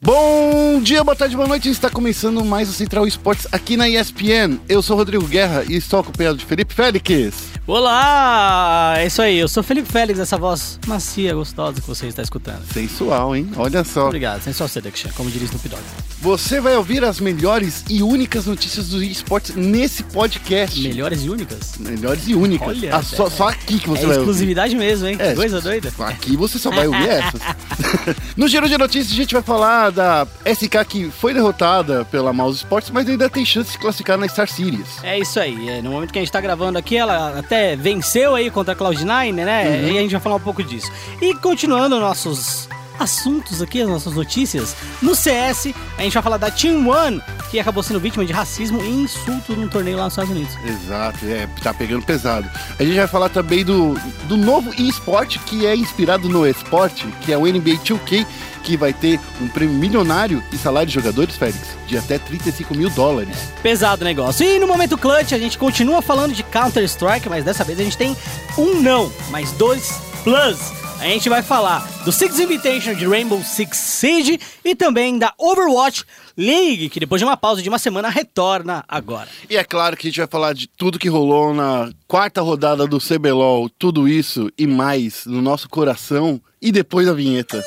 [0.00, 1.70] Bom dia, boa tarde, boa noite.
[1.70, 4.58] Está começando mais o Central Esportes aqui na ESPN.
[4.68, 7.55] Eu sou Rodrigo Guerra e estou acompanhado de Felipe Félix.
[7.66, 8.94] Olá!
[8.96, 12.62] É isso aí, eu sou Felipe Félix, essa voz macia, gostosa que você está escutando.
[12.72, 13.50] Sensual, hein?
[13.56, 14.06] Olha só.
[14.06, 15.82] Obrigado, sensual seduction, como diria Snoop Dogg.
[16.20, 20.80] Você vai ouvir as melhores e únicas notícias do esportes nesse podcast.
[20.80, 21.74] Melhores e únicas?
[21.80, 22.68] Melhores e únicas.
[22.68, 24.18] Olha, Ah, só, é- só aqui que você é vai ouvir.
[24.20, 25.16] exclusividade mesmo, hein?
[25.18, 25.92] É, Coisa doida.
[25.98, 27.40] Aqui você só vai ouvir essas.
[28.36, 32.58] no Giro de Notícias, a gente vai falar da SK que foi derrotada pela Mouse
[32.58, 35.02] Sports, mas ainda tem chance de se classificar na Star Series.
[35.02, 38.34] É isso aí, é, no momento que a gente tá gravando aqui, ela até venceu
[38.34, 39.68] aí contra a Cloud9, né?
[39.68, 39.88] Uhum.
[39.92, 40.90] E a gente vai falar um pouco disso.
[41.20, 46.50] E continuando nossos assuntos aqui, as nossas notícias, no CS, a gente vai falar da
[46.50, 50.30] Team One, que acabou sendo vítima de racismo e insulto num torneio lá nos Estados
[50.30, 50.54] Unidos.
[50.64, 52.48] Exato, é, tá pegando pesado.
[52.78, 53.94] A gente vai falar também do,
[54.28, 58.26] do novo eSport, que é inspirado no esporte, que é o NBA 2K,
[58.62, 62.90] que vai ter um prêmio milionário e salário de jogadores, Félix, de até 35 mil
[62.90, 63.36] dólares.
[63.62, 64.44] Pesado o negócio.
[64.44, 67.96] E no momento clutch, a gente continua falando de Counter-Strike, mas dessa vez a gente
[67.96, 68.16] tem
[68.58, 70.85] um não, mas dois plus.
[70.98, 76.04] A gente vai falar do Six Invitation de Rainbow Six Siege e também da Overwatch
[76.36, 79.28] League, que depois de uma pausa de uma semana retorna agora.
[79.48, 82.86] E é claro que a gente vai falar de tudo que rolou na quarta rodada
[82.86, 87.64] do CBLOL, tudo isso e mais no nosso coração e depois da vinheta.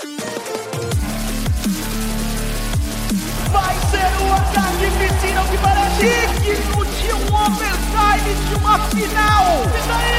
[3.51, 9.63] Vai ser o ataque piscina que parece digno de um overtime de uma final.
[9.77, 10.18] Isso aí!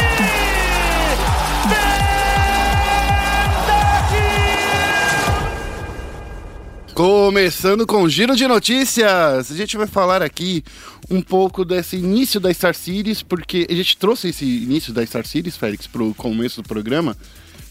[7.01, 10.63] Começando com o giro de notícias, a gente vai falar aqui
[11.09, 15.27] um pouco desse início da Star Series, porque a gente trouxe esse início da Star
[15.27, 17.17] Series, Félix, pro começo do programa,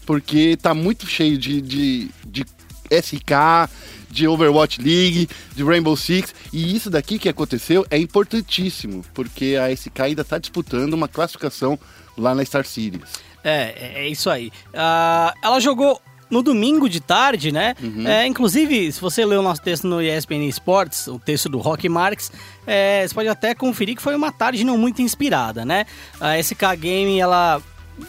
[0.04, 2.44] porque tá muito cheio de, de, de
[2.90, 3.70] SK,
[4.10, 9.72] de Overwatch League, de Rainbow Six, e isso daqui que aconteceu é importantíssimo, porque a
[9.72, 11.78] SK ainda tá disputando uma classificação
[12.18, 13.22] lá na Star Series.
[13.44, 14.50] É, é, é isso aí.
[14.74, 17.74] Ah, ela jogou no domingo de tarde, né?
[18.06, 21.88] É, inclusive, se você leu o nosso texto no ESPN Sports, o texto do Rock
[21.88, 22.30] Marks,
[22.66, 25.84] é, você pode até conferir que foi uma tarde não muito inspirada, né?
[26.20, 27.60] A SK Game, ela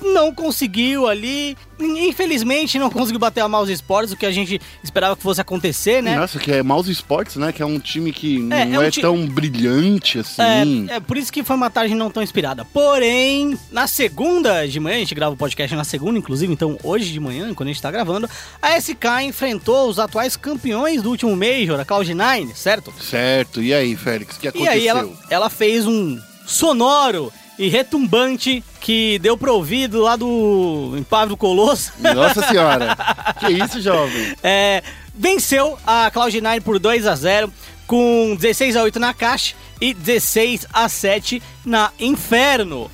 [0.01, 5.15] não conseguiu ali, infelizmente não conseguiu bater a Mouse Sports, o que a gente esperava
[5.15, 6.15] que fosse acontecer, né?
[6.15, 7.51] Nossa, que é Mouse Sports, né?
[7.51, 10.87] Que é um time que É, não é é, um ti- tão brilhante assim.
[10.89, 12.63] É, é por isso que foi uma tarde não tão inspirada.
[12.65, 17.11] Porém, na segunda de manhã, a gente grava o podcast na segunda, inclusive, então hoje
[17.11, 18.29] de manhã, quando a gente tá gravando,
[18.61, 22.93] a SK enfrentou os atuais campeões do último Major, a Cloud9, certo?
[23.01, 24.71] Certo, e aí, Félix, o que E aconteceu?
[24.73, 27.31] aí ela, ela fez um sonoro
[27.61, 31.93] e retumbante que deu pro ouvido lá do Impávido Colosso.
[31.99, 32.97] Nossa senhora,
[33.39, 34.35] que isso, jovem?
[34.41, 34.81] É,
[35.13, 37.53] venceu a Cloud9 por 2 a 0
[37.85, 42.89] com 16 a 8 na caixa e 16 a 7 na Inferno.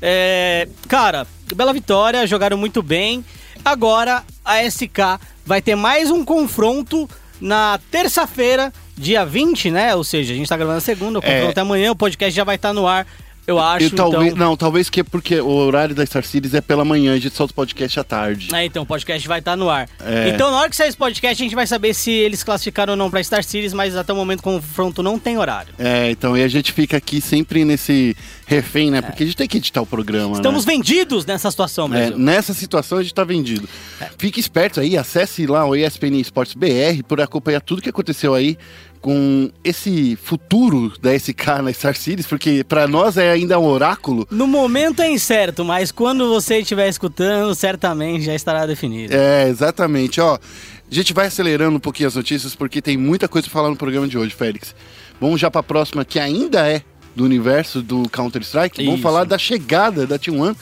[0.00, 3.22] É, cara, bela vitória, jogaram muito bem.
[3.64, 9.94] Agora a SK vai ter mais um confronto na terça-feira, dia 20, né?
[9.94, 11.34] Ou seja, a gente tá gravando a segunda, o É.
[11.40, 13.06] confronto é amanhã, o podcast já vai estar no ar,
[13.46, 13.86] eu acho.
[13.86, 14.46] E talvez, então...
[14.48, 17.34] Não, talvez que é porque o horário da Star Series é pela manhã, a gente
[17.34, 18.54] solta o podcast à tarde.
[18.54, 19.88] É, então o podcast vai estar no ar.
[20.04, 20.28] É.
[20.30, 22.96] Então, na hora que sair esse podcast, a gente vai saber se eles classificaram ou
[22.96, 25.72] não pra Star Series, mas até o momento o confronto não tem horário.
[25.78, 29.02] É, então, e a gente fica aqui sempre nesse refém, né?
[29.02, 30.72] Porque a gente tem que editar o programa, Estamos né?
[30.72, 32.18] vendidos nessa situação, É, Brasil.
[32.18, 33.68] nessa situação a gente tá vendido.
[34.00, 34.08] É.
[34.18, 38.56] Fique esperto aí, acesse lá o ESPN Esportes BR por acompanhar tudo que aconteceu aí
[39.00, 44.26] com esse futuro da SK na Star Series, porque pra nós é ainda um oráculo.
[44.30, 49.14] No momento é incerto, mas quando você estiver escutando, certamente já estará definido.
[49.14, 50.20] É, exatamente.
[50.20, 53.70] Ó, a gente vai acelerando um pouquinho as notícias porque tem muita coisa pra falar
[53.70, 54.74] no programa de hoje, Félix.
[55.20, 56.82] Vamos já pra próxima, que ainda é
[57.14, 58.84] do universo do Counter-Strike.
[58.84, 60.54] Vamos falar da chegada da T1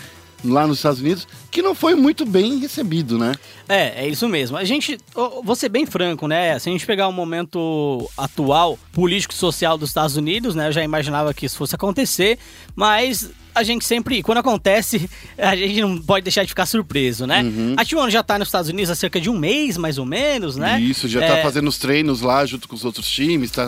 [0.45, 3.35] lá nos Estados Unidos, que não foi muito bem recebido, né?
[3.69, 4.57] É, é isso mesmo.
[4.57, 4.99] A gente,
[5.43, 6.59] vou ser bem franco, né?
[6.59, 10.69] Se a gente pegar o momento atual político-social dos Estados Unidos, né?
[10.69, 12.39] Eu já imaginava que isso fosse acontecer,
[12.77, 15.09] mas a gente sempre, quando acontece,
[15.39, 17.43] a gente não pode deixar de ficar surpreso, né?
[17.43, 17.75] Uhum.
[17.77, 20.57] A T1 já tá nos Estados Unidos há cerca de um mês, mais ou menos,
[20.57, 20.81] né?
[20.81, 23.65] Isso, já É, tá fazendo os treinos lá junto com os outros times, tá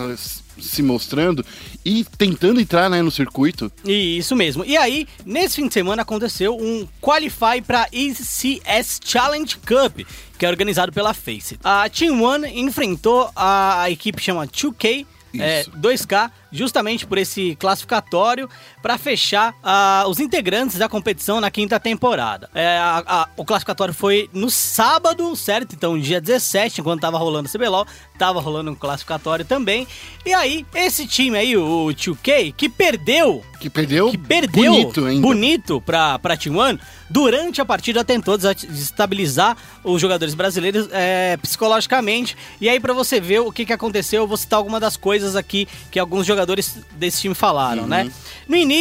[0.61, 1.45] se mostrando
[1.85, 3.71] e tentando entrar né, no circuito.
[3.85, 4.65] Isso mesmo.
[4.65, 10.07] E aí, nesse fim de semana aconteceu um Qualify para ECS Challenge Cup,
[10.39, 11.59] que é organizado pela Face.
[11.63, 15.07] A Team One enfrentou a, a equipe chama 2K,
[15.39, 15.71] é, Isso.
[15.73, 18.49] 2K, justamente por esse classificatório
[18.87, 22.49] para fechar ah, os integrantes da competição na quinta temporada.
[22.55, 25.75] É, a- a- o classificatório foi no sábado, certo?
[25.75, 27.85] Então, dia 17, enquanto tava rolando o CBLOL,
[28.17, 29.89] tava rolando um classificatório também.
[30.25, 35.21] E aí, esse time aí, o 2K, que perdeu Que perdeu, que perdeu bonito ainda.
[35.23, 36.79] bonito pra, pra T1,
[37.11, 42.37] durante a partida tentou desestabilizar os jogadores brasileiros é, psicologicamente.
[42.61, 45.35] E aí, pra você ver o que, que aconteceu, eu vou citar algumas das coisas
[45.35, 47.89] aqui que alguns jogadores desse time falaram, Uhum.
[47.89, 48.13] né?
[48.49, 48.76] No início,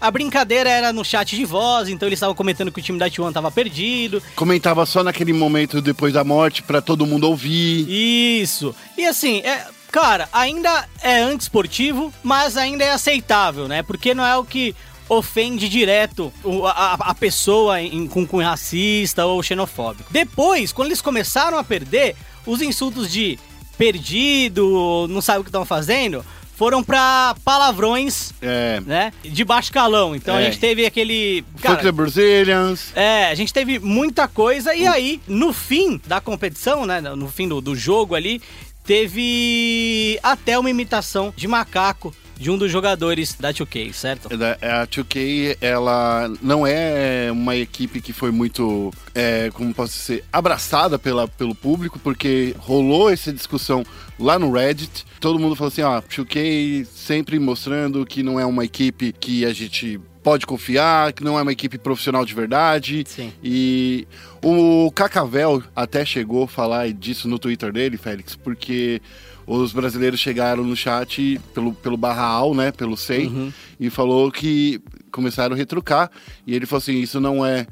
[0.00, 3.10] a brincadeira era no chat de voz, então eles estavam comentando que o time da
[3.10, 4.22] T1 tava perdido.
[4.34, 7.86] Comentava só naquele momento depois da morte pra todo mundo ouvir.
[7.88, 8.74] Isso.
[8.96, 13.82] E assim, é, cara, ainda é antiesportivo, mas ainda é aceitável, né?
[13.82, 14.74] Porque não é o que
[15.08, 16.32] ofende direto
[16.64, 20.12] a, a pessoa em, com cunho racista ou xenofóbico.
[20.12, 23.38] Depois, quando eles começaram a perder, os insultos de
[23.78, 26.24] perdido, não sabe o que estão fazendo,
[26.56, 28.80] foram pra palavrões, É.
[28.84, 29.12] né?
[29.22, 30.16] De baixo calão.
[30.16, 30.46] Então a É.
[30.46, 31.44] gente teve aquele.
[31.56, 32.92] Fuck the Brazilians.
[32.96, 37.46] É, a gente teve muita coisa e aí, no fim da competição, né, no fim
[37.46, 38.40] do, do jogo ali,
[38.84, 44.28] teve até uma imitação de macaco de um dos jogadores da 2K, certo?
[44.36, 50.24] Da- A 2K, ela não é uma equipe que foi muito, é, como posso dizer,
[50.32, 53.84] abraçada pela, pelo público, porque rolou essa discussão
[54.18, 55.04] lá no Reddit.
[55.20, 59.52] Todo mundo falou assim, ó, 2K sempre mostrando que não é uma equipe que a
[59.52, 63.04] gente pode confiar, que não é uma equipe profissional de verdade.
[63.06, 63.32] Sim.
[63.42, 64.06] E
[64.42, 69.00] o Cacavel até chegou a falar disso no Twitter dele, Félix, porque
[69.46, 73.52] os brasileiros chegaram no chat pelo, pelo barral, né, pelo SEI, Uhum.
[73.78, 76.10] e falou que começaram a retrucar.
[76.46, 77.66] E ele falou assim, isso não é,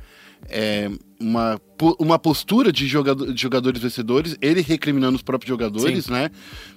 [0.48, 1.60] é, uma,
[1.98, 6.30] uma postura de, jogador, de jogadores vencedores, ele recriminando os próprios jogadores, né,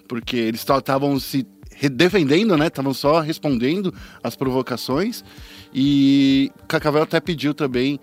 [0.07, 1.45] porque eles estavam se
[1.91, 3.93] defendendo, né, estavam só respondendo
[4.23, 5.23] às provocações.
[5.73, 7.99] E Cacavel até pediu também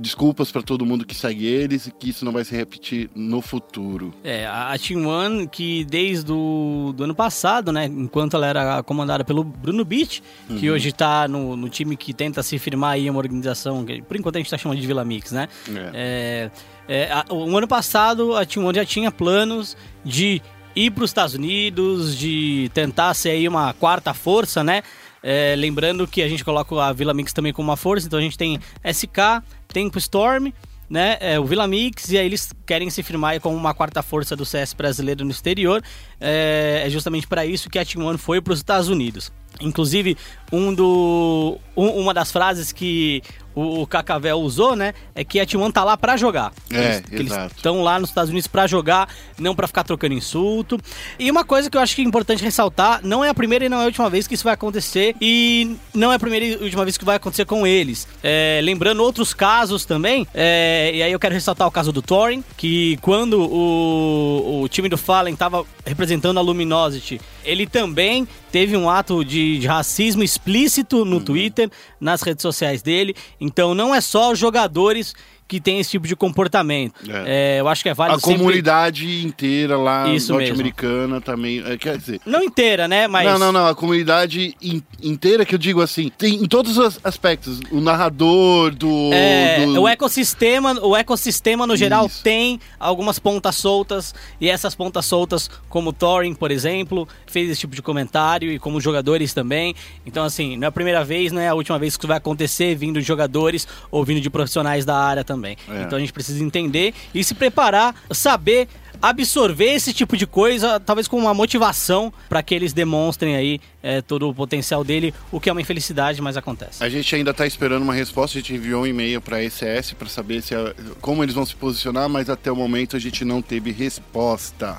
[0.00, 3.40] desculpas para todo mundo que segue eles e que isso não vai se repetir no
[3.40, 4.14] futuro.
[4.22, 9.24] É, a Team One, que desde o do ano passado, né, enquanto ela era comandada
[9.24, 10.22] pelo Bruno Beach,
[10.60, 14.16] que hoje tá no, no time que tenta se firmar aí, uma organização, que por
[14.16, 15.48] enquanto a gente tá chamando de Vila Mix, né?
[15.94, 16.50] É,
[16.86, 20.40] é, a- o ano passado a Team One já tinha planos de
[20.76, 24.82] ir para os Estados Unidos, de tentar ser aí uma quarta força, né?
[25.22, 28.22] É, lembrando que a gente coloca a Vila Mix também como uma força, então a
[28.22, 30.52] gente tem SK, Tempo Storm,
[30.88, 31.16] né?
[31.20, 34.36] É, o Vila Mix, e aí eles querem se firmar aí como uma quarta força
[34.36, 35.82] do CS brasileiro no exterior.
[36.20, 39.32] É, é justamente para isso que a Team One foi para os Estados Unidos.
[39.60, 40.16] Inclusive,
[40.52, 43.22] um do, um- uma das frases que
[43.54, 44.92] o, o Cacavel usou, né?
[45.16, 46.52] É que a Team One tá lá para jogar.
[46.70, 50.78] É, eles, estão lá nos Estados Unidos para jogar, não para ficar trocando insulto.
[51.18, 53.68] E uma coisa que eu acho que é importante ressaltar, não é a primeira e
[53.68, 56.56] não é a última vez que isso vai acontecer e não é a primeira e
[56.56, 58.06] última vez que vai acontecer com eles.
[58.22, 62.44] É, lembrando outros casos também, é, e aí eu quero ressaltar o caso do Thorin,
[62.58, 68.90] que quando o, o time do Fallen estava representando a Luminosity, ele também teve um
[68.90, 71.04] ato de, de racismo explícito Uhum.
[71.04, 71.70] no Twitter,
[72.00, 73.14] nas redes sociais dele.
[73.40, 75.14] Então não é só os jogadores
[75.48, 76.94] que têm esse tipo de comportamento.
[77.08, 77.56] É.
[77.56, 81.62] É, eu acho que é válido A sempre- comunidade inteira lá norte-americana também.
[81.66, 82.20] é, Quer dizer.
[82.26, 83.08] Não inteira, né?
[83.08, 83.24] Mas.
[83.26, 83.66] Não, não, não.
[83.66, 87.60] A comunidade in- inteira que eu digo assim, tem em todos os aspectos.
[87.70, 89.10] O narrador do.
[89.12, 92.22] É, do- o ecossistema, o ecossistema no geral Isso.
[92.22, 97.60] tem algumas pontas soltas e essas pontas soltas, como o Thorin, por exemplo, fez esse
[97.60, 99.74] tipo de comentário e como jogadores também.
[100.04, 102.18] Então assim, não é a primeira vez, não é a última vez que isso vai
[102.18, 105.37] acontecer vindo de jogadores ou vindo de profissionais da área também.
[105.46, 105.82] É.
[105.82, 108.68] Então a gente precisa entender e se preparar, saber
[109.00, 114.02] absorver esse tipo de coisa, talvez com uma motivação para que eles demonstrem aí é,
[114.02, 116.82] todo o potencial dele, o que é uma infelicidade, mas acontece.
[116.82, 119.92] A gente ainda tá esperando uma resposta, a gente enviou um e-mail para a ECS
[119.96, 123.24] para saber se a- como eles vão se posicionar, mas até o momento a gente
[123.24, 124.78] não teve resposta.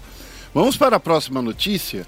[0.53, 2.05] Vamos para a próxima notícia.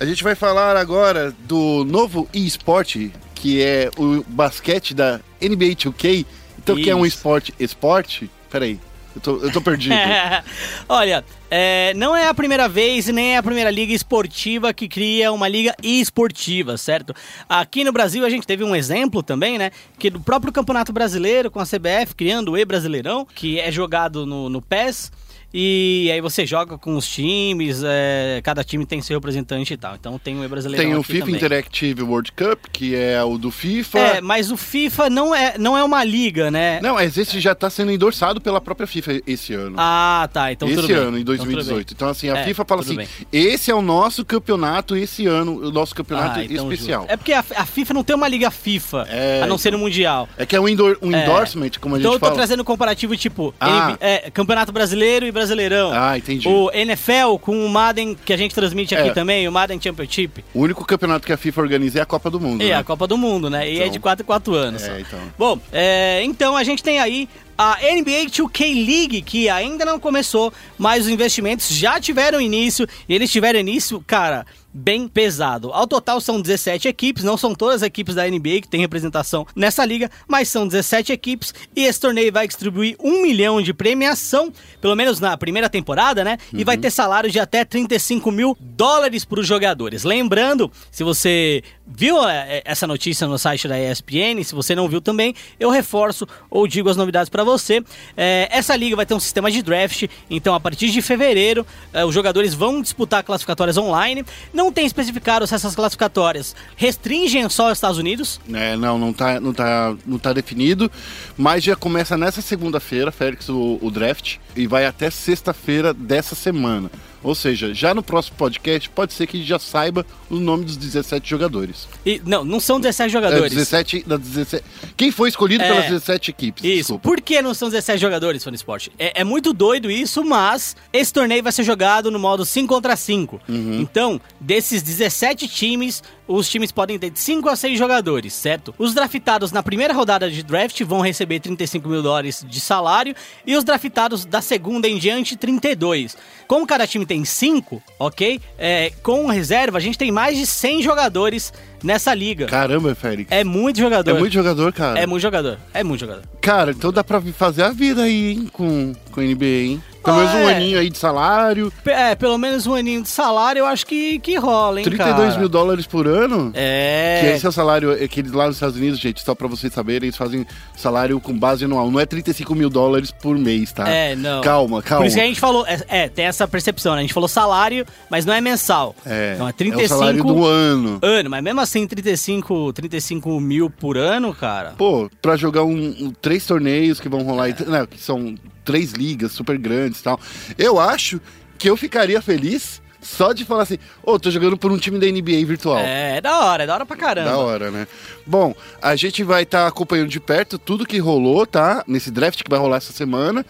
[0.00, 2.96] A gente vai falar agora do novo eSport,
[3.34, 6.24] que é o basquete da NBA 2K.
[6.62, 7.52] Então, que é um esporte.
[7.58, 8.30] Esporte?
[8.50, 8.78] Peraí,
[9.14, 9.94] eu tô, eu tô perdido.
[10.88, 15.32] Olha, é, não é a primeira vez nem é a primeira liga esportiva que cria
[15.32, 17.14] uma liga esportiva, certo?
[17.48, 19.70] Aqui no Brasil a gente teve um exemplo também, né?
[19.98, 24.48] Que do próprio Campeonato Brasileiro com a CBF criando o E-Brasileirão, que é jogado no,
[24.48, 25.12] no PES.
[25.54, 29.94] E aí você joga com os times, é, cada time tem seu representante e tal.
[29.94, 31.34] Então tem o E-Brasileirão Tem o FIFA também.
[31.36, 33.98] Interactive World Cup, que é o do FIFA.
[33.98, 36.80] É, mas o FIFA não é, não é uma liga, né?
[36.80, 39.76] Não, mas esse já tá sendo endossado pela própria FIFA esse ano.
[39.78, 40.50] Ah, tá.
[40.52, 40.96] Então tudo esse bem.
[40.96, 41.44] ano, em Então, bem.
[41.44, 41.92] 2018.
[41.92, 43.08] Então, assim, a É, FIFA fala assim: bem.
[43.30, 47.02] esse é o nosso campeonato esse ano, o nosso campeonato Ah, então especial.
[47.02, 47.12] justo.
[47.12, 49.78] É porque a, a FIFA não tem uma liga FIFA, É, a não ser no
[49.78, 50.26] Mundial.
[50.38, 51.22] É que é um, endor- um É.
[51.24, 52.36] endorsement, como a Então gente eu tô fala.
[52.38, 53.96] trazendo um comparativo tipo Ah.
[54.00, 55.90] É, Campeonato Brasileiro e, Bra- Brasileirão.
[55.92, 56.48] Ah, entendi.
[56.48, 59.12] O NFL com o Madden, que a gente transmite aqui É.
[59.12, 60.44] também, o Madden Championship.
[60.54, 62.62] O único campeonato que a FIFA organiza é a Copa do Mundo.
[62.62, 62.74] E né?
[62.74, 63.68] a Copa do Mundo, né?
[63.68, 63.90] E é Então.
[63.90, 64.82] de 4 em 4 anos.
[64.84, 65.18] É, então.
[65.38, 70.52] Bom, é, então a gente tem aí a NBA 2K League, que ainda não começou,
[70.78, 75.72] mas os investimentos já tiveram início, e eles tiveram início, cara, bem pesado.
[75.72, 79.46] Ao total são 17 equipes, não são todas as equipes da NBA que tem representação
[79.54, 84.52] nessa liga, mas são 17 equipes, e esse torneio vai distribuir um milhão de premiação,
[84.80, 86.38] pelo menos na primeira temporada, né?
[86.52, 90.04] E vai ter salário de até 35 mil dólares para os jogadores.
[90.04, 91.62] Lembrando, se você
[91.94, 96.26] viu é, essa notícia no site da ESPN, se você não viu também, eu reforço
[96.50, 97.82] ou digo as novidades para você.
[98.16, 102.04] É, essa liga vai ter um sistema de draft, então a partir de fevereiro é,
[102.04, 104.24] os jogadores vão disputar classificatórias online.
[104.52, 108.40] Não tem especificado se essas classificatórias restringem só os Estados Unidos.
[108.52, 110.90] É, não, não tá, não, tá, não tá definido,
[111.36, 116.90] mas já começa nessa segunda-feira, Félix, o, o draft, e vai até sexta-feira dessa semana.
[117.22, 120.64] Ou seja, já no próximo podcast pode ser que a gente já saiba o nome
[120.64, 121.86] dos 17 jogadores.
[122.04, 123.52] E, não, não são 17 É, jogadores.
[123.52, 124.64] 17, das 17,
[124.96, 125.68] quem foi escolhido É.
[125.68, 126.64] pelas 17 equipes?
[126.64, 126.74] Isso.
[126.78, 127.08] desculpa.
[127.08, 128.88] Por que não são 17 jogadores, Fone Sport?
[128.98, 132.96] É, é muito doido isso, mas esse torneio vai ser jogado no modo 5 contra
[132.96, 133.40] 5.
[133.48, 133.80] Uhum.
[133.80, 138.74] Então, desses 17 times, os times podem ter de 5 a 6 jogadores, certo?
[138.78, 143.14] Os draftados na primeira rodada de draft vão receber 35 mil dólares de salário
[143.46, 146.16] e os draftados da segunda em diante, 32.
[146.46, 148.40] Como cada time tem 5, ok?
[148.58, 151.52] É, com reserva, a gente tem mais de 100 jogadores
[151.82, 152.46] nessa liga.
[152.46, 153.30] Caramba, Félix.
[153.30, 154.10] É muito jogador.
[154.10, 154.98] É muito jogador, cara.
[154.98, 155.58] É muito jogador.
[155.74, 156.22] É muito jogador.
[156.40, 159.82] Cara, então dá pra fazer a vida aí, hein, com, com NBA, hein?
[160.02, 160.54] Pelo menos um É.
[160.56, 161.72] aninho aí de salário.
[161.84, 165.38] É, pelo menos um aninho de salário eu acho que, que rola, hein, 32 cara?
[165.38, 166.50] mil dólares por ano?
[166.54, 167.20] É.
[167.20, 169.46] Que esse é o salário, é que eles lá nos Estados Unidos, gente, só pra
[169.48, 171.90] vocês saberem, eles fazem salário com base anual.
[171.90, 173.88] Não é 35 mil dólares por mês, tá?
[173.88, 174.40] É, não.
[174.40, 175.02] Calma, calma.
[175.02, 176.98] Por isso que a gente falou, é, é, tem essa percepção, né?
[176.98, 178.94] A gente falou salário, mas não é mensal.
[179.06, 180.98] É, Então é é 35 o salário do ano.
[181.02, 184.74] ano, mas mesmo assim 35, 35 mil por ano, cara.
[184.76, 188.92] Pô, pra jogar um, um- três torneios que vão rolar, aí, né, que são três
[188.92, 190.20] ligas super grandes e tal.
[190.56, 191.20] Eu acho
[191.58, 195.06] que eu ficaria feliz só de falar assim, ô, tô jogando por um time da
[195.06, 195.78] NBA virtual.
[195.78, 197.30] É, é da hora, é da hora pra caramba.
[197.30, 197.86] Da hora, né?
[198.24, 201.82] Bom, a gente vai estar acompanhando de perto tudo que rolou, tá?
[201.86, 203.44] Nesse draft que vai rolar essa semana.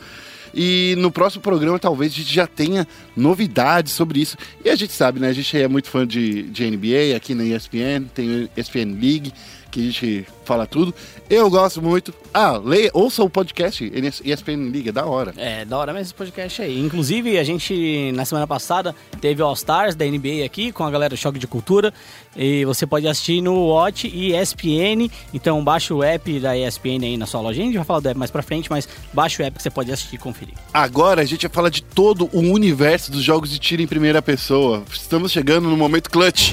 [0.54, 4.36] E no próximo programa talvez a gente já tenha novidades sobre isso.
[4.64, 5.28] E a gente sabe, né?
[5.28, 9.32] A gente é muito fã de, de NBA aqui na ESPN, tem ESPN League,
[9.72, 10.94] que a gente fala tudo.
[11.28, 12.14] Eu gosto muito.
[12.32, 13.90] Ah, leia, ouça o podcast
[14.22, 15.32] ESPN é da hora.
[15.36, 16.78] É, da hora mesmo esse podcast aí.
[16.78, 20.90] Inclusive, a gente, na semana passada, teve o All Stars da NBA aqui, com a
[20.90, 21.92] galera do Choque de Cultura.
[22.36, 25.10] E você pode assistir no Watch e ESPN.
[25.32, 27.60] Então, baixa o app da ESPN aí na sua loja.
[27.60, 29.70] A gente vai falar do app mais pra frente, mas baixa o app que você
[29.70, 30.54] pode assistir e conferir.
[30.72, 34.20] Agora a gente vai falar de todo o universo dos jogos de tiro em primeira
[34.20, 34.82] pessoa.
[34.92, 36.52] Estamos chegando no momento clutch.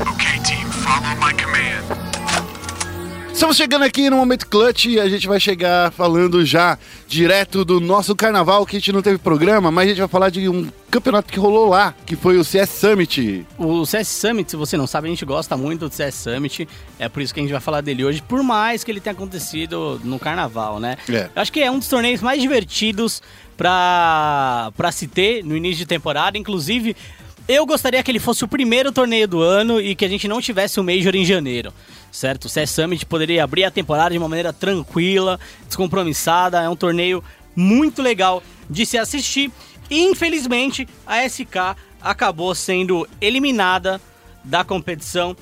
[0.00, 1.75] Okay, team, follow my command.
[3.36, 7.78] Estamos chegando aqui no momento clutch e a gente vai chegar falando já direto do
[7.80, 10.72] nosso carnaval, que a gente não teve programa, mas a gente vai falar de um
[10.90, 13.46] campeonato que rolou lá, que foi o CS Summit.
[13.58, 16.66] O CS Summit, se você não sabe, a gente gosta muito do CS Summit.
[16.98, 19.12] É por isso que a gente vai falar dele hoje, por mais que ele tenha
[19.12, 20.96] acontecido no carnaval, né?
[21.06, 21.28] É.
[21.36, 23.20] Eu acho que é um dos torneios mais divertidos
[23.54, 26.38] pra se ter no início de temporada.
[26.38, 26.96] Inclusive,
[27.48, 30.40] eu gostaria que ele fosse o primeiro torneio do ano e que a gente não
[30.40, 31.72] tivesse o Major em janeiro.
[32.10, 32.46] Certo?
[32.46, 36.60] O CS Summit poderia abrir a temporada de uma maneira tranquila, descompromissada.
[36.62, 37.22] É um torneio
[37.54, 39.50] muito legal de se assistir.
[39.90, 44.00] Infelizmente, a SK acabou sendo eliminada
[44.42, 45.36] da competição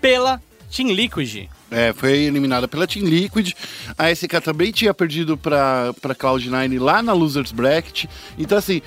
[0.00, 0.40] pela
[0.74, 1.48] Team Liquid.
[1.70, 3.52] É, foi eliminada pela Team Liquid.
[3.96, 8.04] A SK também tinha perdido para Cloud9 lá na Losers Bracket.
[8.38, 8.82] Então, assim,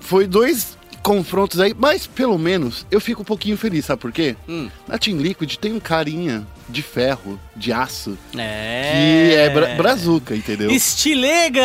[0.00, 4.34] foi dois confrontos aí, mas pelo menos eu fico um pouquinho feliz, sabe por quê?
[4.48, 4.70] Hum.
[4.88, 9.28] Na Team Liquid tem um carinha de ferro, de aço, É.
[9.30, 10.70] que é bra brazuca, entendeu?
[10.70, 11.60] Estilega!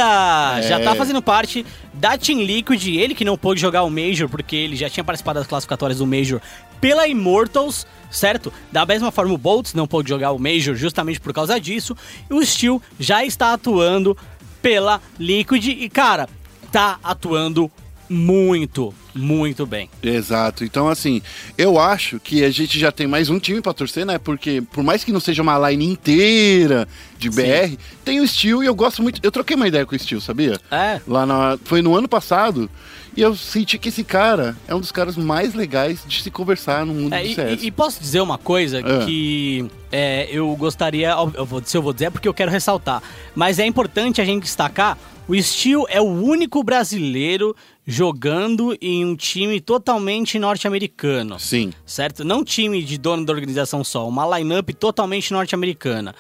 [0.62, 0.84] Já É.
[0.84, 2.86] tá fazendo parte da Team Liquid.
[2.88, 6.06] Ele que não pôde jogar o Major, porque ele já tinha participado das classificatórias do
[6.06, 6.42] Major
[6.82, 8.52] pela Immortals, certo?
[8.74, 11.96] Da mesma forma, o Boltz não pôde jogar o Major justamente por causa disso.
[12.30, 14.18] E o Steel já está atuando
[14.62, 16.28] pela Liquid e, cara,
[16.74, 17.72] tá atuando
[18.10, 19.90] muito, muito bem.
[20.02, 20.64] Exato.
[20.64, 21.22] Então, assim,
[21.58, 24.18] eu acho que a gente já tem mais um time pra torcer, né?
[24.18, 26.88] Porque, por mais que não seja uma line inteira
[27.18, 29.20] de BR, tem o Steel e eu gosto muito.
[29.24, 30.60] Eu troquei uma ideia com o Steel, sabia?
[30.72, 31.00] É.
[31.08, 31.58] Lá na.
[31.64, 32.70] Foi no ano passado.
[33.18, 36.86] E eu senti que esse cara é um dos caras mais legais de se conversar
[36.86, 37.64] no mundo É, do e, CS.
[37.64, 39.04] e- e posso dizer uma coisa Ah.
[39.06, 43.02] que é, eu gostaria, eu vou, se eu vou dizer é porque eu quero ressaltar,
[43.36, 44.98] mas é importante a gente destacar,
[45.28, 47.56] o Steel é o único brasileiro
[47.92, 51.40] jogando em um time totalmente norte-americano.
[51.40, 51.74] Sim.
[51.84, 52.24] Certo?
[52.24, 56.14] Não time de dono da organização só, uma lineup totalmente norte-americana.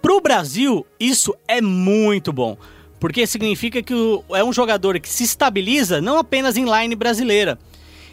[0.00, 2.56] Pro Brasil, isso é muito bom.
[3.00, 7.58] Porque significa que o- é um jogador que se estabiliza não apenas em line brasileira.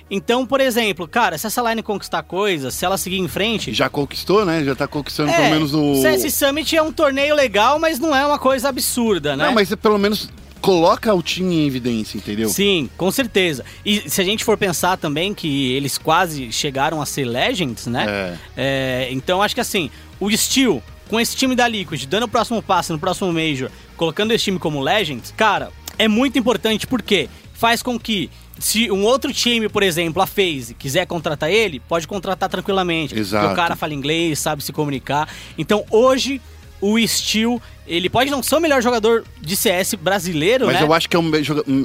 [0.09, 3.71] Então, por exemplo, cara, se essa line conquistar coisas, se ela seguir em frente.
[3.71, 4.63] Já conquistou, né?
[4.63, 6.01] Já tá conquistando pelo É, menos no.
[6.01, 9.45] CS Summit é um torneio legal, mas não é uma coisa absurda, né?
[9.45, 10.29] Não, mas pelo menos
[10.63, 12.47] coloca o time em evidência, entendeu?
[12.47, 13.65] Sim, com certeza.
[13.85, 18.39] E se a gente for pensar também que eles quase chegaram a ser Legends, né?
[18.55, 19.91] É, então acho que assim,
[20.21, 24.31] o Steel, com esse time da Liquid, dando o próximo passo no próximo Major, colocando
[24.31, 29.33] esse time como Legends, cara, é muito importante porque faz com que se um outro
[29.33, 33.19] time, por exemplo, a FaZe, quiser contratar ele, pode contratar tranquilamente.
[33.19, 33.47] Exato.
[33.47, 35.27] Porque o cara fala inglês, sabe se comunicar.
[35.57, 36.41] Então hoje
[36.79, 40.83] o Steel, ele pode não ser o melhor jogador de CS brasileiro, Mas né?
[40.83, 41.19] eu acho que é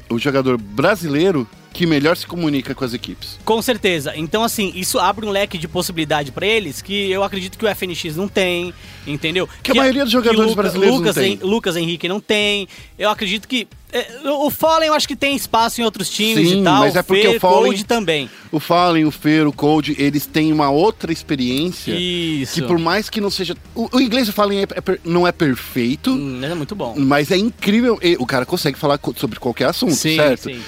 [0.08, 3.38] o jogador brasileiro que melhor se comunica com as equipes.
[3.44, 4.12] Com certeza.
[4.16, 7.68] Então, assim, isso abre um leque de possibilidade pra eles que eu acredito que o
[7.68, 8.72] FNX não tem,
[9.06, 9.48] entendeu?
[9.62, 11.32] Que a maioria dos jogadores brasileiros não Lucas, tem.
[11.34, 12.66] Hen- Lucas Henrique não tem.
[12.98, 13.68] Eu acredito que.
[13.92, 16.80] é, o Fallen eu acho que tem espaço em outros times Sim, e tal.
[16.80, 18.30] mas é porque Fer, o Fallen- Cold também.
[18.50, 21.94] O Fallen, o Fer, o Cold, eles têm uma outra experiência.
[21.96, 22.54] Isso.
[22.54, 23.56] Que por mais que não seja.
[23.74, 25.87] O, o inglês, o Fallen, é- é não é perfeito.
[26.12, 26.94] Hum, é muito bom.
[26.96, 27.98] Mas é incrível.
[28.02, 30.42] E O cara consegue falar sobre qualquer assunto, Sim, certo?
[30.44, 30.60] sim.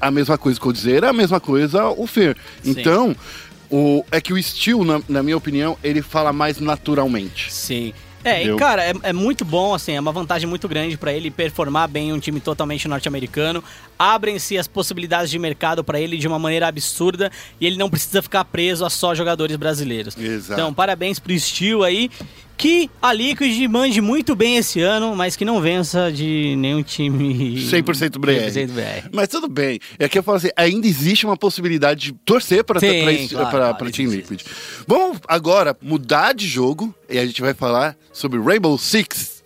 [0.00, 2.36] A mesma coisa com o Dizer, a mesma coisa o Fer.
[2.62, 2.70] Sim.
[2.70, 3.16] Então,
[3.70, 7.52] o, é que o Steel, na, na minha opinião, ele fala mais naturalmente.
[7.52, 7.92] Sim.
[8.24, 8.56] É, Entendeu?
[8.56, 11.88] e cara, é, é muito bom, assim, é uma vantagem muito grande pra ele performar
[11.88, 13.62] bem em um time totalmente norte-americano.
[13.98, 18.20] Abrem-se as possibilidades de mercado pra ele de uma maneira absurda e ele não precisa
[18.20, 20.16] ficar preso a só jogadores brasileiros.
[20.16, 20.60] Exato.
[20.60, 22.10] Então, parabéns pro Steel aí,
[22.58, 27.54] que a Liquid mande muito bem esse ano, mas que não vença de nenhum time
[27.70, 28.30] 100% BR.
[28.50, 29.08] 100% BR.
[29.12, 29.78] Mas tudo bem.
[29.98, 33.28] É que eu falo assim, ainda existe uma possibilidade de torcer para Sim, pra, esse-
[33.34, 34.30] claro, pra- claro, pra Team existe.
[34.32, 34.40] Liquid.
[34.86, 39.37] Vamos agora mudar de jogo e a gente vai falar sobre Rainbow Six.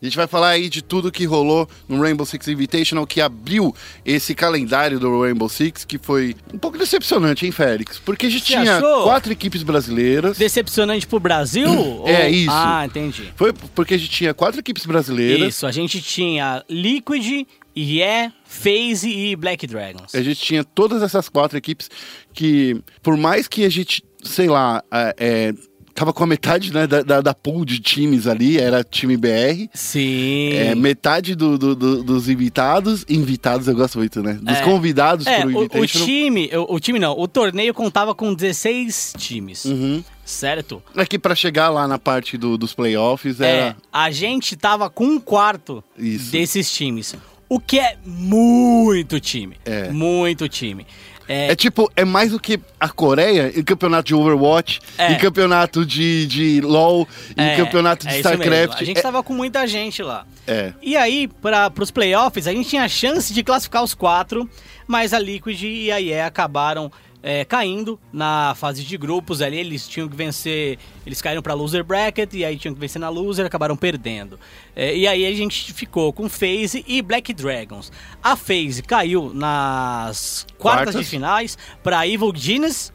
[0.00, 3.74] A gente vai falar aí de tudo que rolou no Rainbow Six Invitational, que abriu
[4.04, 7.98] esse calendário do Rainbow Six, que foi um pouco decepcionante, hein, Félix?
[7.98, 9.04] Porque a gente Você tinha achou?
[9.04, 10.36] quatro equipes brasileiras.
[10.38, 11.66] Decepcionante pro Brasil?
[12.06, 12.50] É, ou- isso.
[12.50, 13.32] Ah, entendi.
[13.36, 15.48] Foi porque a gente tinha quatro equipes brasileiras.
[15.48, 20.14] Isso, a gente tinha Liquid, IE, FaZe e Black Dragons.
[20.14, 21.90] A gente tinha todas essas quatro equipes
[22.32, 25.52] que, por mais que a gente, sei lá, é, é,
[25.96, 29.66] tava com a metade né, da, da, da pool de times ali, era time BR.
[29.74, 30.50] Sim.
[30.52, 34.34] É, metade do- do- do- dos invitados, invitados eu gosto muito, né?
[34.40, 34.62] Dos É.
[34.62, 36.06] convidados É, pro o, o Invitational.
[36.06, 40.04] time, o, o time não, o torneio contava com 16 times, Uhum.
[40.24, 40.82] certo?
[40.94, 43.76] Aqui pra chegar lá na parte do- dos playoffs É, era.
[43.92, 46.30] a gente tava com um quarto Isso.
[46.30, 47.14] desses times,
[47.48, 49.88] o que é muito time, É.
[49.90, 50.86] muito time.
[51.28, 55.12] É, É tipo, é mais do que a Coreia em campeonato de Overwatch, É.
[55.12, 58.18] em campeonato de, de LoL, em é, campeonato de é.
[58.18, 58.80] StarCraft.
[58.80, 60.26] A gente tava com muita gente lá.
[60.46, 60.72] É.
[60.82, 64.48] E aí, para os playoffs, a gente tinha a chance de classificar os quatro,
[64.86, 66.90] mas a Liquid e a IE acabaram
[67.22, 69.58] é, caindo na fase de grupos ali.
[69.58, 73.08] Eles tinham que vencer, eles caíram para loser bracket e aí tinham que vencer na
[73.08, 74.38] loser, acabaram perdendo.
[74.74, 77.90] É, e aí a gente ficou com FaZe e Black Dragons.
[78.22, 80.94] A FaZe caiu nas quartas, Quartas.
[80.96, 82.92] de finais para Evil Genius,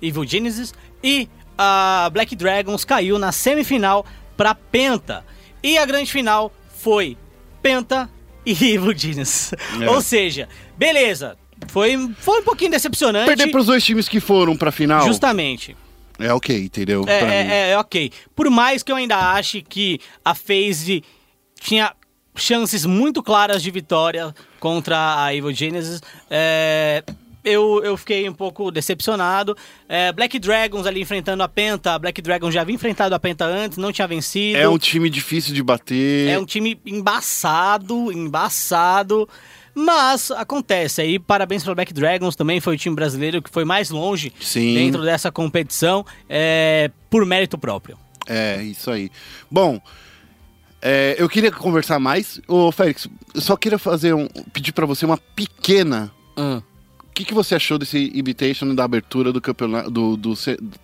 [0.00, 5.24] Evil Genesis e a Black Dragons caiu na semifinal para Penta.
[5.62, 7.16] E a grande final foi
[7.60, 8.08] Penta
[8.46, 9.52] e Evil Genius.
[9.80, 9.90] É.
[9.90, 13.26] Ou seja, beleza, foi, foi um pouquinho decepcionante.
[13.26, 15.76] Perder pros dois times que foram pra final Justamente.
[16.18, 17.04] é ok, entendeu?
[17.06, 18.12] É, é, é, é ok.
[18.34, 21.02] Por mais que eu ainda ache que a FaZe
[21.60, 21.92] tinha
[22.36, 27.02] chances muito claras de vitória contra a Evil Genesis, é,
[27.44, 29.56] eu, eu fiquei um pouco decepcionado.
[29.88, 33.44] É, Black Dragons ali enfrentando a Penta, a Black Dragon já havia enfrentado a Penta
[33.44, 34.58] antes, não tinha vencido.
[34.58, 36.28] É um time difícil de bater.
[36.28, 39.28] É um time embaçado, embaçado.
[39.74, 43.90] Mas acontece aí, parabéns para Black Dragons, também foi o time brasileiro que foi mais
[43.90, 44.74] longe Sim.
[44.74, 47.98] dentro dessa competição, é, por mérito próprio.
[48.26, 49.10] É, isso aí.
[49.50, 49.80] Bom,
[50.80, 52.40] é, eu queria conversar mais.
[52.46, 54.28] Ô, Félix, eu só queria fazer um.
[54.52, 56.12] pedir pra você uma pequena.
[56.36, 56.62] Hum.
[57.00, 60.34] O que, que você achou desse invitation da abertura do campeonato do, do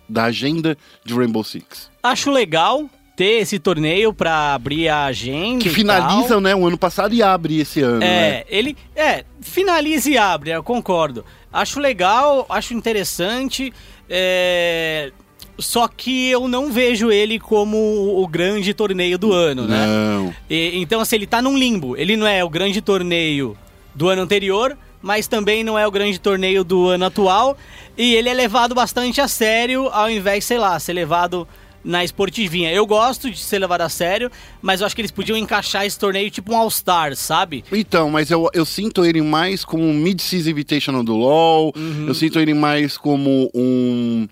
[0.09, 1.89] da agenda de Rainbow Six?
[2.03, 5.63] Acho legal ter esse torneio para abrir a agenda.
[5.63, 6.41] Que finaliza, tal.
[6.41, 8.07] né, o ano passado e abre esse ano, né?
[8.39, 8.75] É, ele.
[8.95, 11.23] É, finaliza e abre, eu concordo.
[11.51, 13.71] Acho legal, acho interessante.
[14.09, 15.11] é,
[15.57, 17.77] Só que eu não vejo ele como
[18.21, 19.85] o grande torneio do ano, né?
[19.87, 20.33] Não.
[20.49, 21.95] E- então, assim, ele tá num limbo.
[21.95, 23.55] Ele não é o grande torneio
[23.93, 27.57] do ano anterior, mas também não é o grande torneio do ano atual.
[27.97, 31.47] E ele é levado bastante a sério, ao invés, sei lá, ser levado
[31.85, 32.73] na esportivinha.
[32.73, 35.97] Eu gosto de ser levado a sério, mas eu acho que eles podiam encaixar esse
[35.99, 37.63] torneio tipo um All-Star, sabe?
[37.71, 42.05] Então, mas eu, eu sinto ele mais como um Mid-Season Invitational do LoL, Uhum.
[42.07, 44.27] eu sinto ele mais como um...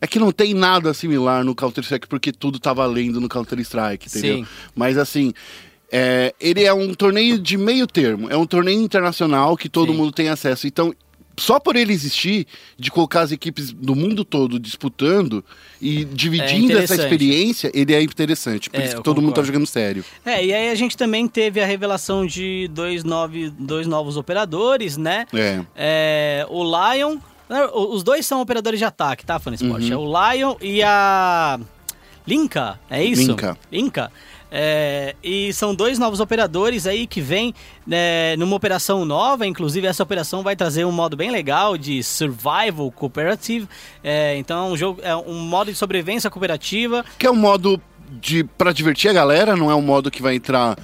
[0.00, 4.38] É que não tem nada similar no Counter-Strike, porque tudo tá valendo no Counter-Strike, entendeu?
[4.38, 4.46] Sim.
[4.74, 5.32] Mas assim...
[5.90, 9.98] é, ele é um torneio de meio termo, é um torneio internacional que todo Sim.
[9.98, 10.66] mundo tem acesso.
[10.66, 10.92] Então,
[11.38, 12.46] só por ele existir,
[12.78, 15.44] de colocar as equipes do mundo todo disputando
[15.80, 17.00] e dividindo essa interessante.
[17.00, 18.70] experiência, ele é interessante.
[18.70, 19.46] Por É, isso que todo mundo tá concordo.
[19.46, 20.04] jogando sério.
[20.24, 24.96] É, e aí a gente também teve a revelação de dois, nove, dois novos operadores,
[24.96, 25.26] né?
[25.34, 25.60] É.
[25.76, 27.18] É, o Lion.
[27.48, 29.82] né, Os dois são operadores de ataque, tá, Fã Sport?
[29.84, 29.92] Uhum.
[29.92, 31.60] É o Lion e a.
[32.26, 33.22] Linka, é isso?
[33.30, 33.56] Linka.
[33.70, 34.12] Linka.
[34.58, 37.52] É, e são dois novos operadores aí que vêm
[37.86, 39.46] né, numa operação nova.
[39.46, 43.68] Inclusive, essa operação vai trazer um modo bem legal de survival cooperative.
[44.02, 47.04] É, então, é um jogo, é um modo de sobrevivência cooperativa.
[47.18, 47.78] Que é um modo
[48.10, 50.74] de para divertir a galera, não é um modo que vai entrar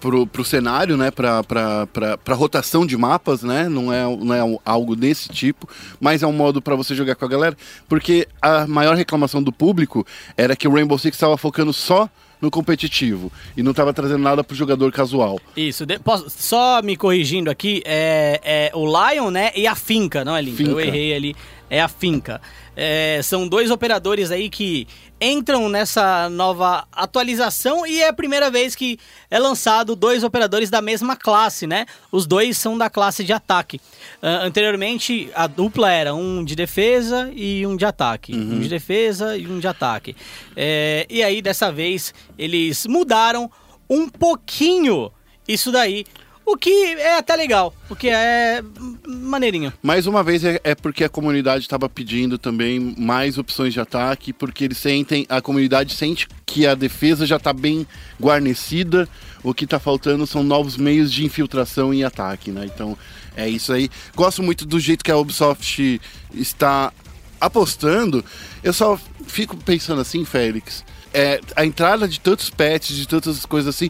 [0.00, 1.12] pro, pro cenário, né?
[1.12, 3.68] Pra, pra, pra, pra rotação de mapas, né?
[3.68, 5.68] Não é, não é algo desse tipo,
[6.00, 7.56] mas é um modo para você jogar com a galera.
[7.88, 10.04] Porque a maior reclamação do público
[10.36, 14.42] era que o Rainbow Six estava focando só no competitivo e não estava trazendo nada
[14.42, 15.38] pro jogador casual.
[15.56, 20.24] Isso, de- posso- só me corrigindo aqui, é, é o Lion, né, e a Finca,
[20.24, 20.40] não é?
[20.42, 20.80] Eu Finca.
[20.82, 21.36] errei ali,
[21.70, 22.40] é a Finca.
[22.76, 24.86] É, são dois operadores aí que
[25.20, 28.98] entram nessa nova atualização e é a primeira vez que
[29.30, 31.84] é lançado dois operadores da mesma classe, né?
[32.10, 33.80] Os dois são da classe de ataque.
[34.22, 38.34] Ah, anteriormente, a dupla era um de defesa e um de ataque.
[38.34, 40.16] Um de defesa e um de ataque.
[40.56, 43.50] É, e aí, dessa vez, eles mudaram
[43.88, 45.12] um pouquinho
[45.46, 46.06] isso daí.
[46.50, 48.60] O que é até legal, o que é
[49.06, 49.72] maneirinho.
[49.80, 54.32] Mais uma vez é, é porque a comunidade estava pedindo também mais opções de ataque,
[54.32, 57.86] porque eles sentem, a comunidade sente que a defesa já está bem
[58.20, 59.08] guarnecida,
[59.44, 62.64] o que está faltando são novos meios de infiltração e ataque, né?
[62.64, 62.98] Então
[63.36, 63.88] é isso aí.
[64.16, 66.00] Gosto muito do jeito que a Ubisoft
[66.34, 66.92] está
[67.40, 68.24] apostando.
[68.60, 70.84] Eu só fico pensando assim, Félix,
[71.14, 73.88] é, a entrada de tantos patches, de tantas coisas assim,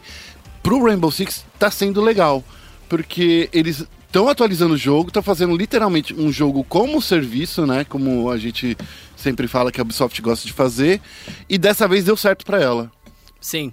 [0.61, 2.43] pro Rainbow Six tá sendo legal.
[2.89, 7.85] Porque eles estão atualizando o jogo, estão fazendo literalmente um jogo como serviço, né?
[7.85, 8.77] Como a gente
[9.15, 10.99] sempre fala que a Ubisoft gosta de fazer.
[11.47, 12.91] E dessa vez deu certo para ela.
[13.39, 13.71] Sim.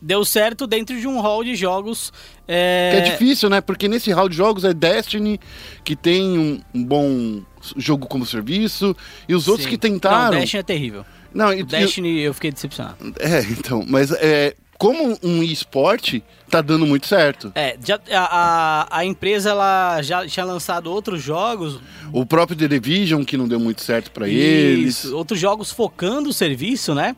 [0.00, 2.12] Deu certo dentro de um hall de jogos.
[2.48, 3.60] É, Que é difícil, né?
[3.60, 5.38] Porque nesse round de jogos é Destiny,
[5.84, 7.42] que tem um, um bom
[7.76, 8.96] jogo como serviço,
[9.28, 9.70] e os outros sim.
[9.70, 10.32] que tentaram.
[10.32, 11.04] Não, Destiny é terrível.
[11.34, 12.96] Não, e- Destiny eu fiquei decepcionado.
[13.18, 17.52] É, então, mas é, como um esporte, tá dando muito certo.
[17.54, 21.80] É, já- a, a, empresa ela já tinha lançado outros jogos.
[22.12, 25.04] O próprio The Division, que não deu muito certo para eles.
[25.06, 27.16] Outros jogos focando o serviço, né?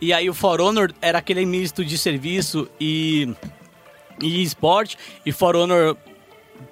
[0.00, 3.32] E aí o For Honor era aquele misto de serviço e,
[4.22, 4.96] e esporte.
[5.24, 5.96] E For Honor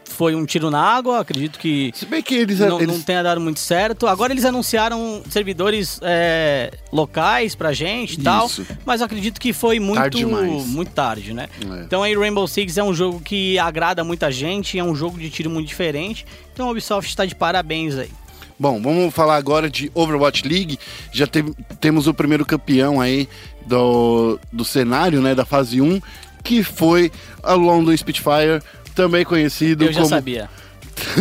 [0.08, 3.22] foi um tiro na água, acredito que Se bem que eles, não, eles não tenha
[3.22, 4.06] dado muito certo.
[4.06, 8.50] Agora eles anunciaram servidores é, locais pra gente e tal.
[8.84, 10.66] Mas acredito que foi muito Tarde demais.
[10.66, 11.48] muito tarde, né?
[11.60, 11.82] É.
[11.84, 15.30] Então aí Rainbow Six é um jogo que agrada muita gente, é um jogo de
[15.30, 16.26] tiro muito diferente.
[16.52, 18.10] Então a Ubisoft está de parabéns aí.
[18.58, 20.78] Bom, vamos falar agora de Overwatch League.
[21.12, 23.28] Já teve- temos o primeiro campeão aí
[23.64, 26.00] do, do cenário, né, da fase 1,
[26.42, 28.60] que foi a London Spitfire,
[28.98, 30.50] também conhecido Eu já como sabia.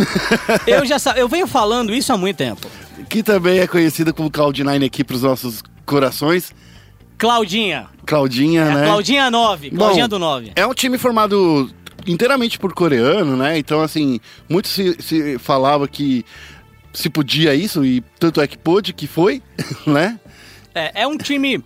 [0.66, 1.12] eu já sa...
[1.16, 2.66] eu venho falando isso há muito tempo.
[3.08, 6.52] que também é conhecido como Cloud9 aqui para os nossos corações.
[7.16, 7.86] Claudinha.
[8.04, 8.84] Claudinha, É né?
[8.86, 9.70] Claudinha 9.
[9.70, 10.52] Bom, Claudinha do 9.
[10.56, 11.70] É um time formado
[12.04, 13.56] inteiramente por coreano, né?
[13.58, 16.24] Então, assim, muito se, se falava que
[16.92, 19.40] se podia isso, e tanto é que pôde, que foi,
[19.86, 20.18] né?
[20.74, 21.62] É, é um time.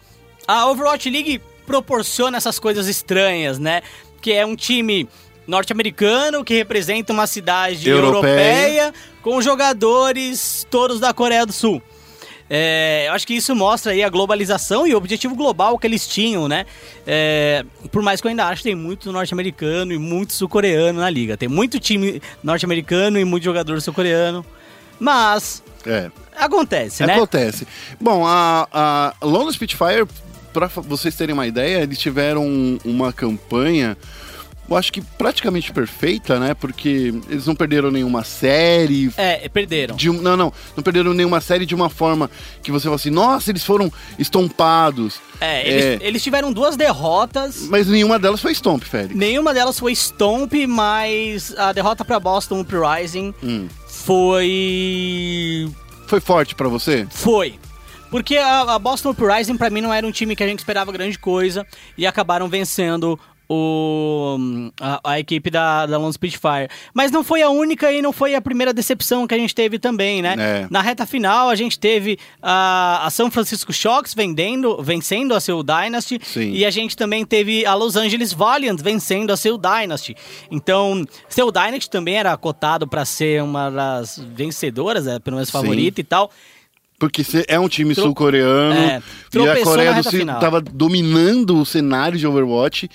[0.47, 3.81] A Overwatch League proporciona essas coisas estranhas, né?
[4.21, 5.09] Que é um time
[5.47, 8.31] norte-americano que representa uma cidade Europeia.
[8.31, 11.83] europeia, com jogadores todos da Coreia do Sul.
[12.55, 16.07] É, eu acho que isso mostra aí a globalização e o objetivo global que eles
[16.07, 16.67] tinham, né?
[17.07, 21.09] É, por mais que eu ainda acho que tem muito norte-americano e muito sul-coreano na
[21.09, 21.35] liga.
[21.37, 24.45] Tem muito time norte-americano e muito jogador sul-coreano.
[25.01, 26.11] Mas É.
[26.37, 27.15] acontece, né?
[27.15, 27.67] Acontece.
[27.99, 30.07] Bom, a, a London Spitfire,
[30.53, 33.97] para vocês terem uma ideia, eles tiveram um- uma campanha
[34.71, 36.55] eu acho que praticamente perfeita, né?
[36.55, 39.11] Porque eles não perderam nenhuma série.
[39.17, 39.97] É, perderam.
[39.97, 42.31] De, não, não, não perderam nenhuma série de uma forma
[42.63, 45.21] que você fala assim, nossa, eles foram estompados.
[45.41, 47.67] É, eles, eles tiveram duas derrotas.
[47.69, 49.15] Mas nenhuma delas foi Stomp, Félix.
[49.15, 53.69] Nenhuma delas foi Stomp, mas a derrota pra Boston Uprising Hum.
[53.87, 55.69] foi.
[56.07, 57.07] Foi forte pra você?
[57.11, 57.55] Foi.
[58.11, 60.93] Porque a, a Boston Uprising, pra mim, não era um time que a gente esperava
[60.93, 63.19] grande coisa e acabaram vencendo
[63.49, 66.69] o, a, a equipe da, da Lone Spitfire.
[66.95, 69.79] Mas não foi a única e não foi a primeira decepção que a gente teve
[69.79, 70.35] também, né?
[70.39, 70.67] É.
[70.71, 75.63] Na reta final, a gente teve a, a São Francisco Shocks vendendo, vencendo a Seoul
[75.63, 76.53] Dynasty Sim.
[76.53, 80.17] e a gente também teve a Los Angeles Valiant vencendo a Seoul Dynasty.
[80.51, 85.53] Então, Seoul Dynasty também era cotado pra ser uma das vencedoras, é, pelo menos Sim.
[85.53, 86.31] favorita e tal.
[86.99, 89.03] Porque é um time sul-coreano É,
[89.35, 90.39] e a Coreia do Sul final.
[90.39, 92.89] tava dominando o cenário de Overwatch.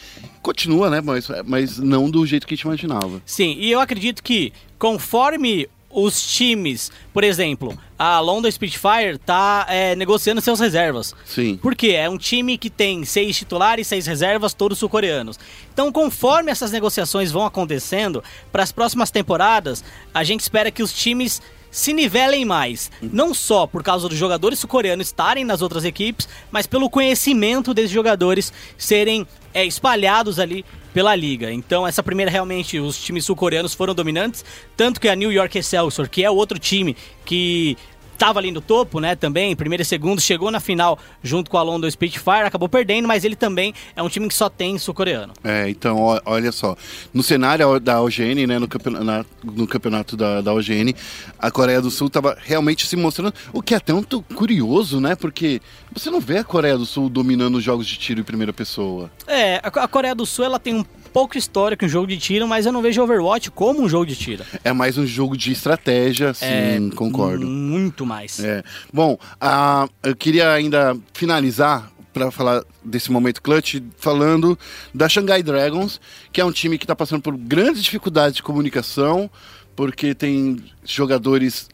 [0.48, 1.02] Continua, né?
[1.02, 3.22] Mas, mas não do jeito que a gente imaginava.
[3.26, 9.94] Sim, e eu acredito que conforme os times, por exemplo, a London Spitfire tá é,
[9.98, 11.14] negociando seus reservas.
[11.26, 11.60] Sim.
[11.62, 15.38] Porque é um time que tem seis titulares, seis reservas, todos sul-coreanos.
[15.74, 19.84] Então, conforme essas negociações vão acontecendo, para as próximas temporadas,
[20.14, 22.90] a gente espera que os times se nivelem mais.
[23.02, 27.92] Não só por causa dos jogadores sul-coreanos estarem nas outras equipes, mas pelo conhecimento desses
[27.92, 31.52] jogadores serem é, espalhados ali pela liga.
[31.52, 36.08] Então, essa primeira realmente, os times sul-coreanos foram dominantes, tanto que a New York Excelsior,
[36.08, 37.76] que é o outro time que
[38.18, 41.62] tava ali no topo, né, também, primeiro e segundo, chegou na final junto com a
[41.64, 45.34] London Spitfire, acabou perdendo, mas ele também é um time que só tem sul-coreano.
[45.44, 46.76] É, então, ó- olha só.
[47.14, 50.94] No cenário da OGN, né, no campeonato, no campeonato da, da OGN,
[51.40, 55.16] a Coreia do Sul tava realmente se mostrando, o que é tanto curioso, né?
[55.16, 55.62] Porque
[55.94, 59.10] você não vê a Coreia do Sul dominando os jogos de tiro em primeira pessoa.
[59.28, 60.84] É, a a Coreia do Sul, ela tem um
[61.18, 64.16] pouco histórico em jogo de tiro, mas eu não vejo Overwatch como um jogo de
[64.16, 64.46] tiro.
[64.64, 67.44] É mais um jogo de estratégia, sim, É, concordo.
[67.48, 68.40] Muito mais.
[68.40, 68.62] É.
[68.94, 74.58] Bom, a- eu queria ainda finalizar para falar desse momento clutch falando
[74.94, 76.00] da Shanghai Dragons,
[76.32, 79.28] que é um time que está passando por grandes dificuldades de comunicação,
[79.76, 81.68] porque tem jogadores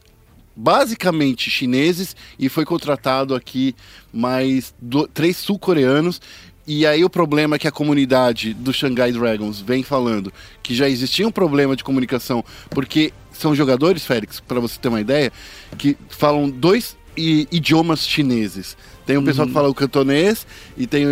[0.56, 3.76] basicamente chineses e foi contratado aqui
[4.14, 6.22] mais do- três sul-coreanos.
[6.66, 10.88] E aí o problema é que a comunidade do Shanghai Dragons vem falando que já
[10.88, 15.32] existia um problema de comunicação, porque são jogadores, Félix, para você ter uma ideia,
[15.78, 18.78] que falam dois idiomas chineses.
[19.06, 20.48] Tem um pessoal que fala o cantonês
[20.78, 21.06] e tem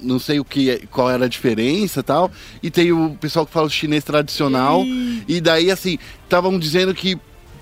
[0.00, 2.30] não sei o que é- qual era a diferença e tal,
[2.62, 4.84] e tem o pessoal que fala o chinês tradicional.
[5.28, 7.18] E daí assim, estavam dizendo que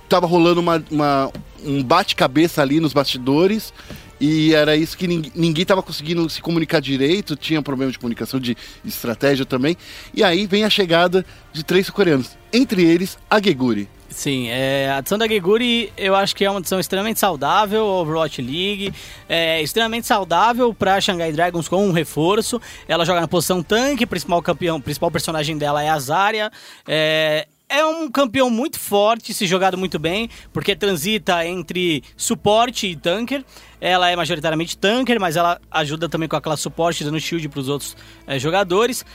[0.08, 1.32] tava rolando uma, uma-
[1.64, 3.72] um bate-cabeça ali nos bastidores
[4.20, 8.38] e era isso que ninguém, ninguém tava conseguindo se comunicar direito, tinha problema de comunicação,
[8.38, 9.76] de estratégia também.
[10.12, 13.88] E aí vem a chegada de três coreanos, entre eles a Geguri.
[14.10, 18.42] Sim, é, a adição da Geguri eu acho que é uma adição extremamente saudável Overwatch
[18.42, 18.92] League,
[19.28, 22.60] é extremamente saudável para Shanghai Dragons com um reforço.
[22.88, 26.50] Ela joga na posição tanque, principal campeão, principal personagem dela é a Zarya.
[26.88, 32.96] É, é um campeão muito forte, se jogado muito bem, porque transita entre suporte e
[32.96, 33.44] tanker.
[33.80, 37.68] Ela é majoritariamente tanker, mas ela ajuda também com aquela suporte dando shield para os
[37.68, 39.06] outros é, jogadores.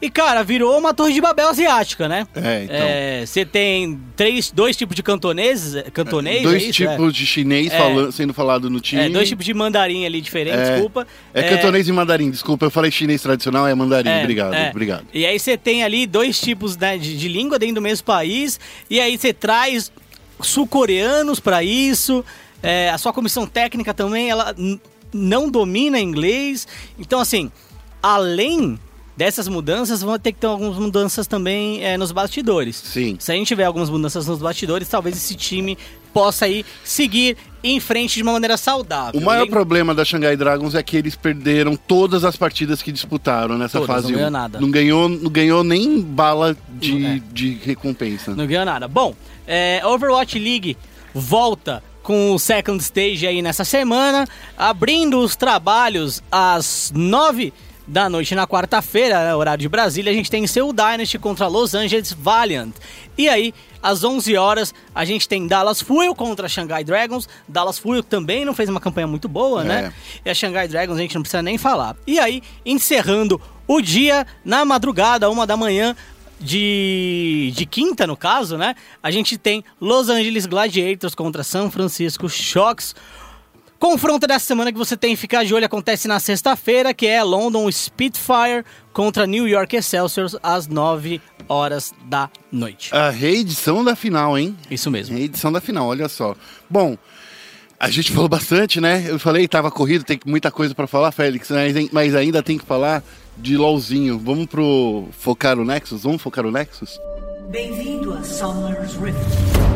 [0.00, 2.24] E, cara, virou uma torre de Babel asiática, né?
[2.36, 2.76] É, então.
[2.78, 6.72] É, Você tem três, dois tipos de cantoneses, é, cantonês, Dois é isso?
[6.74, 7.76] tipos de chinês É.
[7.78, 9.02] falan- sendo falado no time.
[9.02, 10.72] É, é, dois tipos de mandarim ali diferentes, É.
[10.74, 11.04] desculpa.
[11.34, 14.70] É cantonês e mandarim, desculpa, eu falei chinês tradicional, é mandarim, É, obrigado, é.
[14.70, 15.04] obrigado.
[15.12, 18.60] E aí você tem ali dois tipos né, de, de língua dentro do mesmo país,
[18.88, 19.90] e aí você traz
[20.40, 22.24] sul-coreanos para isso,
[22.62, 24.54] é, a sua comissão técnica também, ela
[25.12, 26.68] não domina inglês.
[26.98, 27.50] Então, assim,
[28.02, 28.78] além
[29.18, 32.76] dessas mudanças, vão ter que ter algumas mudanças também é, nos bastidores.
[32.76, 33.16] Sim.
[33.18, 35.76] Se a gente tiver algumas mudanças nos bastidores, talvez esse time
[36.14, 39.20] possa aí seguir em frente de uma maneira saudável.
[39.20, 43.58] O maior problema da Shanghai Dragons é que eles perderam todas as partidas que disputaram
[43.58, 44.30] nessa Todas, fase não ganhou 1.
[44.30, 44.60] nada.
[44.60, 47.20] Não ganhou, não ganhou nem bala de, É.
[47.32, 48.36] de recompensa.
[48.36, 48.86] Não ganhou nada.
[48.86, 49.14] Bom,
[49.48, 50.76] é, Overwatch League
[51.12, 54.26] volta com o Second Stage aí nessa semana,
[54.56, 57.52] abrindo os trabalhos às 9
[57.88, 61.74] da noite na quarta-feira, né, horário de Brasília, a gente tem Seoul Dynasty contra Los
[61.74, 62.74] Angeles Valiant.
[63.16, 67.26] E aí, às 11 horas, a gente tem Dallas Fuel contra Shanghai Dragons.
[67.48, 69.92] Dallas Fuel também não fez uma campanha muito boa, né?
[70.24, 71.96] E a Shanghai Dragons a gente não precisa nem falar.
[72.06, 75.96] E aí, encerrando o dia, na madrugada, uma da manhã,
[76.38, 78.74] de, de quinta, no caso, né?
[79.02, 82.94] A gente tem Los Angeles Gladiators contra São Francisco Shocks.
[83.78, 87.22] Confronto dessa semana que você tem que ficar de olho acontece na sexta-feira, que é
[87.22, 92.92] London Spitfire contra New York Excelsior às 9 horas da noite.
[92.92, 94.56] A reedição da final, hein?
[94.68, 95.16] Isso mesmo.
[95.16, 96.34] Reedição da final, olha só.
[96.68, 96.98] Bom,
[97.78, 99.04] a gente falou bastante, né?
[99.06, 102.58] Eu falei que tava corrido, tem muita coisa pra falar, Félix, mas, mas ainda tem
[102.58, 103.04] que falar
[103.36, 104.18] de LOLzinho.
[104.18, 106.02] Vamos pro focar o Nexus?
[106.02, 106.98] Vamos focar o Nexus?
[107.48, 109.67] Bem-vindo a Summer's Rift.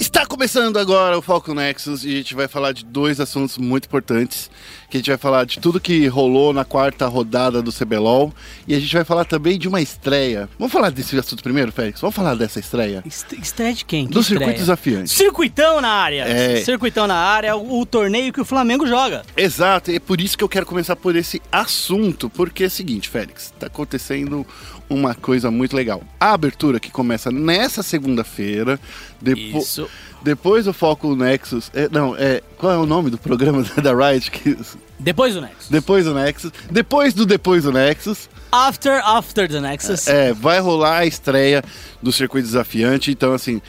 [0.00, 3.86] Está começando agora o Foco Nexus e a gente vai falar de dois assuntos muito
[3.86, 4.48] importantes.
[4.88, 8.32] Que a gente vai falar de tudo que rolou na quarta rodada do CBLOL
[8.66, 10.48] e a gente vai falar também de uma estreia.
[10.58, 12.00] Vamos falar desse assunto primeiro, Félix?
[12.00, 13.02] Vamos falar dessa estreia?
[13.04, 14.06] Est- Estreia de quem?
[14.06, 14.38] Que Do estreia?
[14.40, 15.10] circuito desafiante.
[15.10, 16.22] Circuitão na área.
[16.22, 16.62] É.
[16.62, 19.24] Circuitão na área, o, o torneio que o Flamengo joga.
[19.36, 22.70] Exato, e é por isso que eu quero começar por esse assunto, porque é o
[22.70, 24.46] seguinte, Félix, tá acontecendo
[24.90, 26.02] uma coisa muito legal.
[26.18, 28.78] A abertura que começa nessa segunda-feira,
[29.20, 29.88] depo Isso.
[30.22, 34.30] depois do Foco Nexus, é, não, é, qual é o nome do programa da Riot?
[34.30, 34.56] Que,
[34.98, 35.68] Depois do Nexus.
[35.68, 40.06] depois do Nexus, depois do depois do Nexus, After, after the Nexus.
[40.08, 41.62] é, vai rolar a estreia
[42.02, 43.60] do circuito desafiante, então assim,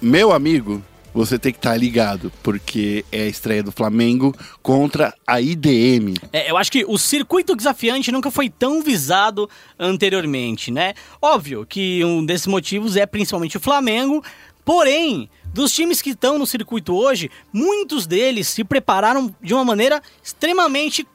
[0.00, 0.82] meu amigo,
[1.16, 6.14] você tem que estar ligado, porque é a estreia do Flamengo contra a IDM.
[6.30, 9.48] É, eu acho que o circuito desafiante nunca foi tão visado
[9.78, 10.92] anteriormente, né?
[11.20, 14.22] Óbvio que um desses motivos é principalmente o Flamengo,
[14.62, 20.02] porém, dos times que estão no circuito hoje, muitos deles se prepararam de uma maneira
[20.22, 21.06] extremamente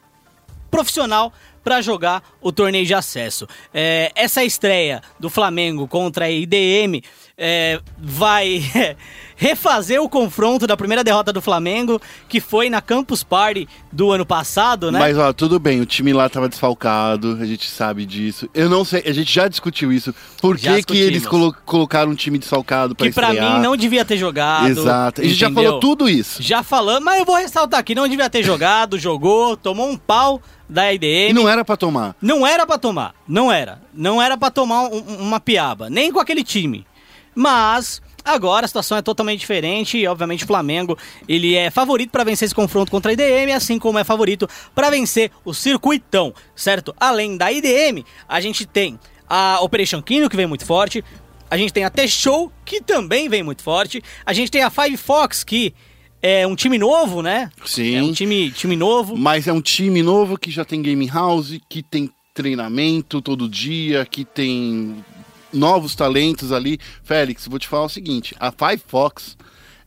[0.72, 1.32] profissional
[1.64, 3.48] para jogar o torneio de acesso.
[3.72, 7.04] É, essa estreia do Flamengo contra a IDM
[7.38, 8.64] é, vai
[9.42, 12.00] refazer o confronto da primeira derrota do Flamengo,
[12.30, 15.00] que foi na Campus Party do ano passado, né?
[15.00, 18.48] Mas ó, tudo bem, o time lá tava desfalcado, a gente sabe disso.
[18.54, 20.14] Eu não sei, a gente já discutiu isso.
[20.40, 23.56] Por Já que, que eles colo- colocaram um time desfalcado pra que pra estrear?
[23.56, 24.68] mim não devia ter jogado.
[24.68, 25.22] Exato.
[25.22, 26.44] A gente já falou tudo isso.
[26.44, 30.40] Já falamos, mas eu vou ressaltar aqui, não devia ter jogado, jogou, tomou um pau
[30.70, 31.32] da IDM.
[31.32, 32.16] E não era pra tomar.
[32.22, 33.82] Não era pra tomar, não era.
[33.92, 36.86] Não era pra tomar um- uma piaba, nem com aquele time.
[37.34, 42.24] Mas agora a situação é totalmente diferente e obviamente o Flamengo, ele é favorito pra
[42.24, 46.94] vencer esse confronto contra a IDM, assim como é favorito pra vencer o circuitão, certo?
[47.00, 51.04] Além da IDM, a gente tem a Operation Kino que vem muito forte,
[51.50, 54.98] a gente tem a T-Show que também vem muito forte, a gente tem a Five
[54.98, 55.74] Fox que
[56.22, 57.50] é um time novo, né?
[57.66, 57.96] Sim.
[57.96, 59.18] É um time, time novo.
[59.18, 64.06] Mas é um time novo que já tem game house, que tem treinamento todo dia,
[64.06, 65.04] que tem
[65.54, 66.80] novos talentos ali.
[67.04, 69.38] Félix, vou te falar o seguinte: a Five Fox.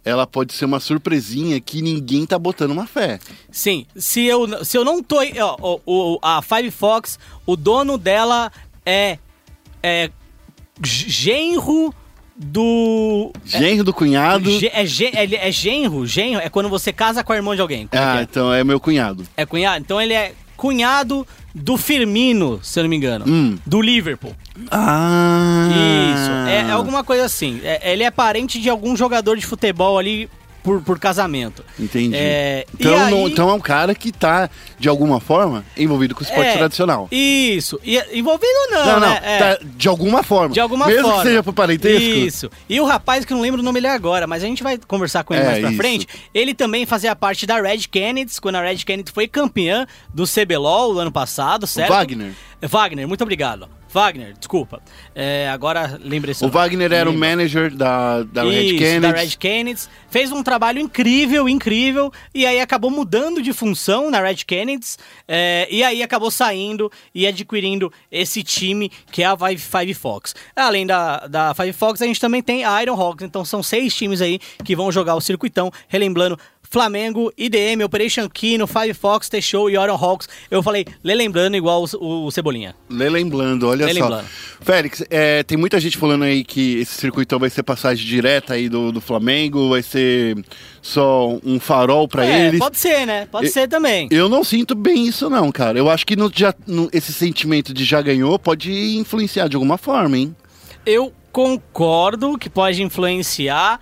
[0.06, 3.18] Ela pode ser uma surpresinha que ninguém tá botando uma fé.
[3.50, 5.16] Sim, se eu, se eu não tô.
[5.40, 8.52] Ó, o- a Five Fox, o dono dela
[8.84, 9.18] é.
[9.82, 10.10] É.
[10.82, 11.94] Genro
[12.36, 13.32] do.
[13.44, 14.50] Genro do cunhado.
[14.50, 16.06] É, é, é genro?
[16.06, 17.86] Genro é quando você casa com a irmã de alguém.
[17.86, 18.22] Como é Ah, é?
[18.22, 19.24] então é meu cunhado.
[19.36, 19.80] É cunhado?
[19.82, 23.24] Então ele é cunhado do Firmino, se eu não me engano.
[23.28, 23.58] Hum.
[23.64, 24.34] Do Liverpool.
[24.70, 25.68] Ah!
[25.70, 26.30] Isso.
[26.48, 27.60] É, é alguma coisa assim.
[27.62, 30.28] É- ele é parente de algum jogador de futebol ali
[30.64, 31.62] por, por casamento.
[31.78, 32.16] Entendi.
[32.16, 34.48] É, então, não- aí- então é um cara que tá,
[34.78, 37.06] de alguma forma, envolvido com o esporte É, tradicional.
[37.12, 37.78] Isso.
[37.84, 39.20] E, envolvido não, Não, não, né?
[39.22, 39.38] É.
[39.38, 40.54] tá de alguma forma.
[40.54, 41.22] De alguma Mesmo forma.
[41.22, 42.02] que seja por parentesco.
[42.02, 42.50] Isso.
[42.68, 44.78] E o rapaz, que eu não lembro o nome dele agora, mas a gente vai
[44.88, 45.76] conversar com ele É, mais pra isso.
[45.76, 46.08] frente.
[46.32, 50.94] Ele também fazia parte da Red Kennedy, quando a Red Kennedy foi campeã do CBLOL
[50.94, 51.90] no ano passado, certo?
[51.90, 52.32] Wagner.
[52.62, 53.68] Wagner, muito obrigado.
[53.94, 54.82] Wagner, desculpa.
[55.14, 56.46] É, agora lembrei só.
[56.46, 59.00] O Wagner era o manager da, da Red Isso, Kennedy.
[59.00, 59.80] da Red Kennedy.
[60.10, 62.12] Fez um trabalho incrível, incrível.
[62.34, 64.96] E aí acabou mudando de função na Red Kennedy.
[65.28, 70.34] é, e aí acabou saindo e adquirindo esse time que é a Five, Five Fox.
[70.56, 73.24] Além da, da Five Fox, a gente também tem a Iron Hawks.
[73.24, 75.70] Então são seis times aí que vão jogar o circuitão.
[75.86, 76.36] Relembrando.
[76.70, 80.28] Flamengo, IDM, Operation Kino, Five Fox, T-Show e Iron Hawks.
[80.50, 82.74] Eu falei, lembrando igual o, o Cebolinha.
[82.90, 84.22] Lelembrando, olha Lelembrando.
[84.24, 84.64] só.
[84.64, 88.68] Félix, é, tem muita gente falando aí que esse circuitão vai ser passagem direta aí
[88.68, 90.36] do, do Flamengo, vai ser
[90.82, 92.58] só um farol pra é, eles.
[92.58, 93.26] pode ser, né?
[93.30, 94.08] Pode Eu- ser também.
[94.10, 95.78] Eu não sinto bem isso não, cara.
[95.78, 99.76] Eu acho que no, já, no- esse sentimento de já ganhou pode influenciar de alguma
[99.78, 100.34] forma, hein?
[100.86, 103.80] Eu concordo que pode influenciar.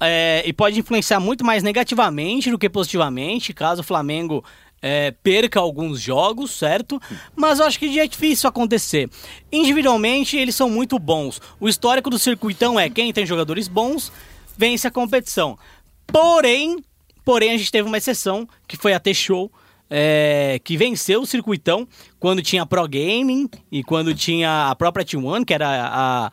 [0.00, 4.44] É, e pode influenciar muito mais negativamente do que positivamente, caso o Flamengo
[4.80, 7.00] é, perca alguns jogos, certo?
[7.34, 9.10] Mas eu acho que é difícil acontecer.
[9.50, 11.40] Individualmente, eles são muito bons.
[11.58, 14.12] O histórico do circuitão é quem tem jogadores bons
[14.56, 15.58] vence a competição.
[16.06, 16.82] Porém,
[17.24, 19.50] porém a gente teve uma exceção, que foi a T-Show,
[19.90, 25.44] é, que venceu o circuitão quando tinha Pro Gaming e quando tinha a própria T1,
[25.44, 26.32] que era a, a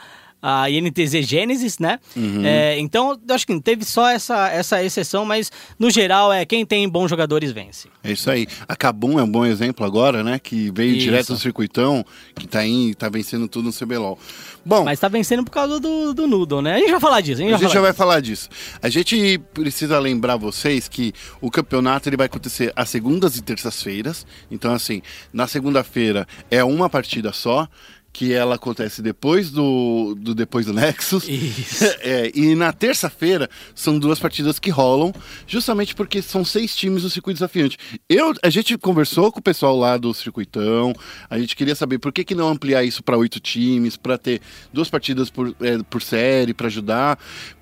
[0.70, 2.00] INTZ Genesis, né?
[2.16, 2.46] Uhum.
[2.46, 6.66] É, então, eu acho que teve só essa, essa exceção, mas no geral, é quem
[6.66, 7.90] tem bons jogadores vence.
[8.04, 8.48] É isso aí.
[8.68, 10.40] A Kabum é um bom exemplo agora, né?
[10.40, 11.06] Que veio Isso.
[11.06, 14.20] direto do circuitão, que tá, em, tá vencendo tudo no CBLOL.
[14.66, 16.76] Bom, Mas tá vencendo por causa do, do Noodle, né?
[16.76, 18.50] A gente vai falar disso, a gente a gente já vai falar disso.
[18.82, 24.26] A gente precisa lembrar vocês que o campeonato ele vai acontecer às segundas e terças-feiras.
[24.50, 27.68] Então, assim, na segunda-feira é uma partida só,
[28.16, 31.28] que ela acontece depois do, do depois do Nexus.
[31.28, 31.86] Isso.
[32.06, 35.12] É, e na terça-feira são duas partidas que rolam,
[35.48, 37.78] justamente porque são seis times do circuito desafiante.
[38.08, 40.94] Eu, a gente conversou com o pessoal lá do circuitão,
[41.30, 44.40] a gente queria saber por que, que não ampliar isso para oito times, para ter
[44.72, 47.20] duas partidas por, é, por série, para ajudar.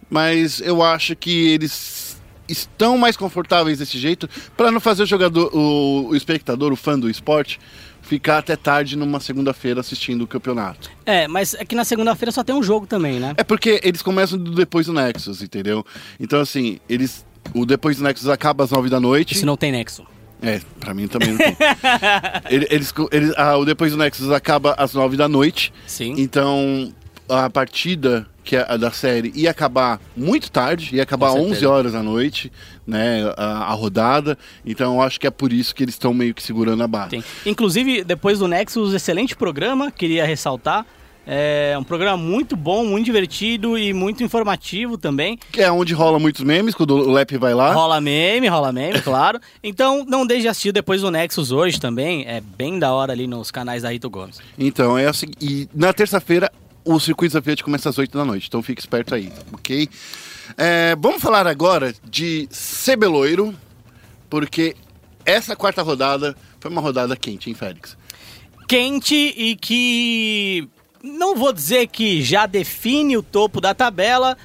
[0.09, 5.55] Mas eu acho que eles estão mais confortáveis desse jeito para não fazer o jogador,
[5.55, 7.59] o, o espectador, o fã do esporte,
[8.03, 10.91] ficar até tarde numa segunda-feira assistindo o campeonato.
[11.05, 13.33] É, mas é que na segunda-feira só tem um jogo também, né?
[13.37, 15.83] É porque eles começam depois do Nexus, entendeu?
[16.19, 17.25] Então, assim, eles.
[17.53, 19.35] O depois do Nexus acaba às nove da noite.
[19.37, 20.05] Se não tem nexo.
[20.41, 21.55] É, pra mim também não tem.
[22.49, 25.73] Ele- eles, eles, ah, o depois do Nexus acaba às nove da noite.
[25.87, 26.15] Sim.
[26.17, 26.93] Então,
[27.29, 31.41] a partida que é a da série ia acabar muito tarde, ia acabar Com às
[31.43, 31.57] certeza.
[31.57, 32.51] 11 horas da noite,
[32.85, 34.37] né, a, a rodada.
[34.65, 37.09] Então, eu acho que é por isso que eles estão meio que segurando a barra.
[37.09, 37.23] Tem.
[37.45, 40.85] Inclusive, depois do Nexus, excelente programa, queria ressaltar.
[41.25, 45.39] É um programa muito bom, muito divertido e muito informativo também.
[45.53, 47.71] Que é onde rola muitos memes, quando o Lep vai lá.
[47.71, 49.39] Rola meme, rola meme, claro.
[49.63, 52.25] Então, não deixe de assistir depois do Nexus hoje também.
[52.27, 54.41] É bem da hora ali nos canais da Rito Gomes.
[54.59, 55.27] Então, é assim.
[55.39, 56.51] E na terça-feira,
[56.85, 58.47] o circuito desafiante começa às 8 da noite.
[58.47, 59.89] Então fique esperto aí, ok?
[60.57, 63.55] É, vamos falar agora de Cebeloiro,
[64.29, 64.75] porque
[65.25, 67.97] essa quarta rodada foi uma rodada quente, hein, Félix?
[68.67, 70.67] Quente e que.
[71.01, 74.37] Não vou dizer que já define o topo da tabela,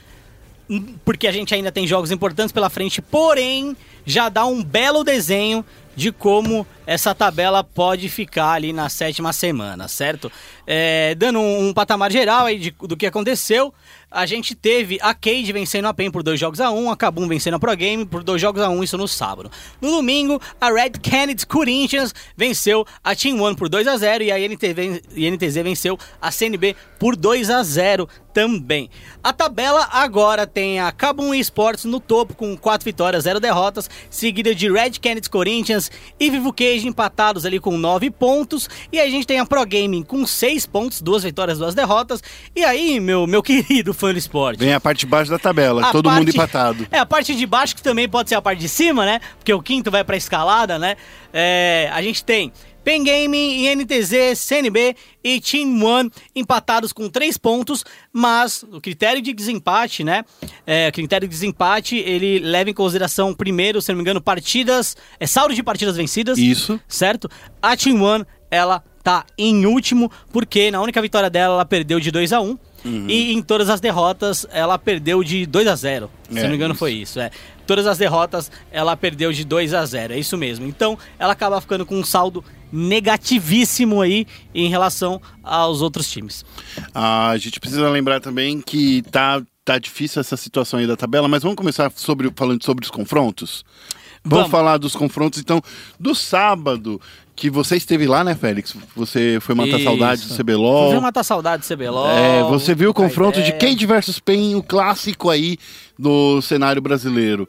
[1.04, 5.64] porque a gente ainda tem jogos importantes pela frente, porém já dá um belo desenho
[5.98, 10.30] de como essa tabela pode ficar ali na sétima semana, certo?
[10.64, 13.74] É, dando um, um patamar geral aí de- do que aconteceu,
[14.08, 17.26] a gente teve a Cade vencendo a PEN por dois jogos a um, a Kabum
[17.26, 19.50] vencendo a Pro Game por dois jogos a um, isso no sábado.
[19.80, 24.30] No domingo, a Red Canids Corinthians venceu a Team One por 2 a 0 e
[24.30, 28.88] a INTV, INTZ venceu a CNB por 2 a 0 também.
[29.22, 34.54] A tabela agora tem a Kabum Esports no topo com 4 vitórias, 0 derrotas, seguida
[34.54, 35.90] de Red Canids Corinthians
[36.20, 38.68] e Vivo Cage empatados ali com 9 pontos.
[38.92, 42.22] E a gente tem a Pro Gaming com 6 pontos, 2 vitórias, 2 derrotas.
[42.54, 44.58] E aí, meu, meu querido fã do esporte.
[44.60, 46.86] Vem a parte de baixo da tabela, A todo mundo parte- empatado.
[46.92, 49.20] É, a parte de baixo que também pode ser a parte de cima, né?
[49.38, 50.96] Porque o quinto vai pra escalada, né?
[51.32, 52.52] É, a gente tem
[52.88, 59.34] Pen Gaming, INTZ, CNB e Team One empatados com três pontos, mas o critério de
[59.34, 60.24] desempate, né?
[60.66, 64.96] É, o critério de desempate, ele leva em consideração primeiro, se não me engano, partidas,
[65.20, 66.80] é saldo de partidas vencidas Isso.
[66.88, 67.28] certo?
[67.60, 72.10] A Team One, ela tá em último, porque na única vitória dela, ela perdeu de
[72.10, 72.58] 2 a 1
[73.06, 76.56] E em todas as derrotas, ela perdeu de 2 a 0 Se É, não me
[76.56, 76.78] engano, isso.
[76.78, 77.20] foi isso.
[77.20, 77.30] É.
[77.66, 80.66] Todas as derrotas, ela perdeu de 2 a 0 É isso mesmo.
[80.66, 82.42] Então, ela acaba ficando com um saldo
[82.72, 86.44] negativíssimo aí em relação aos outros times.
[86.94, 91.42] A gente precisa lembrar também que tá, tá difícil essa situação aí da tabela, mas
[91.42, 93.64] vamos começar sobre, falando sobre os confrontos?
[94.24, 94.50] Vamos, Vamos.
[94.50, 95.62] falar dos confrontos, então,
[95.98, 97.00] do sábado,
[97.38, 98.74] que você esteve lá, né, Félix?
[98.96, 99.84] Você foi matar Isso.
[99.84, 100.90] saudade do CBLOL.
[100.90, 102.08] ver matar saudade do CBLOL.
[102.08, 103.58] É, você viu o confronto de ideia.
[103.58, 105.56] Cade versus Pen, o clássico aí
[105.96, 107.48] do cenário brasileiro.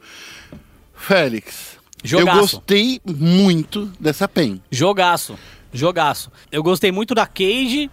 [0.94, 1.69] Félix,
[2.02, 2.38] Jogaço.
[2.38, 4.60] eu gostei muito dessa Pen.
[4.70, 5.38] Jogaço,
[5.72, 6.30] jogaço.
[6.50, 7.90] Eu gostei muito da Cage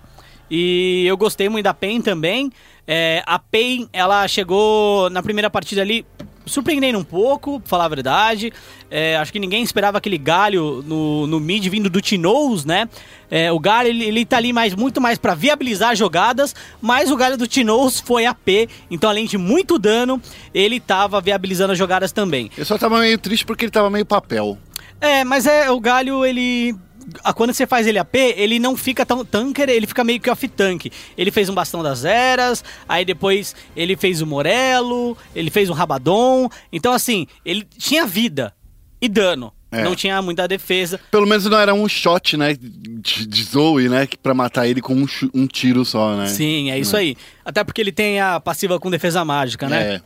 [0.50, 2.52] e eu gostei muito da PEN também.
[2.88, 6.06] É, a PEN, ela chegou na primeira partida ali
[6.48, 8.52] surpreendendo um pouco, pra falar a verdade.
[8.90, 12.88] É, acho que ninguém esperava aquele galho no, no mid vindo do Tinoz, né?
[13.30, 17.18] É, o galho, ele, ele tá ali mais, muito mais pra viabilizar jogadas, mas o
[17.18, 20.22] galho do Tinoz foi AP, então além de muito dano,
[20.54, 22.50] ele tava viabilizando as jogadas também.
[22.58, 24.58] Eu só tava meio triste porque ele tava meio papel.
[25.00, 26.76] É, mas é, o galho, ele.
[27.24, 30.30] A- Quando você faz ele AP, ele não fica tão tanker, ele fica meio que
[30.30, 30.92] off-tank.
[31.18, 35.74] Ele fez um bastão das eras, aí depois ele fez o Morelo, ele fez um
[35.74, 36.50] Rabadon.
[36.72, 38.54] Então, assim, ele tinha vida
[39.02, 39.54] e dano.
[39.70, 39.84] É.
[39.84, 40.98] Não tinha muita defesa.
[41.12, 44.96] Pelo menos não era um shot, né, de, de Zoe, né, pra matar ele com
[44.96, 46.28] um, um tiro só, né?
[46.28, 47.18] Sim, é isso aí.
[47.44, 49.96] Até porque ele tem a passiva com defesa mágica, né?
[49.96, 50.02] É.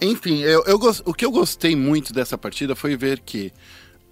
[0.00, 3.52] Enfim, eu, eu o que eu gostei muito dessa partida foi ver que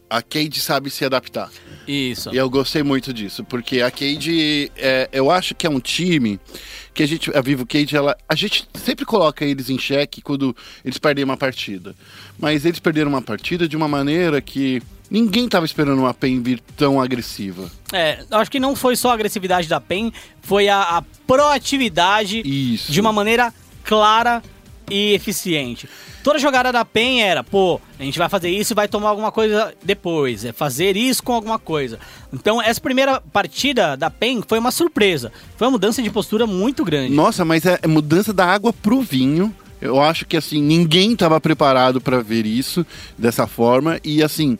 [0.09, 1.51] a Cade sabe se adaptar.
[1.87, 2.31] Isso.
[2.33, 6.39] E eu gostei muito disso, porque a Cade, é, eu acho que é um time
[6.93, 10.55] que a gente, a Vivo Cade, ela, a gente sempre coloca eles em xeque quando
[10.85, 11.95] eles perdem uma partida.
[12.39, 16.61] Mas eles perderam uma partida de uma maneira que ninguém estava esperando uma PEN vir
[16.77, 17.71] tão agressiva.
[17.93, 22.93] É, acho que não foi só a agressividade da PEN, foi a, a proatividade Isso.
[22.93, 23.53] de uma maneira
[23.85, 24.43] clara
[24.91, 25.89] e eficiente.
[26.23, 29.33] Toda jogada da PEN era, pô, a gente vai fazer isso e vai tomar alguma
[29.33, 30.45] coisa depois.
[30.45, 31.99] É fazer isso com alguma coisa.
[32.33, 35.33] Então, essa primeira partida da PEN foi uma surpresa.
[35.57, 37.15] Foi uma mudança de postura muito grande.
[37.15, 39.55] Nossa, mas é é mudança da água pro vinho.
[39.81, 42.85] Eu acho que assim, ninguém estava preparado para ver isso
[43.17, 44.59] dessa forma e assim,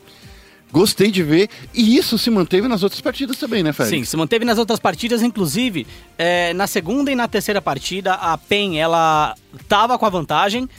[0.71, 1.49] gostei de ver.
[1.73, 3.97] E isso se manteve nas outras partidas também, né, Félix?
[3.97, 5.85] Sim, se manteve nas outras partidas, inclusive
[6.17, 9.35] é, na segunda e na terceira partida, a PEN ela
[9.67, 10.69] tava com a vantagem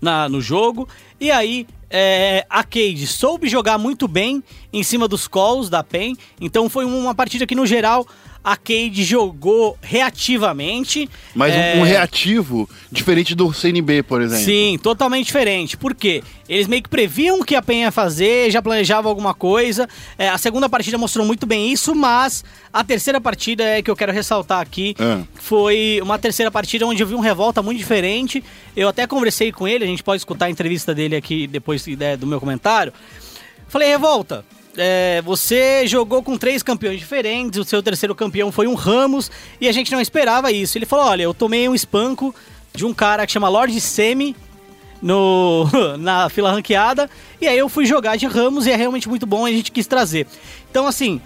[0.00, 0.88] na, no jogo,
[1.20, 4.42] e aí é, a Cade soube jogar muito bem
[4.72, 8.06] em cima dos calls da PEN, então foi uma partida que no geral
[8.42, 11.08] a Cade jogou reativamente.
[11.34, 14.44] Mas um- é, um reativo diferente do CNB, por exemplo.
[14.44, 15.76] Sim, totalmente diferente.
[15.76, 16.22] Por quê?
[16.48, 19.88] Eles meio que previam o que a PEN ia fazer, já planejavam alguma coisa.
[20.18, 23.96] É, a segunda partida mostrou muito bem isso, mas a terceira partida é que eu
[23.96, 24.94] quero ressaltar aqui.
[24.98, 25.20] Ah.
[25.34, 28.42] Foi uma terceira partida onde eu vi um revolta muito diferente.
[28.76, 32.16] Eu até conversei com ele, a gente pode escutar a entrevista dele aqui depois né,
[32.16, 32.92] do meu comentário.
[33.68, 34.44] Falei, revolta.
[34.76, 39.68] É, você jogou com três campeões diferentes, o seu terceiro campeão foi um Ramos e
[39.68, 40.76] a gente não esperava isso.
[40.78, 42.34] Ele falou: Olha, eu tomei um espanco
[42.74, 44.36] de um cara que chama Lord Semi
[45.02, 45.64] no,
[45.98, 47.08] na fila ranqueada
[47.40, 49.72] e aí eu fui jogar de Ramos e é realmente muito bom e a gente
[49.72, 50.26] quis trazer.
[50.70, 51.20] Então, assim,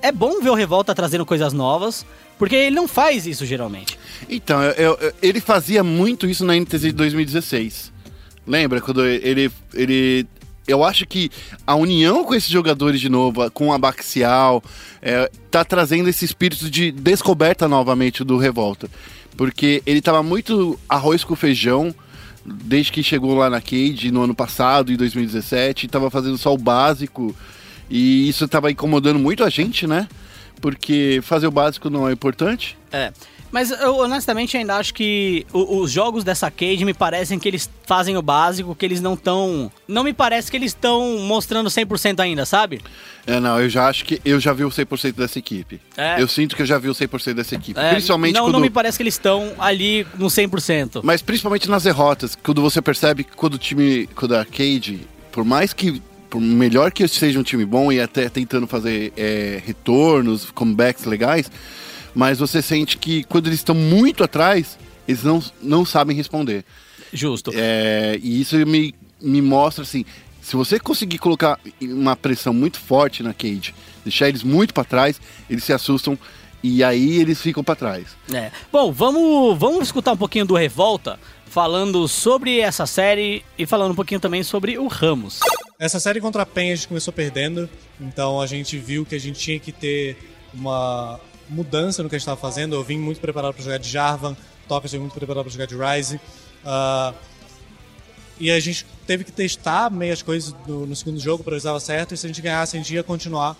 [0.00, 2.06] é bom ver o Revolta trazendo coisas novas,
[2.38, 3.98] porque ele não faz isso geralmente.
[4.28, 7.92] Então, eu- eu- ele fazia muito isso na NTZ de 2016.
[8.46, 10.26] Lembra quando ele, ele.
[10.66, 11.30] Eu acho que
[11.66, 14.62] a união com esses jogadores de novo, com a Baxial,
[15.00, 18.88] é, tá trazendo esse espírito de descoberta novamente do Revolta.
[19.36, 21.94] Porque ele tava muito arroz com feijão
[22.46, 26.58] desde que chegou lá na Cade no ano passado, em 2017, tava fazendo só o
[26.58, 27.34] básico.
[27.90, 30.08] E isso tava incomodando muito a gente, né?
[30.60, 32.76] Porque fazer o básico não é importante.
[32.92, 33.12] É.
[33.56, 38.14] Mas eu honestamente ainda acho que os jogos dessa Cade me parecem que eles fazem
[38.14, 39.72] o básico, que eles não estão.
[39.88, 42.82] Não me parece que eles estão mostrando 100% ainda, sabe?
[43.26, 45.80] É, não, eu já acho que eu já vi o 100% dessa equipe.
[45.96, 46.20] É.
[46.20, 47.80] Eu sinto que eu já vi o 100% dessa equipe.
[47.80, 48.52] É, principalmente não, quando...
[48.52, 51.00] não me parece que eles estão ali no 100%.
[51.02, 55.00] Mas principalmente nas derrotas, quando você percebe que quando o time, quando a Arcade,
[55.32, 59.62] por mais que, por melhor que seja um time bom e até tentando fazer é,
[59.64, 61.50] retornos, comebacks legais,
[62.16, 66.64] mas você sente que quando eles estão muito atrás, eles não, não sabem responder.
[67.12, 67.50] Justo.
[67.54, 70.02] É, e isso me, me mostra assim,
[70.40, 75.20] se você conseguir colocar uma pressão muito forte na Cade, deixar eles muito para trás,
[75.50, 76.18] eles se assustam
[76.62, 78.16] e aí eles ficam para trás.
[78.32, 78.50] É.
[78.72, 83.94] Bom, vamos, vamos escutar um pouquinho do Revolta, falando sobre essa série e falando um
[83.94, 85.40] pouquinho também sobre o Ramos.
[85.78, 87.68] Essa série contra a PEN a gente começou perdendo,
[88.00, 90.16] então a gente viu que a gente tinha que ter
[90.54, 92.74] uma mudança no que a gente estava fazendo.
[92.74, 94.36] Eu vim muito preparado para jogar de Jarvan,
[94.68, 96.20] Toca veio muito preparado para jogar de Ryze.
[96.64, 97.14] ah,
[98.38, 101.64] e a gente teve que testar meias coisas no, no segundo jogo para ver se
[101.64, 103.56] dava certo, e se a gente ganhasse, a gente ia continuar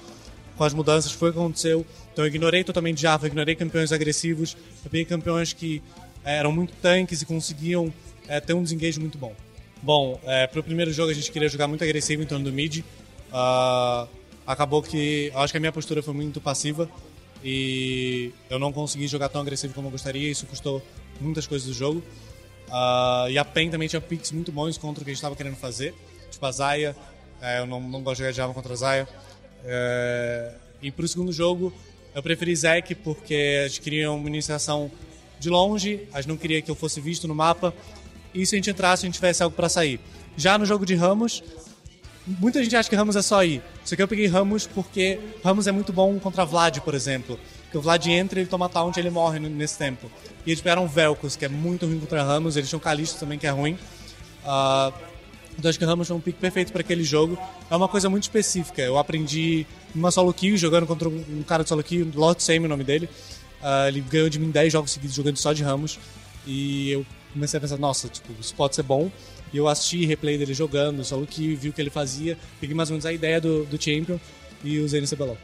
[0.54, 1.12] com as mudanças.
[1.12, 1.86] Foi o que aconteceu.
[2.12, 5.82] Então eu ignorei totalmente Jarvan, ignorei campeões agressivos, eu peguei campeões que
[6.24, 7.92] eh, eram muito tanques e conseguiam
[8.28, 9.34] eh, ter um desengage muito bom.
[9.82, 12.82] Bom, é, pro primeiro jogo a gente queria jogar muito agressivo em torno do mid.
[13.32, 14.06] Ah,
[14.46, 16.88] acabou que eu acho que a minha postura foi muito passiva
[17.42, 20.30] e eu não consegui jogar tão agressivo como eu gostaria.
[20.30, 20.82] Isso custou
[21.20, 22.02] muitas coisas do jogo.
[22.70, 25.36] Ah, e a PEN também tinha picks muito bons contra o que a gente estava
[25.36, 25.94] querendo fazer.
[26.30, 26.96] Tipo a Zaya,
[27.40, 29.08] é, eu não, não gosto de jogar Java contra a Zaya.
[29.64, 31.72] É, e pro segundo jogo
[32.14, 34.90] eu preferi Zack porque a gente queria uma iniciação
[35.38, 37.74] de longe, gente não queria que eu fosse visto no mapa.
[38.34, 40.00] E se a gente entrasse, a gente tivesse algo para sair.
[40.36, 41.42] Já no jogo de Ramos,
[42.26, 43.62] muita gente acha que Ramos é só ir.
[43.84, 47.38] Só que eu peguei Ramos porque Ramos é muito bom contra Vlad, por exemplo.
[47.64, 50.10] Porque o Vlad entra, ele toma taunt e ele morre nesse tempo.
[50.44, 52.56] E eles pegaram Velcos, que é muito ruim contra Ramos.
[52.56, 53.78] Eles tinham Calixto também, que é ruim.
[54.44, 54.92] Ah,
[55.58, 57.38] então acho que Ramos foi um pick perfeito para aquele jogo.
[57.70, 58.82] É uma coisa muito específica.
[58.82, 62.66] Eu aprendi numa solo kill, jogando contra um cara de solo kill, Lord Same é
[62.66, 63.08] o nome dele.
[63.62, 65.98] Ah, ele ganhou de mim 10 jogos seguidos jogando só de Ramos.
[66.46, 69.10] E eu comecei a pensar, nossa, tipo, isso pode ser bom.
[69.52, 72.90] E eu assisti replay dele jogando, solo kill, vi o que ele fazia, peguei mais
[72.90, 74.18] ou menos a ideia do, do Champion
[74.64, 75.38] e usei no CBLOL.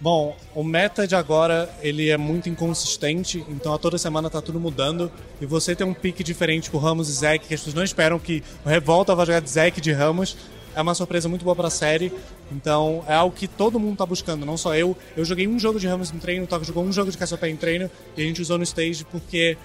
[0.00, 4.60] Bom, o meta de agora, ele é muito inconsistente, então a toda semana tá tudo
[4.60, 5.10] mudando.
[5.40, 8.16] E você tem um pique diferente com Ramos e Zack, que as pessoas não esperam
[8.16, 10.36] que o Revolta vai jogar de Zack de Ramos.
[10.76, 12.12] é uma surpresa muito boa pra série.
[12.52, 14.96] Então é algo que todo mundo tá buscando, não só eu.
[15.16, 17.50] Eu joguei um jogo de Ramos em treino, o Toca jogou um jogo de Cassiopeia
[17.50, 19.58] em treino e a gente usou no stage porque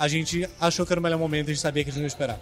[0.00, 2.06] a gente achou que era o melhor momento a gente sabia que a gente ia
[2.06, 2.40] esperar.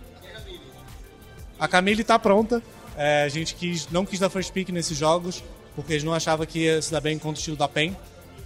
[1.59, 2.63] A Camille tá pronta.
[2.97, 5.43] É, a gente quis, não quis dar first pick nesses jogos,
[5.75, 7.97] porque a gente não achava que ia se dar bem contra o estilo da PEN.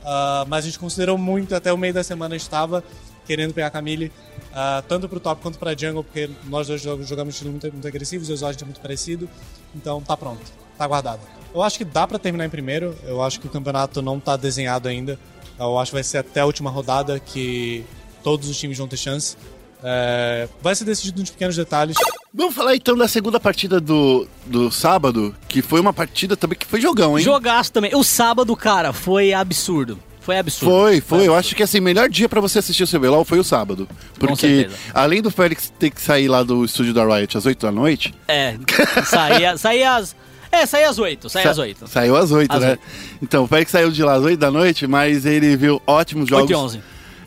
[0.02, 2.82] Ah, mas a gente considerou muito, até o meio da semana a estava
[3.26, 4.10] querendo pegar a Camille,
[4.54, 7.86] ah, tanto pro top quanto pra jungle, porque nós dois jogamos, jogamos estilo muito, muito
[7.86, 9.28] agressivos, e os Zod é muito parecido.
[9.74, 10.40] Então tá pronto,
[10.78, 11.20] tá guardado.
[11.54, 14.38] Eu acho que dá pra terminar em primeiro, eu acho que o campeonato não tá
[14.38, 15.18] desenhado ainda.
[15.58, 17.84] Eu acho que vai ser até a última rodada que
[18.22, 19.36] todos os times vão ter chance.
[19.84, 21.96] É, vai ser decidido nos pequenos detalhes.
[22.32, 26.66] Vamos falar então da segunda partida do, do sábado, que foi uma partida também que
[26.66, 27.24] foi jogão, hein?
[27.24, 27.94] Jogaço também.
[27.94, 29.98] O sábado, cara, foi absurdo.
[30.20, 30.72] Foi absurdo.
[30.72, 31.26] Foi, foi.
[31.26, 33.88] Eu acho que assim, melhor dia pra você assistir o CBLOL foi o sábado.
[34.20, 37.72] Porque além do Félix ter que sair lá do estúdio da Riot às 8 da
[37.72, 38.56] noite, É,
[39.04, 40.14] saía, saía às...
[40.52, 41.86] É, saía às 8, saía às sa- 8.
[41.88, 42.70] Saiu às 8, Às né?
[42.72, 42.82] oito.
[43.22, 46.42] Então, o Félix saiu de lá às 8 da noite, mas ele viu ótimos jogos.
[46.44, 46.82] 8 e 11.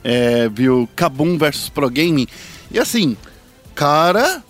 [0.07, 2.27] É, viu Kabum versus Pro Gaming.
[2.69, 3.17] E assim,
[3.73, 4.43] cara,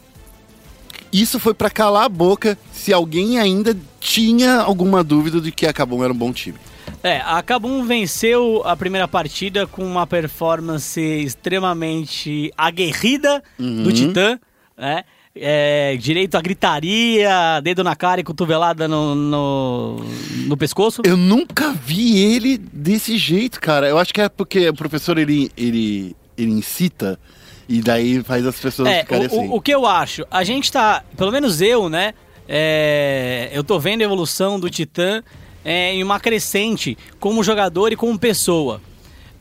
[1.13, 5.71] isso foi pra calar a boca se alguém ainda tinha alguma dúvida de que a
[5.71, 6.57] Kabum era um bom time.
[7.01, 14.37] É, a Kabum venceu a primeira partida com uma performance extremamente aguerrida do Titã,
[14.77, 15.05] né?
[15.37, 19.95] É, direito à gritaria, dedo na cara e cotovelada no, no,
[20.47, 21.01] no pescoço.
[21.03, 23.87] Eu nunca vi ele desse jeito, cara.
[23.87, 27.19] Eu acho que é porque o professor ele, ele, ele incita
[27.67, 29.47] e daí faz as pessoas É, ficarem o, assim.
[29.49, 32.13] o, o que eu acho, a gente tá, pelo menos eu, né?
[32.47, 35.23] é, eu tô vendo a evolução do Titã
[35.63, 38.81] é, em uma crescente como jogador e como pessoa.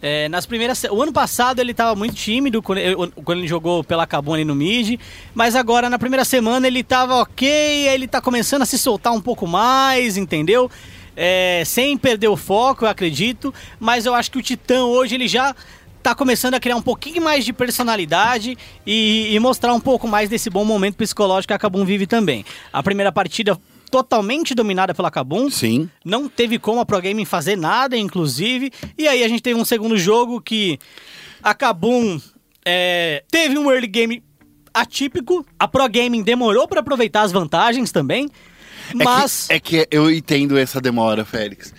[0.07, 2.95] É, nas primeiras, o ano passado ele tava muito tímido quando ele,
[3.25, 5.01] quando ele jogou pela Cabum ali no mid,
[5.35, 7.49] mas agora na primeira semana ele tava ok,
[7.89, 10.71] ele tá começando a se soltar um pouco mais, entendeu?
[11.17, 15.27] É, sem perder o foco, eu acredito, mas eu acho que o Titã hoje ele
[15.27, 15.57] já
[16.03, 20.29] tá começando a criar um pouquinho mais de personalidade e, e mostrar um pouco mais
[20.29, 22.45] desse bom momento psicológico que a Kabum vive também.
[22.71, 23.59] A primeira partida
[23.95, 25.49] totalmente dominada pela Kabum.
[25.49, 25.89] Sim.
[26.05, 28.73] Não teve como a Pro Gaming fazer nada, inclusive.
[28.99, 30.81] E aí a gente teve um segundo jogo que
[31.41, 32.21] a Kabum
[32.65, 34.21] é, teve um early game
[34.75, 35.47] atípico.
[35.57, 38.29] A Pro Gaming demorou para aproveitar as vantagens também.
[38.93, 41.73] Mas É que, é que eu entendo essa demora, Félix.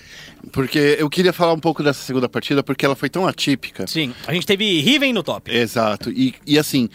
[0.54, 3.86] Porque eu queria falar um pouco dessa segunda partida, porque ela foi tão atípica.
[3.88, 5.52] sim, a gente teve Riven no top.
[5.54, 6.10] Exato.
[6.12, 6.88] E, e assim,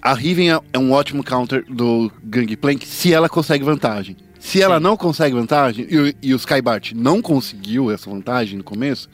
[0.00, 4.16] a Riven é, é um ótimo counter do Gangplank se ela consegue vantagem.
[4.40, 8.64] Se ela não consegue vantagem, e, o- e o Skybart não conseguiu essa vantagem no
[8.64, 9.08] começo,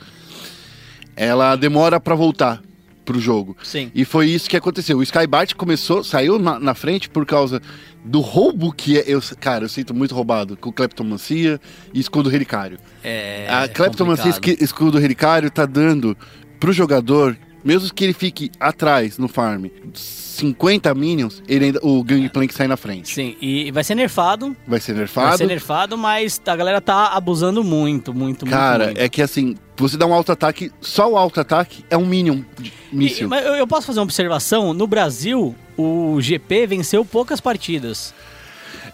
[1.14, 2.62] ela demora pra voltar
[3.05, 3.57] pro jogo.
[3.62, 3.91] Sim.
[3.95, 4.99] E foi isso que aconteceu.
[4.99, 7.61] O Skybart começou, saiu na, na frente por causa
[8.05, 11.61] do roubo que é, eu, cara, eu sinto muito roubado com Cleptomancia
[11.95, 12.79] e Escudo Relicário.
[13.05, 16.16] É, A Cleptomancia esqui- Escudo Relicário tá dando
[16.59, 17.37] pro jogador,
[17.67, 22.77] mesmo que ele fique atrás no farm, 50 minions, ele ainda, o Gangplank sai na
[22.77, 23.12] frente.
[23.14, 24.57] Sim, e vai ser nerfado.
[24.67, 25.37] Vai ser Vai nerfado.
[25.39, 28.87] ser nerfado, mas a galera tá abusando muito, muito, Cara, muito.
[28.97, 29.01] muito.
[29.01, 33.29] é que assim, você dá um auto-ataque, só o auto-ataque é um minion de míssil.
[33.29, 34.73] mas eu, eu posso fazer uma observação?
[34.73, 38.14] No Brasil, o GP venceu poucas partidas.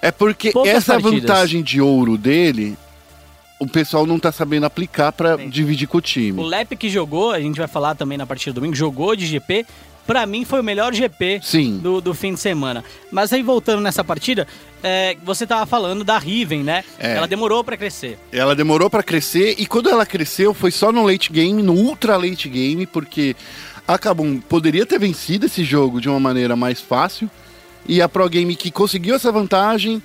[0.01, 1.21] É porque Poucas essa partidas.
[1.21, 2.77] vantagem de ouro dele,
[3.63, 6.43] o pessoal não tá sabendo aplicar pra dividir com o O time.
[6.43, 9.65] Lep que jogou, a gente vai falar também na partida do domingo, jogou de GP.
[10.05, 11.79] Pra mim foi o melhor GP Sim.
[11.79, 12.83] do, do fim de semana.
[13.11, 14.49] Mas aí voltando nessa partida,
[14.83, 16.83] é, você tava falando da Riven, né?
[16.99, 17.17] É.
[17.17, 18.19] Ela demorou pra crescer.
[18.33, 22.17] Ela demorou pra crescer e quando ela cresceu foi só no late game, no ultra
[22.17, 23.37] late game, porque
[23.87, 27.31] a Kabum poderia ter vencido esse jogo de uma maneira mais fácil
[27.87, 30.03] e a Pro Game que conseguiu essa vantagem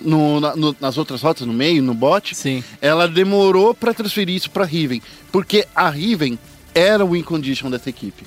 [0.00, 2.62] no- na- no- nas outras rotas, no meio, no bot, Sim.
[2.80, 6.38] ela demorou pra transferir isso pra Riven, porque a Riven
[6.74, 8.24] era o win condition dessa equipe.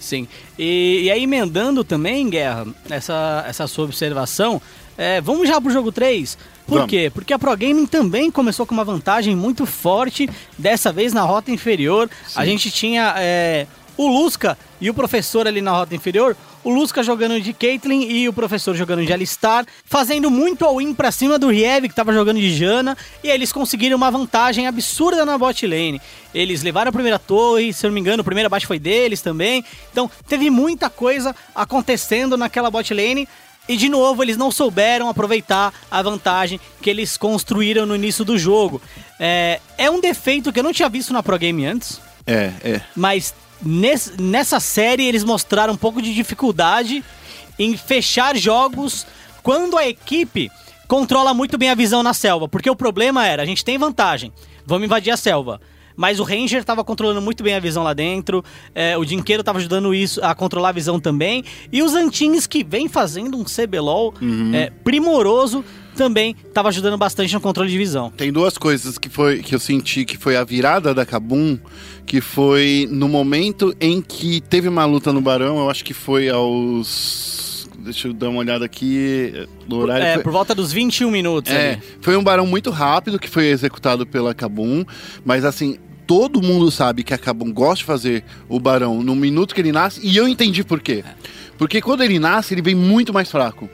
[0.00, 0.28] Sim.
[0.58, 4.60] E, e aí, emendando também, Guerra, essa, essa sua observação,
[4.98, 6.36] é, vamos já pro jogo 3.
[6.66, 6.90] Por Vamos.
[6.90, 7.10] quê?
[7.12, 10.28] Porque a Pro Gaming também começou com uma vantagem muito forte,
[10.58, 12.08] dessa vez na rota inferior.
[12.34, 13.66] A gente tinha é,
[13.98, 16.34] o Lusca e o professor ali na rota inferior.
[16.64, 21.12] O Lusca jogando de Caitlyn e o professor jogando de Alistar, fazendo muito all-in pra
[21.12, 25.36] cima do Riev, que tava jogando de Jana, e eles conseguiram uma vantagem absurda na
[25.36, 26.00] bot lane.
[26.34, 29.20] Eles levaram a primeira torre, se eu não me engano, o primeiro abate foi deles
[29.20, 29.62] também.
[29.92, 33.28] Então, teve muita coisa acontecendo naquela bot lane.
[33.68, 38.38] E de novo, eles não souberam aproveitar a vantagem que eles construíram no início do
[38.38, 38.80] jogo.
[39.20, 42.00] É, é um defeito que eu não tinha visto na Pro Game antes.
[42.26, 42.80] É, é.
[42.96, 47.04] Mas nesse- nessa série eles mostraram um pouco de dificuldade
[47.58, 49.06] em fechar jogos
[49.42, 50.50] quando a equipe
[50.88, 54.32] controla muito bem a visão na selva, porque o problema era, a gente tem vantagem,
[54.66, 55.60] vamos invadir a selva.
[55.96, 58.44] Mas o Ranger estava controlando muito bem a visão lá dentro,
[58.74, 62.64] é, o Dinqueiro estava ajudando isso a controlar a visão também, e os Antins que
[62.64, 64.12] vem fazendo um CBLOL
[64.56, 68.10] é, primoroso também estava ajudando bastante no controle de visão.
[68.10, 71.58] Tem duas coisas que, foi, que eu senti que foi a virada da Kabum,
[72.06, 76.28] que foi no momento em que teve uma luta no Barão, eu acho que foi
[76.28, 77.68] aos.
[77.78, 80.04] Deixa eu dar uma olhada aqui no horário.
[80.06, 81.82] É, foi- por volta dos 21 minutos É, ali.
[82.00, 84.84] foi um barão muito rápido que foi executado pela Kabum,
[85.22, 85.76] mas assim,
[86.06, 89.70] todo mundo sabe que a Kabum gosta de fazer o barão no minuto que ele
[89.72, 91.04] nasce, e eu entendi por quê.
[91.58, 93.68] Porque quando ele nasce, ele vem muito mais fraco.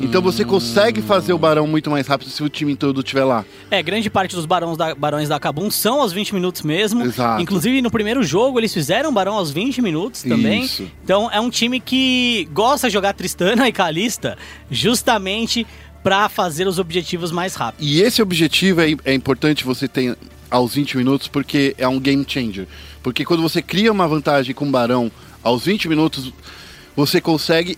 [0.00, 3.44] Então você consegue fazer o barão muito mais rápido se o time todo estiver lá.
[3.70, 7.04] É, grande parte dos barões da, barões da Kabum são aos 20 minutos mesmo.
[7.04, 7.42] Exato.
[7.42, 10.62] Inclusive, no primeiro jogo, eles fizeram barão aos 20 minutos também.
[10.64, 10.88] Isso.
[11.02, 14.38] Então, é um time que gosta de jogar Tristana e Kalista
[14.70, 15.66] justamente
[16.02, 17.84] pra fazer os objetivos mais rápido.
[17.84, 20.16] E esse objetivo é, é importante você ter
[20.50, 22.66] aos 20 minutos porque é um game changer.
[23.02, 25.10] Porque quando você cria uma vantagem com o barão
[25.42, 26.32] aos 20 minutos,
[26.96, 27.76] você consegue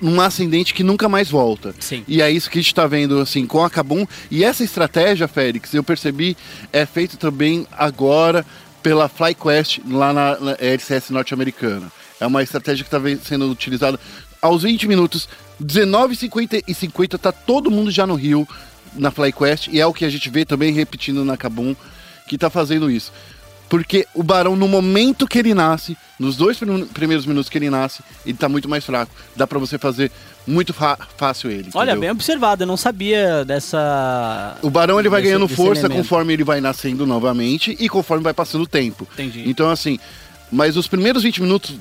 [0.00, 1.74] um ascendente que nunca mais volta.
[1.80, 2.04] Sim.
[2.06, 4.06] E é isso que a gente está vendo assim com a Kabum.
[4.30, 6.36] E essa estratégia, Félix, eu percebi,
[6.72, 8.44] é feita também agora
[8.82, 11.90] pela FlyQuest lá na, na LCS norte-americana.
[12.20, 13.98] É uma estratégia que está sendo utilizada
[14.40, 15.28] aos 20 minutos,
[15.62, 18.46] 19h50 e 50 tá todo mundo já no Rio
[18.94, 21.74] na FlyQuest e é o que a gente vê também repetindo na Kabum
[22.28, 23.12] que tá fazendo isso.
[23.68, 27.68] Porque o Barão, no momento que ele nasce, nos dois prim- primeiros minutos que ele
[27.68, 29.12] nasce, ele tá muito mais fraco.
[29.34, 30.10] Dá pra você fazer
[30.46, 31.70] muito fácil ele.
[31.74, 32.00] Olha, entendeu?
[32.02, 34.56] bem observado, eu não sabia dessa.
[34.62, 38.32] O Barão ele vai desse- ganhando força conforme ele vai nascendo novamente e conforme vai
[38.34, 39.06] passando o tempo.
[39.14, 39.42] Entendi.
[39.48, 39.98] Então, assim,
[40.50, 41.74] mas os primeiros 20 minutos,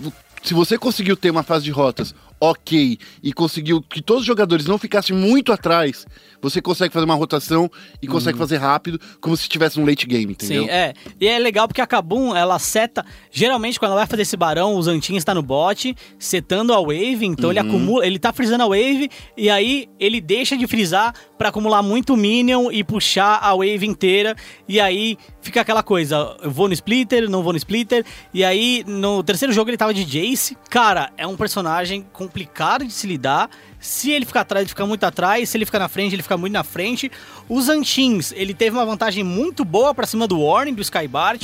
[0.43, 2.15] se você conseguiu ter uma fase de rotas
[2.49, 6.05] ok e conseguiu que todos os jogadores não ficassem muito atrás,
[6.41, 7.69] você consegue fazer uma rotação
[8.01, 10.63] e consegue fazer rápido, como se tivesse um late game, entendeu?
[10.63, 10.67] Uhum.
[10.67, 10.93] Sim, é.
[11.19, 13.05] E é legal porque a Kabum, ela seta.
[13.31, 17.25] Geralmente, quando ela vai fazer esse barão, os Antin está no bot, setando a wave,
[17.25, 18.05] então ele acumula.
[18.05, 22.71] Ele tá frisando a wave, e aí ele deixa de frisar pra acumular muito minion
[22.71, 24.35] e puxar a wave inteira.
[24.67, 28.05] E aí fica aquela coisa: eu vou no splitter, não vou no splitter.
[28.33, 30.57] E aí, no terceiro jogo, ele tava de Jace.
[30.69, 32.05] Cara, é um personagem
[32.35, 33.49] complicado de se lidar.
[33.79, 35.49] Se ele ficar atrás, ele fica muito atrás.
[35.49, 37.09] Se ele ficar na frente, ele fica muito na frente.
[37.47, 41.43] Os Antins, ele teve uma vantagem muito boa pra cima do Warning, do Skybart.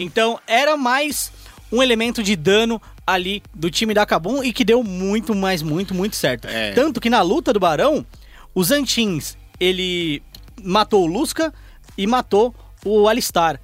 [0.00, 1.32] Então, era mais
[1.72, 5.94] um elemento de dano ali do time da Kabum e que deu muito, mais muito,
[5.94, 6.46] muito certo.
[6.48, 6.72] É.
[6.72, 8.04] Tanto que na luta do Barão,
[8.54, 10.22] os Antins, ele
[10.62, 11.52] matou o Lusca
[11.96, 13.58] e matou o Alistar.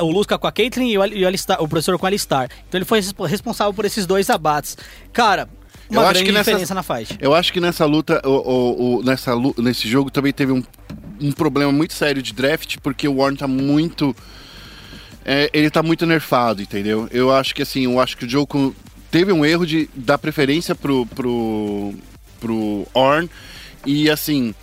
[0.00, 2.48] O Lusca com a Caitlyn e o, Al- o, Alistar, o professor com o Alistar.
[2.68, 4.76] Então ele foi respo- responsável por esses dois abates.
[5.12, 5.48] Cara,
[5.90, 7.16] uma Eu acho grande que nessa- diferença na fight.
[7.20, 10.62] Eu acho que nessa luta, o, o- o- nessa, nesse jogo também teve um,
[11.20, 14.14] um problema muito sério de draft, porque o Warren tá muito.
[15.24, 17.08] é, ele tá muito nerfado, entendeu?
[17.10, 18.74] Eu acho que assim, eu acho que o jogo
[19.10, 21.94] teve um erro de dar preferência pro, pro,
[22.40, 23.28] pro Orn.
[23.86, 24.54] E assim,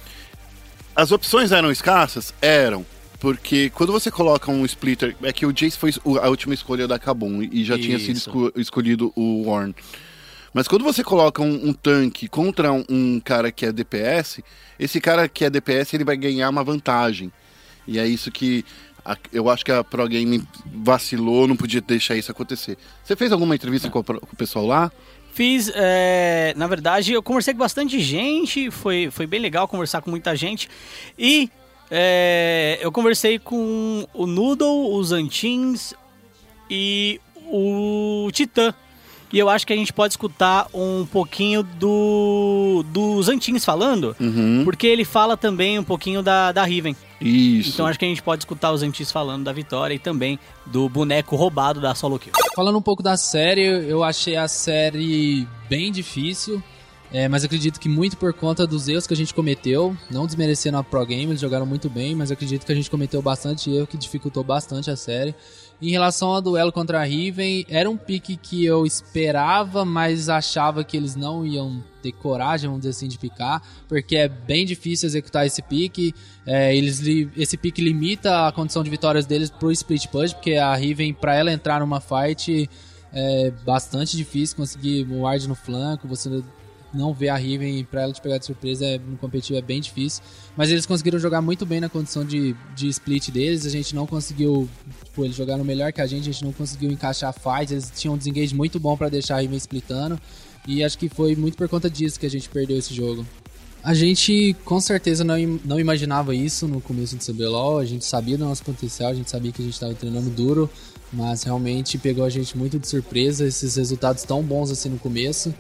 [0.96, 2.34] as opções eram escassas?
[2.42, 2.86] Eram.
[3.20, 7.00] Porque quando você coloca um splitter, é que o Jace foi a última escolha da
[7.00, 8.30] Kabum e já tinha sido Isso.
[8.30, 9.74] esco- escolhido o Warren.
[10.56, 14.42] Mas quando você coloca um, um tanque contra um, um cara que é DPS,
[14.80, 17.30] esse cara que é DPS ele vai ganhar uma vantagem.
[17.86, 18.64] E é isso que
[19.04, 22.78] a- eu acho que a Pro Game vacilou, não podia deixar isso acontecer.
[23.04, 24.90] Você fez alguma entrevista com, a com o pessoal lá?
[25.34, 30.10] Fiz, é, na verdade, eu conversei com bastante gente, foi, foi bem legal conversar com
[30.10, 30.70] muita gente.
[31.20, 31.50] E
[31.92, 35.94] é, eu conversei com o Noodle, os Antins
[36.70, 37.20] e
[37.52, 38.74] o Titã.
[39.36, 44.16] E eu acho que a gente pode escutar um pouquinho do dos Antins falando,
[44.64, 46.96] porque ele fala também um pouquinho da, da Riven.
[47.20, 47.72] Isso.
[47.72, 50.88] Então acho que a gente pode escutar os Antins falando da vitória e também do
[50.88, 52.32] boneco roubado da Solo Kill.
[52.56, 56.64] Falando um pouco da série, eu achei a série bem difícil,
[57.12, 60.78] é, mas acredito que muito por conta dos erros que a gente cometeu, não desmerecendo
[60.78, 63.86] a Pro Game, eles jogaram muito bem, mas acredito que a gente cometeu bastante erro
[63.86, 65.36] que dificultou bastante a série.
[65.82, 70.84] Em relação ao duelo contra a Riven, era um pique que eu esperava, mas achava
[70.84, 75.08] que eles não iam ter coragem, vamos dizer assim, de picar, porque é bem difícil
[75.08, 76.14] executar esse pique.
[76.46, 77.02] É, eles
[77.36, 81.36] esse pique limita a condição de vitórias deles pro split push, porque a Riven, para
[81.36, 82.70] ela entrar numa fight,
[83.12, 86.42] é bastante difícil conseguir um ward no flanco, você
[86.96, 89.82] não vê a Riven pra ela te pegar de surpresa é, no competitivo é bem
[89.82, 90.24] difícil.
[90.56, 93.66] Mas eles conseguiram jogar muito bem na condição de, de split deles.
[93.66, 94.70] A gente não conseguiu.
[95.04, 97.72] Tipo, eles jogaram melhor que a gente, a gente não conseguiu encaixar fights.
[97.72, 100.20] Eles tinham um desengage muito bom pra deixar a Riven splitando.
[100.68, 103.26] E acho que foi muito por conta disso que a gente perdeu esse jogo.
[103.84, 108.36] A gente com certeza não, não imaginava isso no começo do CBLOL, a gente sabia
[108.36, 110.68] do nosso potencial, a gente sabia que a gente estava treinando duro,
[111.14, 115.54] mas realmente pegou a gente muito de surpresa esses resultados tão bons assim no começo.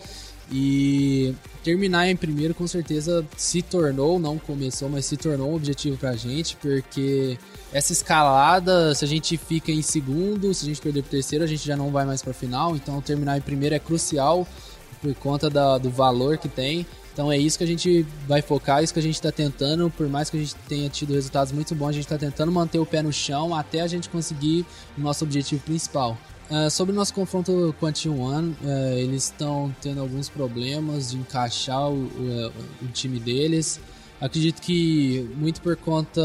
[0.51, 1.33] E
[1.63, 6.15] terminar em primeiro com certeza se tornou, não começou, mas se tornou um objetivo pra
[6.15, 7.37] gente, porque
[7.73, 11.47] essa escalada, se a gente fica em segundo, se a gente perder pro terceiro, a
[11.47, 14.47] gente já não vai mais pra final, então terminar em primeiro é crucial
[15.01, 16.85] por conta da- do valor que tem.
[17.11, 19.89] Então é isso que a gente vai focar, é isso que a gente está tentando.
[19.89, 22.77] Por mais que a gente tenha tido resultados muito bons, a gente está tentando manter
[22.77, 24.65] o pé no chão até a gente conseguir
[24.97, 26.17] o nosso objetivo principal.
[26.49, 31.17] Ah, sobre o nosso confronto com a T1, eh, eles estão tendo alguns problemas de
[31.17, 32.51] encaixar o, o-
[32.83, 33.79] o time deles.
[34.21, 36.21] Acredito que muito por conta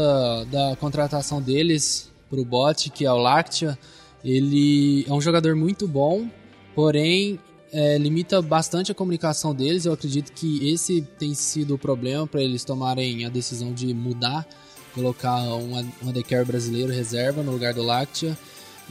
[0.51, 3.77] da contratação deles para o bot, que é o Lactia,
[4.23, 6.27] ele é um jogador muito bom,
[6.75, 7.39] porém
[7.73, 9.85] é, limita bastante a comunicação deles.
[9.85, 14.47] Eu acredito que esse tem sido o problema para eles tomarem a decisão de mudar,
[14.93, 18.37] colocar um, AD Carry brasileiro reserva no lugar do Lactia.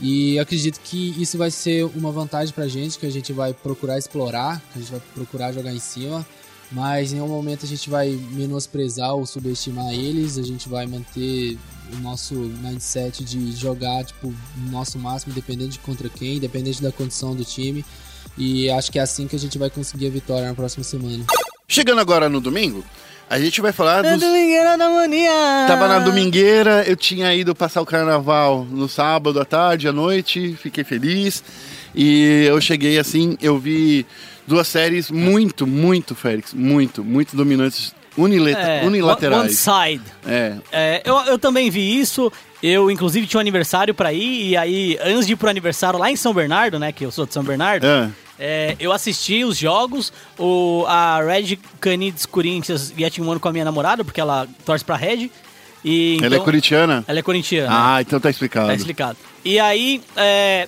[0.01, 3.99] E acredito que isso vai ser uma vantagem pra gente, que a gente vai procurar
[3.99, 6.25] explorar, que a gente vai procurar jogar em cima.
[6.71, 11.57] Mas em nenhum momento a gente vai menosprezar ou subestimar eles, a gente vai manter
[11.93, 16.91] o nosso mindset de jogar tipo, o nosso máximo, independente de contra quem, independente da
[16.91, 17.85] condição do time.
[18.37, 21.25] E acho que é assim que a gente vai conseguir a vitória na próxima semana.
[21.67, 22.83] Chegando agora no domingo,
[23.31, 24.19] a gente vai falar dos...
[24.19, 25.31] Domingueira da mania!
[25.67, 30.55] Tava na domingueira, eu tinha ido passar o carnaval no sábado à tarde, à noite,
[30.61, 31.43] fiquei feliz.
[31.95, 34.05] E eu cheguei assim, eu vi
[34.45, 39.57] duas séries muito, muito, Félix, muito, muito dominantes, unileta- É, One unilaterais.
[39.57, 40.03] side.
[40.27, 42.31] É, É, eu, eu também vi isso.
[42.63, 44.49] Eu, inclusive, tinha um aniversário pra ir.
[44.49, 46.91] E aí, antes de ir pro aniversário lá em São Bernardo, né?
[46.91, 47.85] Que eu sou de São Bernardo.
[47.87, 48.09] é.
[48.41, 50.11] É, eu assisti os jogos.
[50.37, 54.47] O, a Red Canids Corinthians e a Team One com a minha namorada, porque ela
[54.65, 55.29] torce pra Red.
[55.85, 57.05] E, Ela é então- corintiana?
[57.07, 57.69] Ela é corintiana.
[57.71, 58.67] Ah, então tá explicado.
[58.67, 59.17] Tá explicado.
[59.45, 60.67] E aí, é,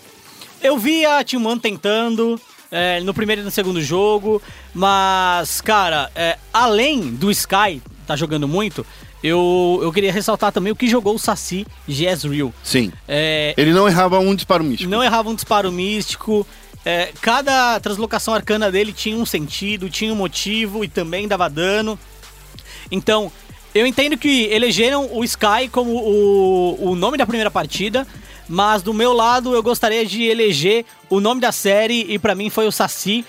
[0.62, 2.40] eu vi a Team One tentando
[2.72, 4.42] é, no primeiro e no segundo jogo,
[4.74, 8.84] mas, cara, é, além do Sky tá jogando muito,
[9.24, 12.52] eu, eu queria ressaltar também o que jogou o Saci Jezreel.
[12.64, 12.92] Sim.
[13.08, 14.90] É, Ele não errava um disparo místico.
[14.90, 16.46] não errava um disparo místico.
[16.86, 21.98] É, cada translocação arcana dele tinha um sentido, tinha um motivo e também dava dano.
[22.92, 23.32] Então,
[23.74, 28.06] eu entendo que elegeram o Sky como o, o nome da primeira partida,
[28.48, 32.50] mas do meu lado eu gostaria de eleger o nome da série e pra mim
[32.50, 33.26] foi o Saci.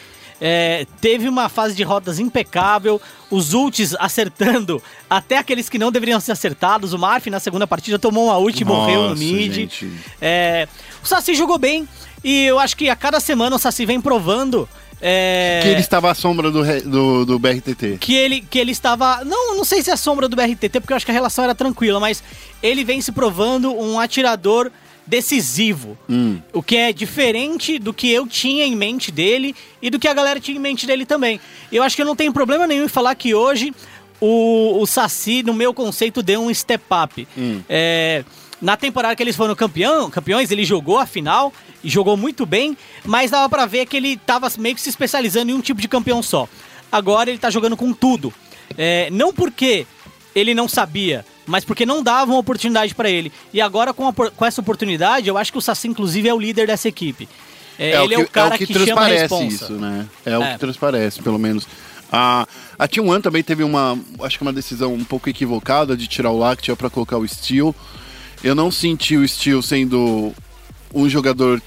[0.46, 6.20] É, teve uma fase de rotas impecável, os ults acertando até aqueles que não deveriam
[6.20, 6.92] ser acertados.
[6.92, 9.72] O Marf na segunda partida tomou uma ult e morreu no mid.
[10.20, 10.68] É,
[11.02, 11.88] o Saci jogou bem
[12.22, 14.68] e eu acho que a cada semana o Saci vem provando
[15.00, 17.96] é, Que ele estava à sombra do, do, do BRTT.
[17.98, 19.24] que ele, que ele estava.
[19.24, 21.44] Não, não sei se é a sombra do BRTT, porque eu acho que a relação
[21.44, 22.22] era tranquila, mas
[22.62, 24.70] ele vem se provando um atirador
[25.06, 25.96] decisivo.
[26.08, 26.40] Hum.
[26.52, 30.14] O que é diferente do que eu tinha em mente dele e do que a
[30.14, 31.40] galera tinha em mente dele também.
[31.70, 33.74] Eu acho que eu não tenho problema nenhum em falar que hoje
[34.20, 37.28] o, o Saci, no meu conceito, deu um step up.
[37.68, 38.24] É,
[38.60, 41.52] na temporada que eles foram campeão, campeões, ele jogou a final
[41.82, 45.50] e jogou muito bem, mas dava pra ver que ele tava meio que se especializando
[45.50, 46.48] em um tipo de campeão só.
[46.90, 48.32] Agora ele tá jogando com tudo.
[48.78, 49.86] É, não porque
[50.34, 53.32] ele não sabia, mas porque não davam oportunidade pra ele.
[53.52, 56.38] E agora, com, a com essa oportunidade, eu acho que o Saci, inclusive, é o
[56.38, 57.28] líder dessa equipe.
[57.78, 59.64] É, ele é o cara que, chama a transparece responsa.
[59.64, 60.06] isso, né?
[60.24, 60.52] É, o É.
[60.52, 61.66] que transparece, pelo menos.
[62.12, 62.46] A,
[62.78, 66.30] a Team One também teve uma, acho que uma decisão um pouco equivocada de tirar
[66.30, 67.74] o Lactia para colocar o Steel.
[68.44, 70.32] Eu não senti o Steel sendo
[70.94, 71.60] um jogador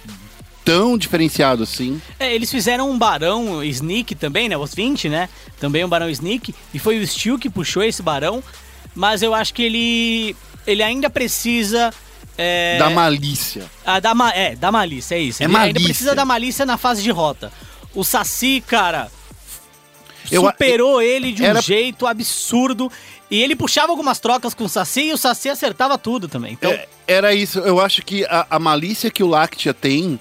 [0.64, 2.02] tão diferenciado assim.
[2.20, 4.56] É, eles fizeram um Barão Sneak também, né?
[4.58, 5.28] Os 20, né?
[5.60, 6.54] Também um Barão Sneak.
[6.74, 8.42] E foi o Steel que puxou esse Barão.
[8.98, 10.36] Mas eu acho que ele.
[10.66, 11.94] Ele ainda precisa.
[12.38, 13.66] É, Da malícia.
[13.86, 15.42] Ah, da é, da malícia, é isso.
[15.42, 15.84] É Ele ainda malícia.
[15.86, 17.52] precisa da malícia na fase de rota.
[17.96, 19.10] O Saci, cara,
[20.32, 22.92] Eu- superou ele de um era- jeito absurdo.
[23.30, 26.54] E ele puxava algumas trocas com o Saci e o Saci acertava tudo também.
[26.54, 27.60] Então, É, era isso.
[27.60, 30.20] Eu acho que a, a malícia que o Lactia tem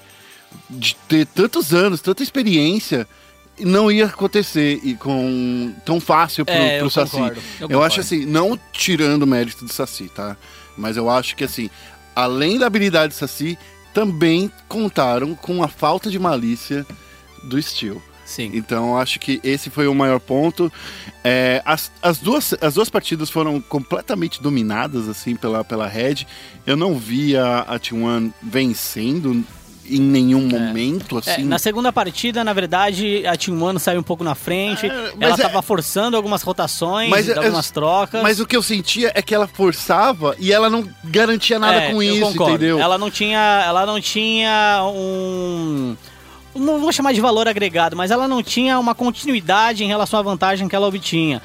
[0.69, 3.07] de ter tantos anos, tanta experiência,
[3.59, 7.11] não ia acontecer e com tão fácil pro, É, pro eu Saci.
[7.11, 7.85] concordo, eu eu concordo.
[7.85, 10.37] acho assim, não tirando o mérito do Saci, tá?
[10.77, 11.69] Mas eu acho que assim,
[12.15, 13.57] além da habilidade do Saci,
[13.93, 16.85] também contaram com a falta de malícia
[17.43, 18.01] do Steel.
[18.25, 18.51] sim.
[18.53, 20.71] Então eu acho que esse foi o maior ponto.
[21.23, 26.27] É, as, as, duas, as duas partidas foram completamente dominadas assim pela, pela Red.
[26.65, 29.43] Eu não vi a, a T1 vencendo
[29.89, 31.43] em nenhum momento, É, assim.
[31.43, 34.85] na segunda partida, na verdade, a Team One saiu um pouco na frente.
[34.87, 38.21] É, ela é- tava forçando algumas rotações, Mas é- algumas trocas.
[38.21, 41.91] Mas o que eu sentia é que ela forçava e ela não garantia nada É,
[41.91, 42.55] com isso, concordo.
[42.55, 42.79] entendeu?
[42.79, 45.95] Ela não tinha, ela não tinha um
[46.55, 50.23] não vou chamar de valor agregado, mas ela não tinha uma continuidade em relação à
[50.23, 51.39] vantagem que ela obtinha.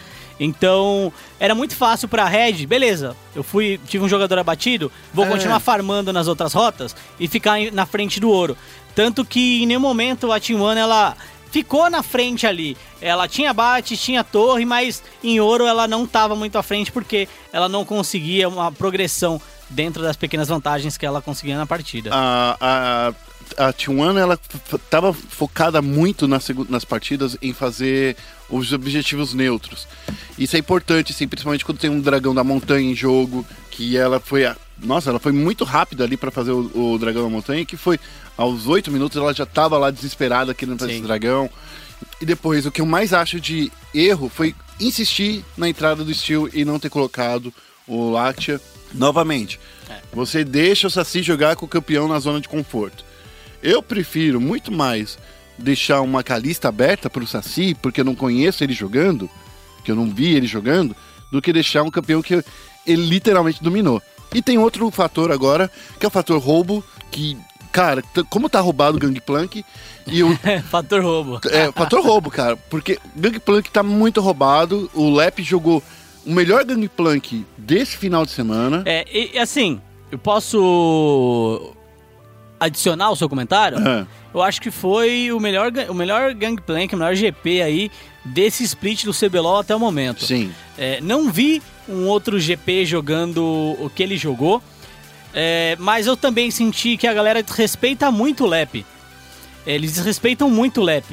[0.45, 3.17] Então, era muito fácil pra Red, beleza.
[3.35, 5.29] Eu fui, tive um jogador abatido, vou É.
[5.29, 8.57] continuar farmando nas outras rotas e ficar na frente do ouro.
[8.95, 11.17] Tanto que em nenhum momento a Team One ela
[11.51, 12.77] ficou na frente ali.
[13.01, 17.29] Ela tinha bate, tinha torre, mas em ouro ela não estava muito à frente porque
[17.53, 19.41] ela não conseguia uma progressão
[19.71, 22.11] dentro das pequenas vantagens que ela conseguia na partida.
[22.13, 23.15] a, a,
[23.57, 28.17] a T1 ela f- tava focada muito nas, nas partidas em fazer
[28.51, 29.87] os objetivos neutros.
[30.39, 34.21] Isso é importante, assim, principalmente quando tem um dragão da montanha em jogo, que ela
[34.21, 34.45] foi.
[34.47, 37.77] a- nossa, ela foi muito rápida ali para fazer o, o dragão da montanha, que
[37.77, 37.99] foi
[38.37, 40.99] aos oito minutos ela já tava lá desesperada querendo fazer Sim.
[40.99, 41.49] esse dragão.
[42.21, 46.49] E depois, o que eu mais acho de erro foi insistir na entrada do Steel
[46.53, 47.55] e não ter colocado
[47.87, 48.61] o Lactia
[48.93, 49.61] novamente.
[50.13, 53.05] Você deixa o Saci jogar com o campeão na zona de conforto.
[53.63, 55.19] Eu prefiro muito mais
[55.57, 59.31] deixar uma calista aberta para o Saci, porque eu não conheço ele jogando,
[59.85, 60.97] que eu não vi ele jogando,
[61.31, 62.35] do que deixar um campeão que
[62.87, 64.03] ele literalmente dominou.
[64.35, 67.37] E tem outro fator agora, que é o fator roubo, que,
[67.71, 69.65] cara, como tá roubado o Gangplank,
[70.07, 70.37] e o,
[70.69, 71.41] Fator roubo.
[71.51, 72.57] é, fator roubo, cara.
[72.57, 74.91] Porque Gangplank tá muito roubado.
[74.95, 75.83] O Lep jogou
[76.27, 78.83] o melhor Gangplank desse final de semana.
[78.85, 81.73] É, e assim, eu posso
[82.65, 83.79] adicionar o seu comentário?
[83.79, 87.91] Ah, Eu acho que foi o melhor, o melhor Gangplank, o melhor GP aí
[88.25, 90.25] desse split do CBLOL até o momento.
[90.25, 90.53] sim.
[90.79, 93.43] É, não vi um outro GP jogando
[93.79, 94.63] o que ele jogou,
[95.35, 98.85] é, mas eu também senti que a galera desrespeita muito o Lep.
[99.67, 101.05] Eles desrespeitam muito o Lep.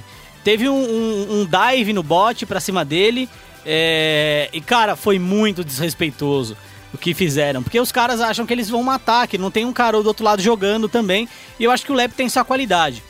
[0.43, 3.27] Teve um, um- um dive no bot pra cima dele,
[3.65, 6.55] é, e cara, foi muito desrespeitoso
[6.93, 7.61] o que fizeram.
[7.63, 10.23] Porque os caras acham que eles vão matar, que não tem um cara do outro
[10.23, 11.27] lado jogando também.
[11.59, 13.03] E eu acho que o Lep tem sua qualidade.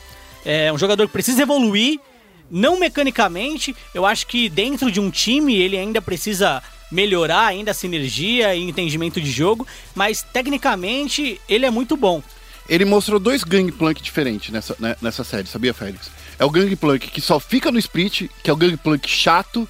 [0.44, 1.98] É um jogador que precisa evoluir,
[2.50, 3.74] não mecanicamente.
[3.94, 8.68] Eu acho que dentro de um time ele ainda precisa melhorar ainda a sinergia e
[8.68, 12.22] entendimento de jogo, mas tecnicamente ele é muito bom.
[12.68, 16.10] Ele mostrou dois Gangplank diferentes nessa, né, nessa série, sabia, Félix?
[16.38, 19.68] É o Gangplank que só fica no split, que é o Gangplank chato,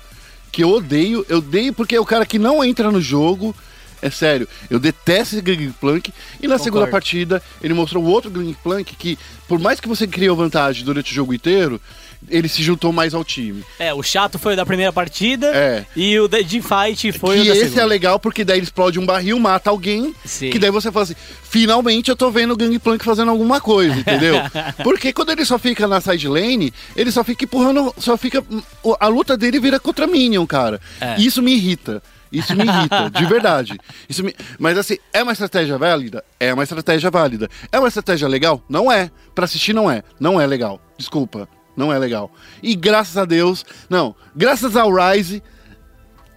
[0.53, 1.25] que eu odeio.
[1.29, 3.55] Eu odeio porque é o cara que não entra no jogo.
[4.03, 6.13] É sério, eu detesto esse Gangplank.
[6.41, 10.85] E na segunda partida, ele mostrou outro Gangplank que, por mais que você criou vantagem
[10.85, 11.81] durante o jogo inteiro,
[12.29, 13.65] ele se juntou mais ao time.
[13.79, 15.87] É, o chato foi o da primeira partida É.
[15.97, 17.81] e o de fight foi que o da esse segunda.
[17.83, 20.51] é legal porque daí ele explode um barril, mata alguém, Sim.
[20.51, 24.35] que daí você fala assim, finalmente eu tô vendo o Gangplank fazendo alguma coisa, entendeu?
[24.85, 28.45] porque quando ele só fica na side lane, ele só fica empurrando, só fica
[28.99, 30.81] a luta dele vira contra Minion, cara.
[31.01, 31.19] É.
[31.21, 32.03] Isso me irrita.
[32.33, 33.79] Isso me irrita, de verdade.
[34.09, 34.35] Isso me...
[34.59, 36.25] Mas assim, é uma estratégia válida?
[36.39, 37.49] É uma estratégia válida.
[37.73, 38.63] É uma estratégia legal?
[38.69, 39.11] Não é.
[39.35, 40.03] Pra assistir não é.
[40.19, 40.81] Não é legal.
[40.97, 41.49] Desculpa.
[41.77, 42.31] Não é legal.
[42.63, 45.43] E graças a Deus, não, graças ao Rise,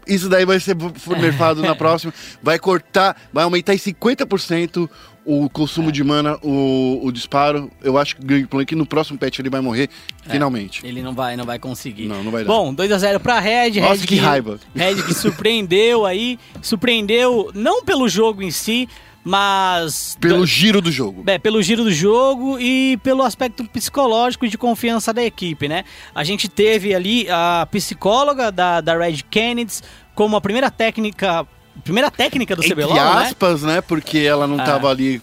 [0.08, 0.76] isso daí vai ser
[1.20, 2.14] nerfado na próxima.
[2.42, 4.90] Vai cortar, vai aumentar em 50%
[5.26, 7.72] o consumo de mana, o, o disparo.
[7.82, 9.90] Eu acho que o Gangplank no próximo patch ele vai morrer,
[10.28, 10.86] finalmente.
[10.86, 12.08] Ele não vai, não vai conseguir.
[12.08, 12.48] Não, não vai dar.
[12.48, 13.80] Bom, 2x0 pra Red.
[13.80, 14.60] Nossa, Red que raiva.
[14.76, 16.40] Red que surpreendeu aí.
[16.62, 18.88] Surpreendeu não pelo jogo em si,
[19.24, 20.18] mas.
[20.20, 21.24] Pelo giro do jogo.
[21.26, 25.86] É, pelo giro do jogo e pelo aspecto psicológico e de confiança da equipe, né?
[26.14, 29.82] A gente teve ali a psicóloga da, da Red Kennedy
[30.14, 31.48] como a primeira técnica.
[31.84, 33.00] Primeira técnica do CBLOL, né?
[33.02, 33.82] aspas, né?
[33.82, 34.64] Porque ela não Ah.
[34.64, 35.22] tava ali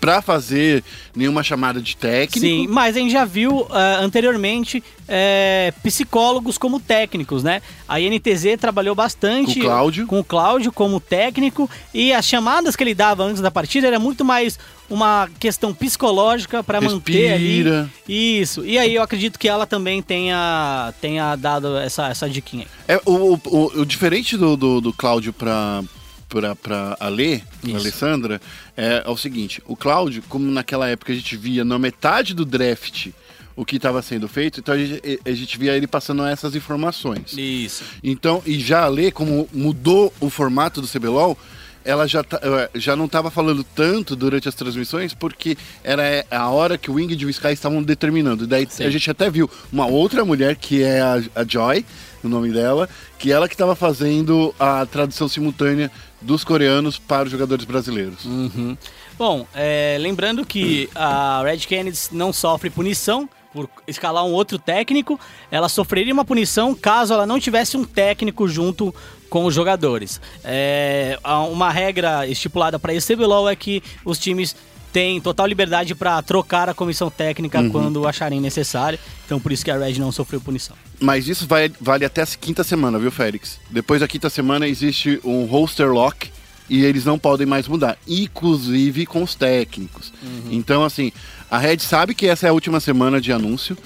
[0.00, 0.82] pra fazer
[1.14, 2.40] nenhuma chamada de técnico.
[2.44, 7.62] Sim, mas a gente já viu ah, anteriormente é, psicólogos como técnicos, né?
[7.88, 10.06] A INTZ trabalhou bastante Com o Cláudio.
[10.08, 14.00] com o Cláudio como técnico e as chamadas que ele dava antes da partida era
[14.00, 14.58] muito mais
[14.92, 17.64] uma questão psicológica para manter ali.
[18.08, 18.64] Isso.
[18.64, 22.66] E aí eu acredito que ela também tenha, tenha dado essa, essa diquinha.
[22.86, 25.82] É, o, o, o- diferente do, do, do Cláudio pra,
[26.28, 27.76] pra, pra Ale, Isso.
[27.76, 28.40] Alessandra,
[28.76, 32.44] é, é o seguinte: o Cláudio, como naquela época a gente via na metade do
[32.44, 33.08] draft
[33.54, 37.34] o que estava sendo feito, então a gente, a gente via ele passando essas informações.
[37.36, 37.84] Isso.
[38.02, 41.36] Então, e já a Ale, como mudou o formato do CBLOL,
[41.84, 46.26] ela já, tá- eh, já não estava falando tanto durante as transmissões porque era eh,
[46.30, 48.46] a hora que o Wing e o Sky estavam determinando.
[48.46, 48.84] Daí Sim.
[48.84, 51.84] a gente até viu uma outra mulher, que é a, a Joy,
[52.22, 57.30] o nome dela, que ela que estava fazendo a tradução simultânea dos coreanos para os
[57.30, 58.24] jogadores brasileiros.
[58.24, 58.76] Uhum.
[59.18, 65.18] Bom, é, lembrando que a Red Kennedy não sofre punição por escalar um outro técnico,
[65.50, 68.94] ela sofreria uma punição caso ela não tivesse um técnico junto
[69.28, 70.20] com os jogadores.
[70.44, 71.18] É,
[71.50, 74.54] uma regra estipulada para esse CBLOL é que os times
[74.92, 79.70] têm total liberdade para trocar a comissão técnica quando acharem necessário, então por isso que
[79.70, 80.76] a Red não sofreu punição.
[81.00, 83.58] Mas isso vai, vale até a quinta semana, viu, Félix?
[83.70, 86.30] Depois da quinta semana existe um roster lock
[86.68, 90.12] e eles não podem mais mudar, inclusive com os técnicos.
[90.50, 91.12] Então, assim,
[91.50, 93.76] a Red sabe que essa é a última semana de anúncio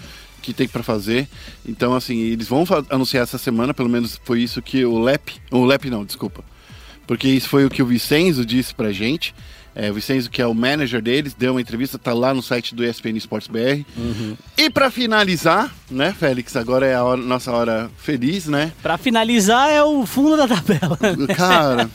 [0.42, 1.28] que tem para fazer.
[1.66, 5.64] Então, assim, eles vão anunciar essa semana, pelo menos foi isso que o Lep, o
[5.64, 6.44] Lep não, desculpa.
[7.06, 9.34] Porque isso foi o que o Vicenzo disse pra gente.
[9.78, 12.74] É, o Vicenzo, que é o manager deles, deu uma entrevista, tá lá no site
[12.74, 13.84] do ESPN Sports BR.
[14.56, 18.72] E pra finalizar, né, Félix, agora é a hora- nossa hora feliz, né?
[18.82, 20.98] Para finalizar é o fundo da tabela.
[21.36, 21.90] Cara,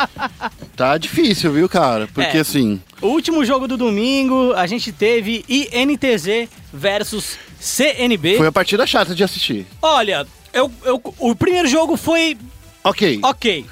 [0.74, 2.08] tá difícil, viu, cara?
[2.12, 2.40] Porque É.
[2.40, 8.36] assim, O último jogo do domingo, a gente teve INTZ versus CNB.
[8.38, 9.66] foi a partida chata de assistir.
[9.82, 12.36] Olha, eu, eu- o primeiro jogo foi
[12.82, 13.66] Ok, ok.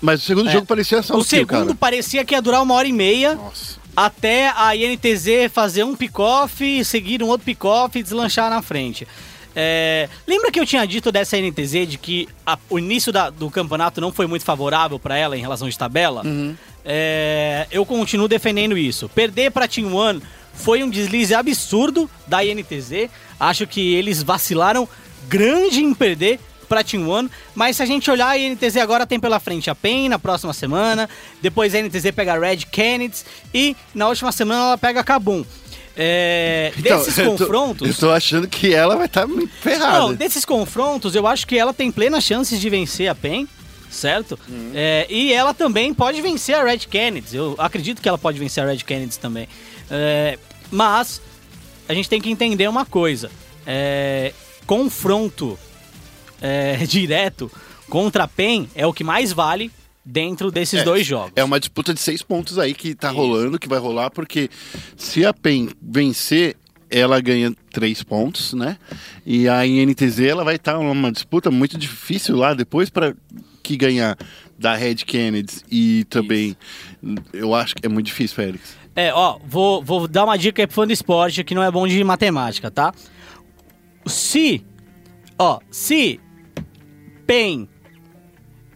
[0.00, 0.52] Mas o segundo É.
[0.52, 1.74] jogo parecia só O segundo cara.
[1.74, 3.34] parecia que ia durar uma hora e meia.
[3.34, 3.80] Nossa.
[3.94, 9.06] Até a INTZ fazer um pick-off, seguir um outro pick-off e deslanchar na frente.
[9.54, 13.50] É, lembra que eu tinha dito dessa NTZ de que a- o início da- do
[13.50, 16.22] campeonato não foi muito favorável para ela em relação de tabela?
[16.84, 19.08] É, eu continuo defendendo isso.
[19.10, 20.22] Perder para Team One
[20.54, 23.10] foi um deslize absurdo da INTZ.
[23.38, 24.88] Acho que eles vacilaram
[25.28, 26.40] grande em perder
[26.72, 29.74] para Team One, mas se a gente olhar a INTZ agora tem pela frente a
[29.74, 31.06] PEN na próxima semana,
[31.42, 33.18] depois a INTZ pega a Red Kennedy
[33.52, 35.44] e na última semana ela pega a Kabum.
[35.94, 37.88] É, desses Então, eu tô- confrontos.
[37.88, 39.98] Eu tô achando que ela vai estar muito ferrada.
[39.98, 43.46] Não, desses confrontos, eu acho que ela tem plenas chances de vencer a PEN,
[43.90, 44.38] certo?
[44.74, 47.36] É, e ela também pode vencer a Red Kennedy.
[47.36, 49.46] Eu acredito que ela pode vencer a Red Kennedy também.
[49.90, 50.38] É,
[50.70, 51.20] mas
[51.86, 53.30] a gente tem que entender uma coisa:
[53.66, 54.32] é,
[54.66, 55.58] confronto
[56.42, 57.50] é, direto
[57.88, 59.70] contra a PEN é o que mais vale
[60.04, 61.32] dentro desses É, dois jogos.
[61.36, 64.50] É uma disputa de seis pontos aí que tá rolando, que vai rolar, porque
[64.96, 66.56] se a PEN vencer,
[66.90, 68.76] ela ganha três pontos, né?
[69.24, 73.14] E a INTZ ela vai estar numa disputa muito difícil lá depois para
[73.62, 74.18] que ganhar
[74.58, 76.56] da Red Kennedy e também
[77.32, 78.76] eu acho que é muito difícil, Félix.
[78.94, 81.70] É, ó, vou, vou dar uma dica aí pro fã do esporte que não é
[81.70, 82.92] bom de matemática, tá?
[84.06, 84.62] Se,
[85.38, 86.20] ó, se
[87.32, 87.66] PEN,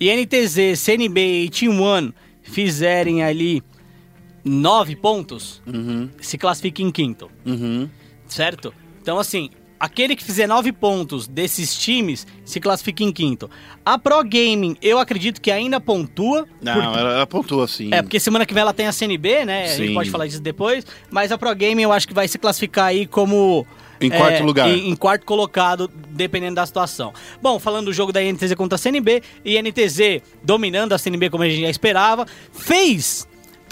[0.01, 3.63] INTZ, CNB e Team One fizerem ali
[4.43, 5.61] nove pontos,
[6.21, 7.87] se classifica em quinto, Uhum.
[8.27, 8.73] certo?
[9.03, 13.51] Então, assim, aquele que fizer nove pontos desses times se classifica em quinto.
[13.85, 16.47] A Pro Gaming, eu acredito que ainda pontua.
[16.63, 17.91] Não, porque- ela, ela pontua assim.
[17.93, 19.65] é, porque semana que vem ela tem a CNB, né?
[19.65, 19.95] A gente Sim.
[19.95, 20.87] pode falar disso depois.
[21.11, 23.67] Mas a Pro Game eu acho que vai se classificar aí como.
[24.01, 24.69] Em quarto lugar.
[24.69, 27.13] Em, em quarto colocado, dependendo da situação.
[27.41, 31.31] Bom, falando do jogo da INTZ contra a CNB, e a NTZ dominando a CNB
[31.31, 33.27] como a gente já esperava, fez.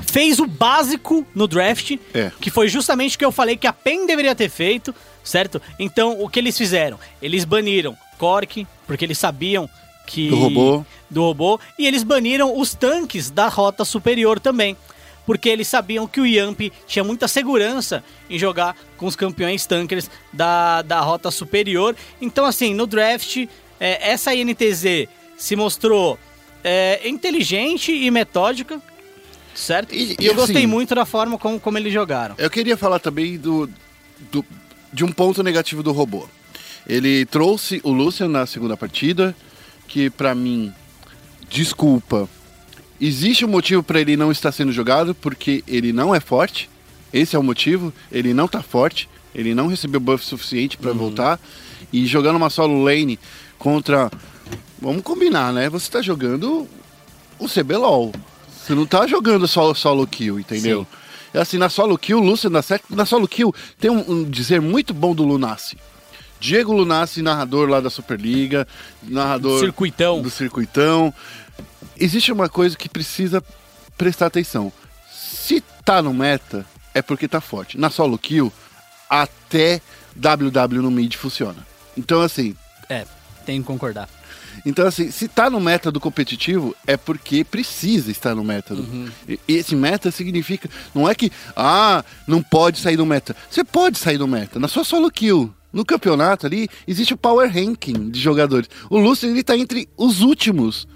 [0.07, 2.31] Fez o básico no draft, É.
[2.41, 5.63] que foi justamente o que eu falei que a PEN deveria ter feito, certo?
[5.79, 6.99] Então, o que eles fizeram?
[7.23, 9.69] Eles baniram Cork, porque eles sabiam
[10.07, 10.29] que.
[10.29, 10.85] Do robô.
[11.11, 11.61] Do robô.
[11.79, 14.77] E eles baniram os tanques da rota superior também.
[15.27, 20.11] Porque eles sabiam que o Yamp tinha muita segurança em jogar com os campeões tankers
[20.33, 21.97] da, da rota superior.
[22.21, 23.47] Então, assim, no draft,
[23.81, 26.19] é, essa INTZ se mostrou
[26.63, 28.81] é, inteligente e metódica,
[29.55, 29.95] certo?
[29.95, 32.35] E- E, eu gostei assim- muito da forma como, como eles jogaram.
[32.39, 33.69] Eu queria falar também do,
[34.31, 34.45] do-
[34.93, 36.29] de um ponto negativo do robô.
[36.87, 39.35] Ele trouxe o Lucian na segunda partida,
[39.89, 40.73] que pra mim,
[41.49, 42.29] desculpa,
[43.01, 46.71] existe um motivo pra ele não estar sendo jogado, porque ele não é forte.
[47.13, 47.93] Esse é o motivo.
[48.11, 49.09] Ele não tá forte.
[49.35, 51.41] Ele não recebeu buff suficiente pra voltar.
[51.93, 53.19] E jogando uma solo lane
[53.59, 54.11] contra.
[54.81, 55.69] Vamos combinar, né?
[55.69, 56.69] Você tá jogando
[57.39, 58.13] o CBLOL.
[58.65, 60.87] Você não tá jogando só solo kill, entendeu?
[61.33, 64.95] É assim, na solo kill, Lúcio, na, na solo kill, tem um, um dizer muito
[64.95, 65.77] bom do Lunassi.
[66.39, 68.69] Diego Lunassi, narrador lá da Superliga,
[69.03, 70.23] narrador Circuitão.
[70.23, 71.13] do circuitão.
[71.99, 73.43] Existe uma coisa que precisa
[73.97, 74.73] prestar atenção.
[75.13, 77.79] Se tá no meta, é porque tá forte.
[77.79, 78.53] Na solo kill,
[79.09, 79.81] até
[80.17, 81.67] WW no mid funciona.
[81.97, 82.57] Então, assim,
[82.89, 83.07] É,
[83.47, 84.09] tenho que concordar.
[84.65, 88.77] Então, assim, se tá no meta do competitivo, é porque precisa estar no meta.
[89.29, 90.69] E esse meta significa.
[90.95, 93.35] Não é que, ah, não pode sair do meta.
[93.51, 94.61] Você pode sair do meta.
[94.61, 95.53] Na sua solo kill.
[95.73, 98.71] No campeonato ali, existe o power ranking de jogadores.
[98.89, 100.87] O Lúcio, ele tá entre os últimos.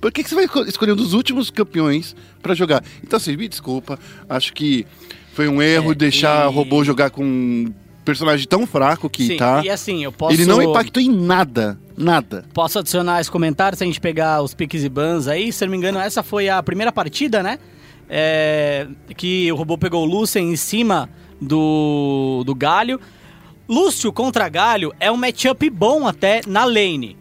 [0.00, 2.82] Por que, que você vai esco- escolher um dos últimos campeões pra jogar?
[3.02, 3.98] Então, assim, me desculpa.
[4.28, 4.86] Acho que
[5.32, 7.72] foi um erro É, deixar e- o robô jogar com um
[8.04, 9.60] personagem tão fraco que Sim, tá.
[9.62, 10.32] e assim, eu posso...
[10.34, 11.78] Ele não impactou em nada.
[11.96, 12.44] Nada.
[12.54, 15.52] Posso adicionar esse comentário se a gente pegar os piques e bans aí.
[15.52, 17.58] Se eu não me engano, essa foi a primeira partida, né?
[18.08, 21.10] É, que o robô pegou o Lucien em cima
[21.40, 22.98] do, do Galho.
[23.68, 27.17] Lúcio contra Galho é um matchup bom até na lane.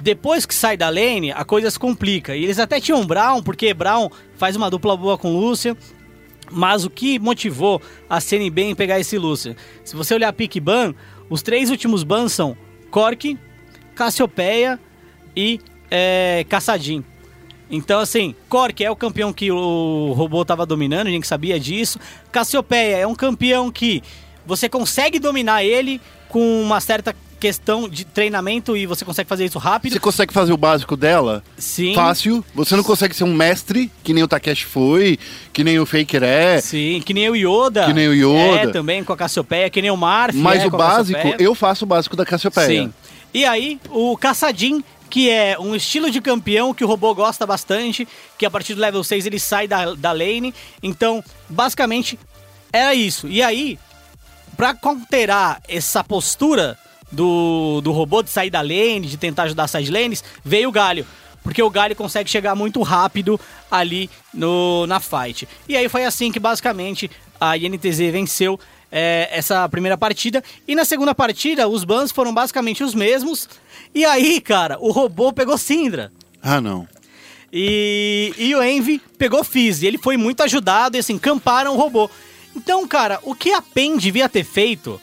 [0.00, 2.36] Depois que sai da lane, a coisa se complica.
[2.36, 5.76] E eles até tinham Brown, porque Brown faz uma dupla boa com o Lúcio.
[6.50, 9.54] Mas o que motivou a CNB em pegar esse Lúcio?
[9.84, 10.94] Se você olhar pick ban,
[11.28, 12.56] os três últimos bans são
[12.90, 13.36] Cork,
[13.94, 14.80] Cassiopeia
[15.36, 15.60] e
[15.90, 17.04] é, Caçadin.
[17.70, 21.98] Então, assim, Cork é o campeão que o robô tava dominando, a gente sabia disso.
[22.32, 24.02] Cassiopeia é um campeão que
[24.46, 26.00] você consegue dominar ele
[26.30, 29.92] com uma certa questão de treinamento e você consegue fazer isso rápido.
[29.92, 31.42] Você consegue fazer o básico dela?
[31.56, 31.94] Sim.
[31.94, 32.44] Fácil.
[32.54, 35.18] Você não consegue ser um mestre, que nem o Takeshi foi,
[35.52, 36.60] que nem o Faker é.
[36.60, 37.86] Sim, que nem o Yoda.
[37.86, 38.60] Que nem o Yoda.
[38.60, 40.36] É, também com a Cassiopeia, que nem o Marf.
[40.36, 42.84] Mas é, o básico, eu faço o básico da Cassiopeia.
[42.84, 42.92] Sim.
[43.32, 48.06] E aí, o Caçadin, que é um estilo de campeão que o robô gosta bastante,
[48.36, 50.54] que a partir do level 6 ele sai da, da lane.
[50.82, 52.18] Então, basicamente,
[52.72, 53.28] era isso.
[53.28, 53.78] E aí,
[54.56, 56.76] pra counterar essa postura
[57.10, 60.72] do, do robô de sair da lane, de tentar ajudar as side lanes, veio o
[60.72, 61.06] Galho.
[61.42, 63.40] Porque o Galho consegue chegar muito rápido
[63.70, 65.48] ali no, na fight.
[65.68, 67.10] E aí foi assim que basicamente
[67.40, 68.58] a INTZ venceu
[68.90, 70.42] é, essa primeira partida.
[70.66, 73.48] E na segunda partida, os bans foram basicamente os mesmos.
[73.94, 76.12] E aí, cara, o robô pegou Syndra.
[76.42, 76.86] Ah, não.
[77.52, 79.82] E, e o Envy pegou Fizz.
[79.82, 82.10] E ele foi muito ajudado e assim, camparam o robô.
[82.54, 85.00] Então, cara, o que a PEN devia ter feito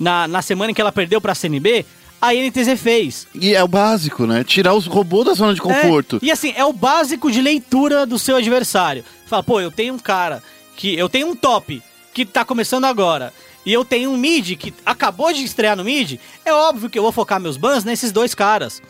[0.00, 1.84] na, na semana em que ela perdeu pra CNB,
[2.20, 3.26] a NTZ fez.
[3.34, 4.42] E é o básico, né?
[4.42, 6.16] Tirar os robôs da zona de conforto.
[6.16, 9.04] É, e assim, é o básico de leitura do seu adversário.
[9.26, 10.42] Fala, pô, eu tenho um cara
[10.76, 10.94] que.
[10.94, 11.82] Eu tenho um top
[12.12, 13.32] que tá começando agora.
[13.64, 16.18] E eu tenho um mid que acabou de estrear no mid.
[16.44, 18.82] É óbvio que eu vou focar meus bans nesses dois caras.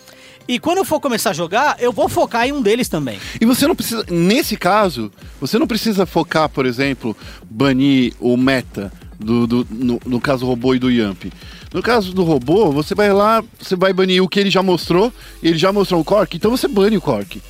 [0.48, 3.18] E quando eu for começar a jogar, eu vou focar em um deles também.
[3.40, 7.16] E você não precisa, nesse caso, você não precisa focar, por exemplo,
[7.48, 11.24] banir o meta, do, do- no, no caso robô e do Yamp.
[11.72, 15.12] No caso do robô, você vai lá, você vai banir o que ele já mostrou,
[15.42, 17.40] ele já mostrou o Cork, então você bane o Cork.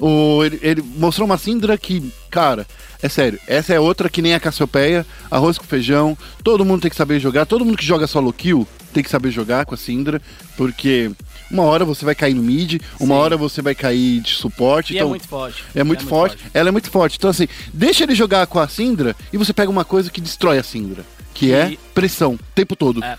[0.00, 2.66] O, ele, ele mostrou uma Syndra que, cara,
[3.02, 6.90] é sério, essa é outra que nem a Cassiopeia, arroz com feijão, todo mundo tem
[6.90, 9.78] que saber jogar, todo mundo que joga solo kill tem que saber jogar com a
[9.78, 10.22] Syndra,
[10.56, 11.10] porque
[11.50, 13.20] uma hora você vai cair no mid, uma Sim.
[13.20, 14.92] hora você vai cair de suporte.
[14.92, 15.64] E então, é muito forte.
[15.74, 16.36] é muito, forte.
[16.52, 17.16] Ela é muito forte.
[17.16, 20.58] Então, assim, deixa ele jogar com a Syndra e você pega uma coisa que destrói
[20.58, 21.04] a Syndra.
[21.34, 23.02] Que é E- pressão, o tempo todo.
[23.02, 23.16] É.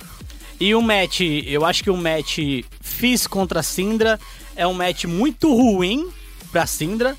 [0.60, 2.40] E o match, eu acho que o match
[2.82, 4.20] Fizz contra Syndra
[4.56, 6.10] é um match muito ruim
[6.52, 7.16] pra Syndra.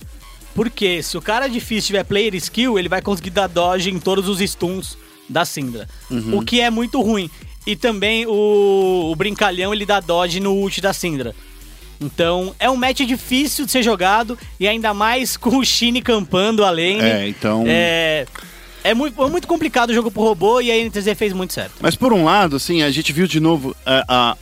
[0.55, 3.99] Porque se o cara de Fizz tiver player skill, ele vai conseguir dar dodge em
[3.99, 5.89] todos os stuns da Syndra.
[6.33, 7.31] O que é muito ruim.
[7.67, 11.35] E também o, o Brincalhão, ele dá dodge no ult da Syndra.
[12.01, 16.65] Então, é um match difícil de ser jogado, e ainda mais com o Shine campando
[16.65, 17.01] a lane.
[17.03, 18.27] É, então- É,
[18.83, 21.75] é, muito, é muito complicado o jogo pro robô, e a NTZ fez muito certo.
[21.81, 24.37] Mas por um lado, assim, a gente viu de novo a, a,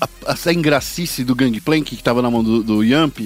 [0.00, 3.18] a, essa engracice do Gangplank que tava na mão do, do Yamp.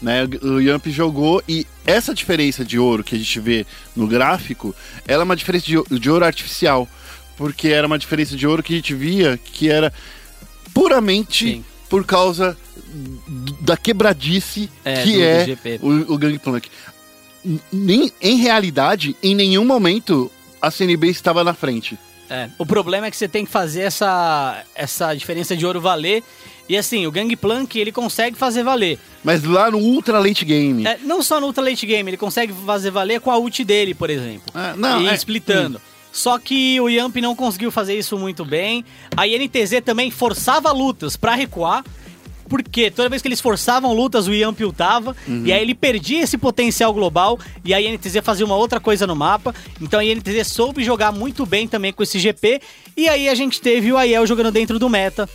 [0.00, 0.26] Né?
[0.42, 4.74] O Yamp jogou e essa diferença de ouro que a gente vê no gráfico,
[5.06, 6.88] ela é uma diferença de, de ouro artificial.
[7.36, 9.92] Porque era uma diferença de ouro que a gente via que era
[10.72, 11.64] puramente Sim.
[11.88, 12.56] por causa
[13.60, 15.46] da quebradice É, que é
[15.82, 16.68] o, o Gangplank.
[17.72, 20.30] Nem, em realidade, em nenhum momento
[20.62, 21.98] a CNB estava na frente.
[22.30, 26.22] É, o problema é que você tem que fazer essa, essa diferença de ouro valer.
[26.66, 28.98] E assim, o Gangplank, ele consegue fazer valer.
[29.22, 30.86] Mas lá no Ultra Late Game.
[30.86, 33.94] É, não só no Ultra Late Game, ele consegue fazer valer com a ult dele,
[33.94, 34.50] por exemplo.
[34.54, 35.80] Ah, não, e é- splitando.
[36.14, 38.84] Só que o Yamp não conseguiu fazer isso muito bem.
[39.16, 41.84] A INTZ também forçava lutas pra recuar.
[42.48, 45.16] Porque toda vez que eles forçavam lutas, o Yamp ultava.
[45.44, 47.36] E aí ele perdia esse potencial global.
[47.64, 49.52] E a INTZ fazia uma outra coisa no mapa.
[49.80, 52.60] Então a INTZ soube jogar muito bem também com esse GP.
[52.96, 55.28] E aí a gente teve o Aiel jogando dentro do meta.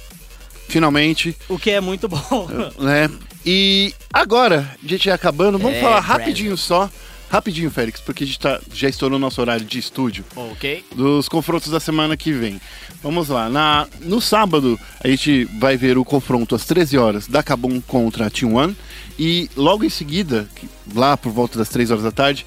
[0.70, 2.48] Finalmente, O que é muito bom.
[2.80, 3.10] né?
[3.46, 6.90] E agora, a gente acabando, vamos É, falar rapidinho só
[7.30, 10.26] rapidinho, Félix, porque a gente tá, já estourou nosso horário de estúdio.
[10.36, 10.84] Ok.
[10.96, 12.60] Dos confrontos da semana que vem.
[13.04, 13.50] Vamos lá.
[13.50, 18.26] Na, no sábado, a gente vai ver o confronto às 13 horas da Kabum contra
[18.28, 18.76] a Team One.
[19.18, 20.50] E logo em seguida,
[20.96, 22.46] lá por volta das 3 horas da tarde,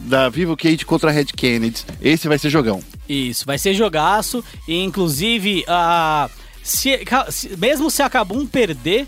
[0.00, 1.82] da Vivo Cage contra a Red Kennedy.
[2.00, 2.82] Esse vai ser jogão.
[3.08, 4.42] Isso, vai ser jogaço.
[4.66, 6.30] E inclusive, a,
[6.62, 7.00] se,
[7.30, 9.06] se- mesmo se a Kabum perder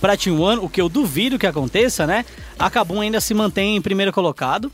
[0.00, 2.24] pra Team One, o que eu duvido que aconteça, né?
[2.58, 4.70] A Kabum ainda se mantém em primeiro colocado,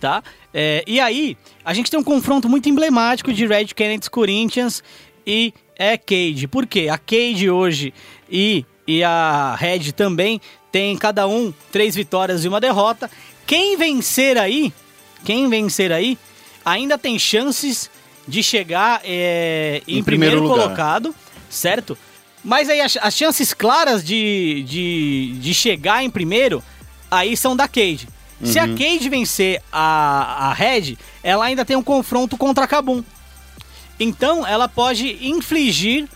[0.00, 0.22] tá?
[0.52, 4.82] É, e aí, a gente tem um confronto muito emblemático de Red Kennedy Corinthians
[5.26, 6.46] e é Cade.
[6.48, 6.88] Por quê?
[6.90, 7.92] A Cade hoje
[8.30, 13.10] e, e a Red também tem cada um três vitórias e uma derrota.
[13.46, 14.72] Quem vencer aí,
[15.24, 16.18] quem vencer aí,
[16.64, 17.90] ainda tem chances
[18.26, 21.14] de chegar é, em, Em primeiro, primeiro colocado,
[21.50, 21.96] certo?
[22.44, 26.62] Mas aí as, as chances claras de, de, de chegar em primeiro,
[27.10, 28.06] aí são da Cade.
[28.42, 33.02] Se a Cade vencer a, a Red, ela ainda tem um confronto contra a Kabum.
[33.98, 36.06] Então ela pode infligir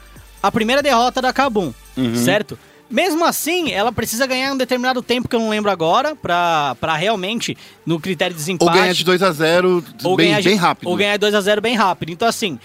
[0.43, 1.73] a primeira derrota da Kabum,
[2.17, 2.59] certo?
[2.91, 6.97] Mesmo assim, ela precisa ganhar um determinado tempo que eu não lembro agora, pra, pra
[6.97, 8.69] realmente, no critério de desempate...
[8.71, 10.89] Ou ganhar de 2 a 0 ou bem, ganhar de- bem rápido.
[10.89, 12.13] Ou ganhar 2x0 bem rápido.
[12.13, 12.59] Então, assim,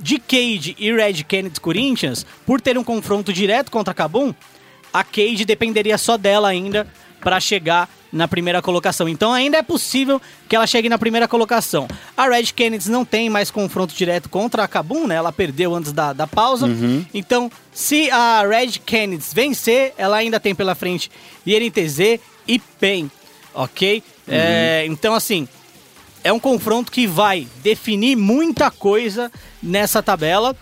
[0.00, 4.34] de Cade e Red Kennedy Corinthians, por ter um confronto direto contra a Kabum,
[4.92, 6.86] a Cade dependeria só dela ainda
[7.20, 9.08] para chegar na primeira colocação.
[9.08, 11.86] Então ainda é possível que ela chegue na primeira colocação.
[12.16, 15.14] A Red Kennedy não tem mais confronto direto contra a Kabum, né?
[15.14, 16.66] Ela perdeu antes da, da pausa.
[17.14, 21.10] Então, se a Red Kennedy vencer, ela ainda tem pela frente
[21.46, 23.10] INTZ e PEN,
[23.54, 24.02] ok?
[24.26, 25.48] É, então, assim,
[26.22, 29.30] é um confronto que vai definir muita coisa
[29.62, 30.56] nessa tabela.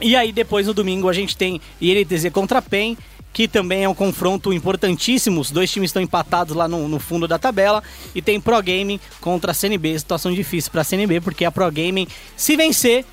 [0.00, 2.96] E aí depois no domingo a gente tem INTZ contra PEN,
[3.32, 5.40] que também é um confronto importantíssimo.
[5.40, 7.82] Os dois times estão empatados lá no, no fundo da tabela.
[8.14, 9.98] E tem Pro Gaming contra a CNB.
[9.98, 12.06] Situação difícil para a CNB, porque a Pro Gaming,
[12.36, 13.04] se vencer,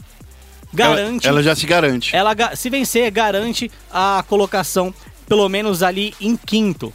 [0.74, 1.28] garante.
[1.28, 2.16] Ela, ela já se garante.
[2.16, 4.94] ela se vencer, garante a colocação,
[5.28, 6.94] pelo menos ali em quinto.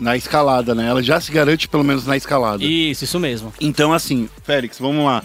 [0.00, 0.88] Na escalada, né?
[0.88, 2.64] Ela já se garante pelo menos na escalada.
[2.64, 3.52] Isso, isso mesmo.
[3.60, 5.22] Então, assim, Félix, vamos lá.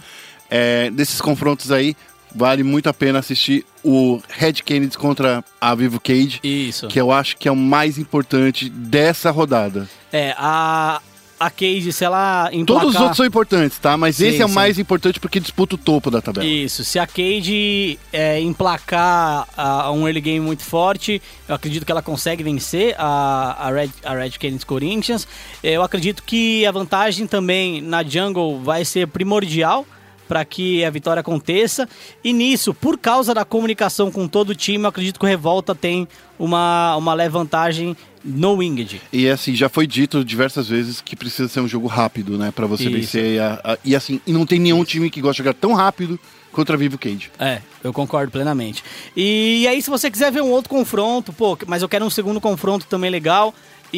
[0.49, 1.95] É, desses confrontos aí,
[2.35, 6.87] vale muito a pena assistir o Red Kennedy contra a Vivo Cage, Isso.
[6.87, 9.87] que eu acho que é o mais importante dessa rodada.
[10.11, 11.01] É, a,
[11.39, 12.83] a Cage, se ela emplacar...
[12.83, 13.97] Todos os outros são importantes, tá?
[13.97, 16.45] Mas Sim, esse é o mais importante porque disputa o topo da tabela.
[16.45, 21.91] Isso, se a Cade é, emplacar a, um early game muito forte, eu acredito que
[21.91, 25.27] ela consegue vencer a, a, Red, a Red Canids Corinthians.
[25.61, 29.85] Eu acredito que a vantagem também na jungle vai ser primordial
[30.27, 31.87] para que a vitória aconteça.
[32.23, 35.75] E nisso, por causa da comunicação com todo o time, eu acredito que o Revolta
[35.75, 36.07] tem
[36.37, 37.95] uma, uma leve vantagem
[38.25, 38.99] no Winged.
[39.13, 42.51] E assim, já foi dito diversas vezes que precisa ser um jogo rápido, né?
[42.51, 42.91] Pra você Isso.
[42.93, 43.35] vencer.
[43.35, 45.73] E, a- a- e assim, e não tem nenhum time que gosta de jogar tão
[45.73, 46.19] rápido
[46.51, 47.29] contra Vivo Cage.
[47.37, 48.83] É, eu concordo plenamente.
[49.15, 52.39] E aí, se você quiser ver um outro confronto, pô, mas eu quero um segundo
[52.41, 53.53] confronto também legal,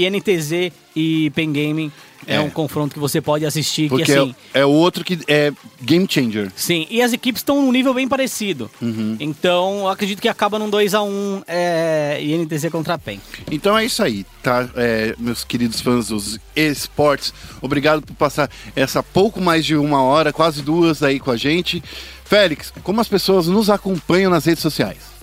[0.05, 1.91] INTZ e Pen Gaming
[2.25, 2.41] é, É.
[2.41, 4.35] um confronto que você pode assistir, Porque que assim...
[4.53, 5.51] é, é outro que é
[5.81, 6.51] game changer.
[6.55, 8.69] Sim, e as equipes estão num nível bem parecido.
[8.81, 9.15] Uhum.
[9.19, 13.19] Então, eu acredito que acaba num 2x1 é, INTZ contra a PEN.
[13.51, 14.67] Então é isso aí, tá?
[14.75, 20.33] É, meus queridos fãs dos esportes, obrigado por passar essa pouco mais de uma hora,
[20.33, 21.81] quase duas aí com a gente.
[22.25, 25.16] Félix, como as pessoas nos acompanham nas redes sociais?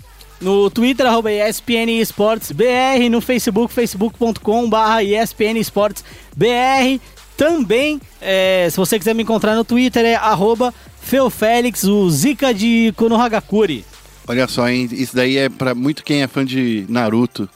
[0.44, 3.08] No Twitter, arroba ESPN Esportes BR.
[3.10, 6.04] No Facebook, facebook.com barra ESPN Esportes
[6.36, 7.00] BR.
[7.34, 12.92] Também, é, se você quiser me encontrar no Twitter, é arroba Feofélix, o Zika de
[12.94, 13.86] Konohagakure.
[14.28, 14.86] Olha só, hein?
[14.92, 17.48] Isso daí é pra muito quem é fã de Naruto.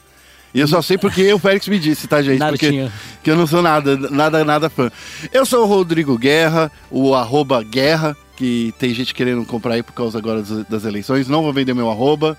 [0.55, 2.39] E eu só sei porque o Félix me disse, tá, gente?
[2.39, 2.93] Porque Narutinho.
[3.23, 4.91] que eu não sou nada, nada, nada fã.
[5.31, 9.93] Eu sou o Rodrigo Guerra, o arroba Guerra, que tem gente querendo comprar aí por
[9.93, 11.29] causa agora das, das eleições.
[11.29, 12.37] Não vou vender meu arroba.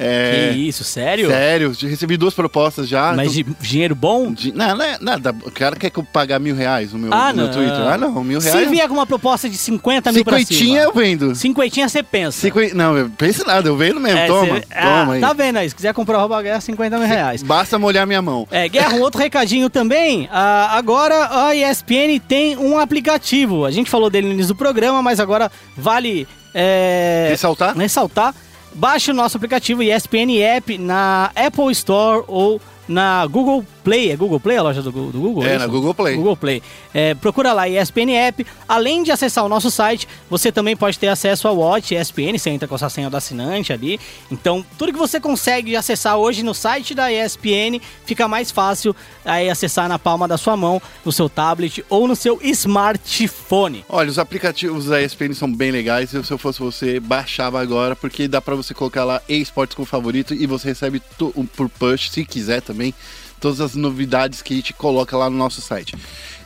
[0.00, 1.28] É, Que isso, sério?
[1.28, 3.12] Sério, recebi duas propostas já.
[3.14, 4.32] Mas Tô- de dinheiro bom?
[4.32, 5.34] de- não, não é nada.
[5.44, 7.50] O cara quer que eu pagar mil reais no meu, Ah, no meu.
[7.50, 7.74] Twitter.
[7.74, 8.70] Ah, não, mil Se reais.
[8.70, 11.34] vier com uma proposta de 50 mil pra Cinquentinha eu vendo.
[11.34, 12.42] Cinquentinha você pensa.
[12.42, 14.18] Cinquen- Não, eu penso nada, eu vendo mesmo.
[14.18, 15.20] É, toma, cê- toma ah, aí.
[15.20, 15.68] Tá vendo aí?
[15.68, 17.42] Se quiser comprar rouba guerra, 50 mil reais.
[17.42, 18.46] Basta molhar minha mão.
[18.52, 20.28] É, Guerra, um outro recadinho também.
[20.30, 23.64] Ah, agora a ESPN tem um aplicativo.
[23.64, 27.76] A gente falou dele no início do programa, mas agora vale é, Ressaltar?
[27.76, 28.34] ressaltar.
[28.78, 34.40] Baixe o nosso aplicativo ESPN App na Apple Store ou na Google Play, é Google
[34.40, 35.44] Play a loja do, do Google?
[35.44, 35.58] É, isso?
[35.58, 36.16] na Google Play.
[36.16, 36.62] Google Play.
[36.92, 38.46] É, procura lá ESPN App.
[38.68, 42.50] Além de acessar o nosso site, você também pode ter acesso ao Watch ESPN, você
[42.50, 43.98] entra com a sua senha do assinante ali.
[44.30, 48.94] Então, tudo que você consegue acessar hoje no site da ESPN, fica mais fácil
[49.24, 53.84] aí acessar na palma da sua mão, no seu tablet ou no seu smartphone.
[53.88, 56.10] Olha, os aplicativos da ESPN são bem legais.
[56.10, 60.34] Se eu fosse você, baixava agora, porque dá pra você colocar lá esportes como favorito
[60.34, 61.02] e você recebe
[61.36, 62.94] um por push, se quiser também,
[63.38, 65.94] todas as novidades que a gente coloca lá no nosso site.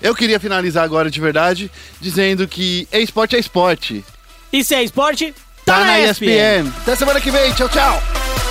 [0.00, 1.70] Eu queria finalizar agora de verdade
[2.00, 4.04] dizendo que esporte é esporte.
[4.52, 6.68] E se é esporte, Tá, na ESPN.
[6.82, 7.52] Até semana que vem.
[7.52, 8.41] Tchau, tchau.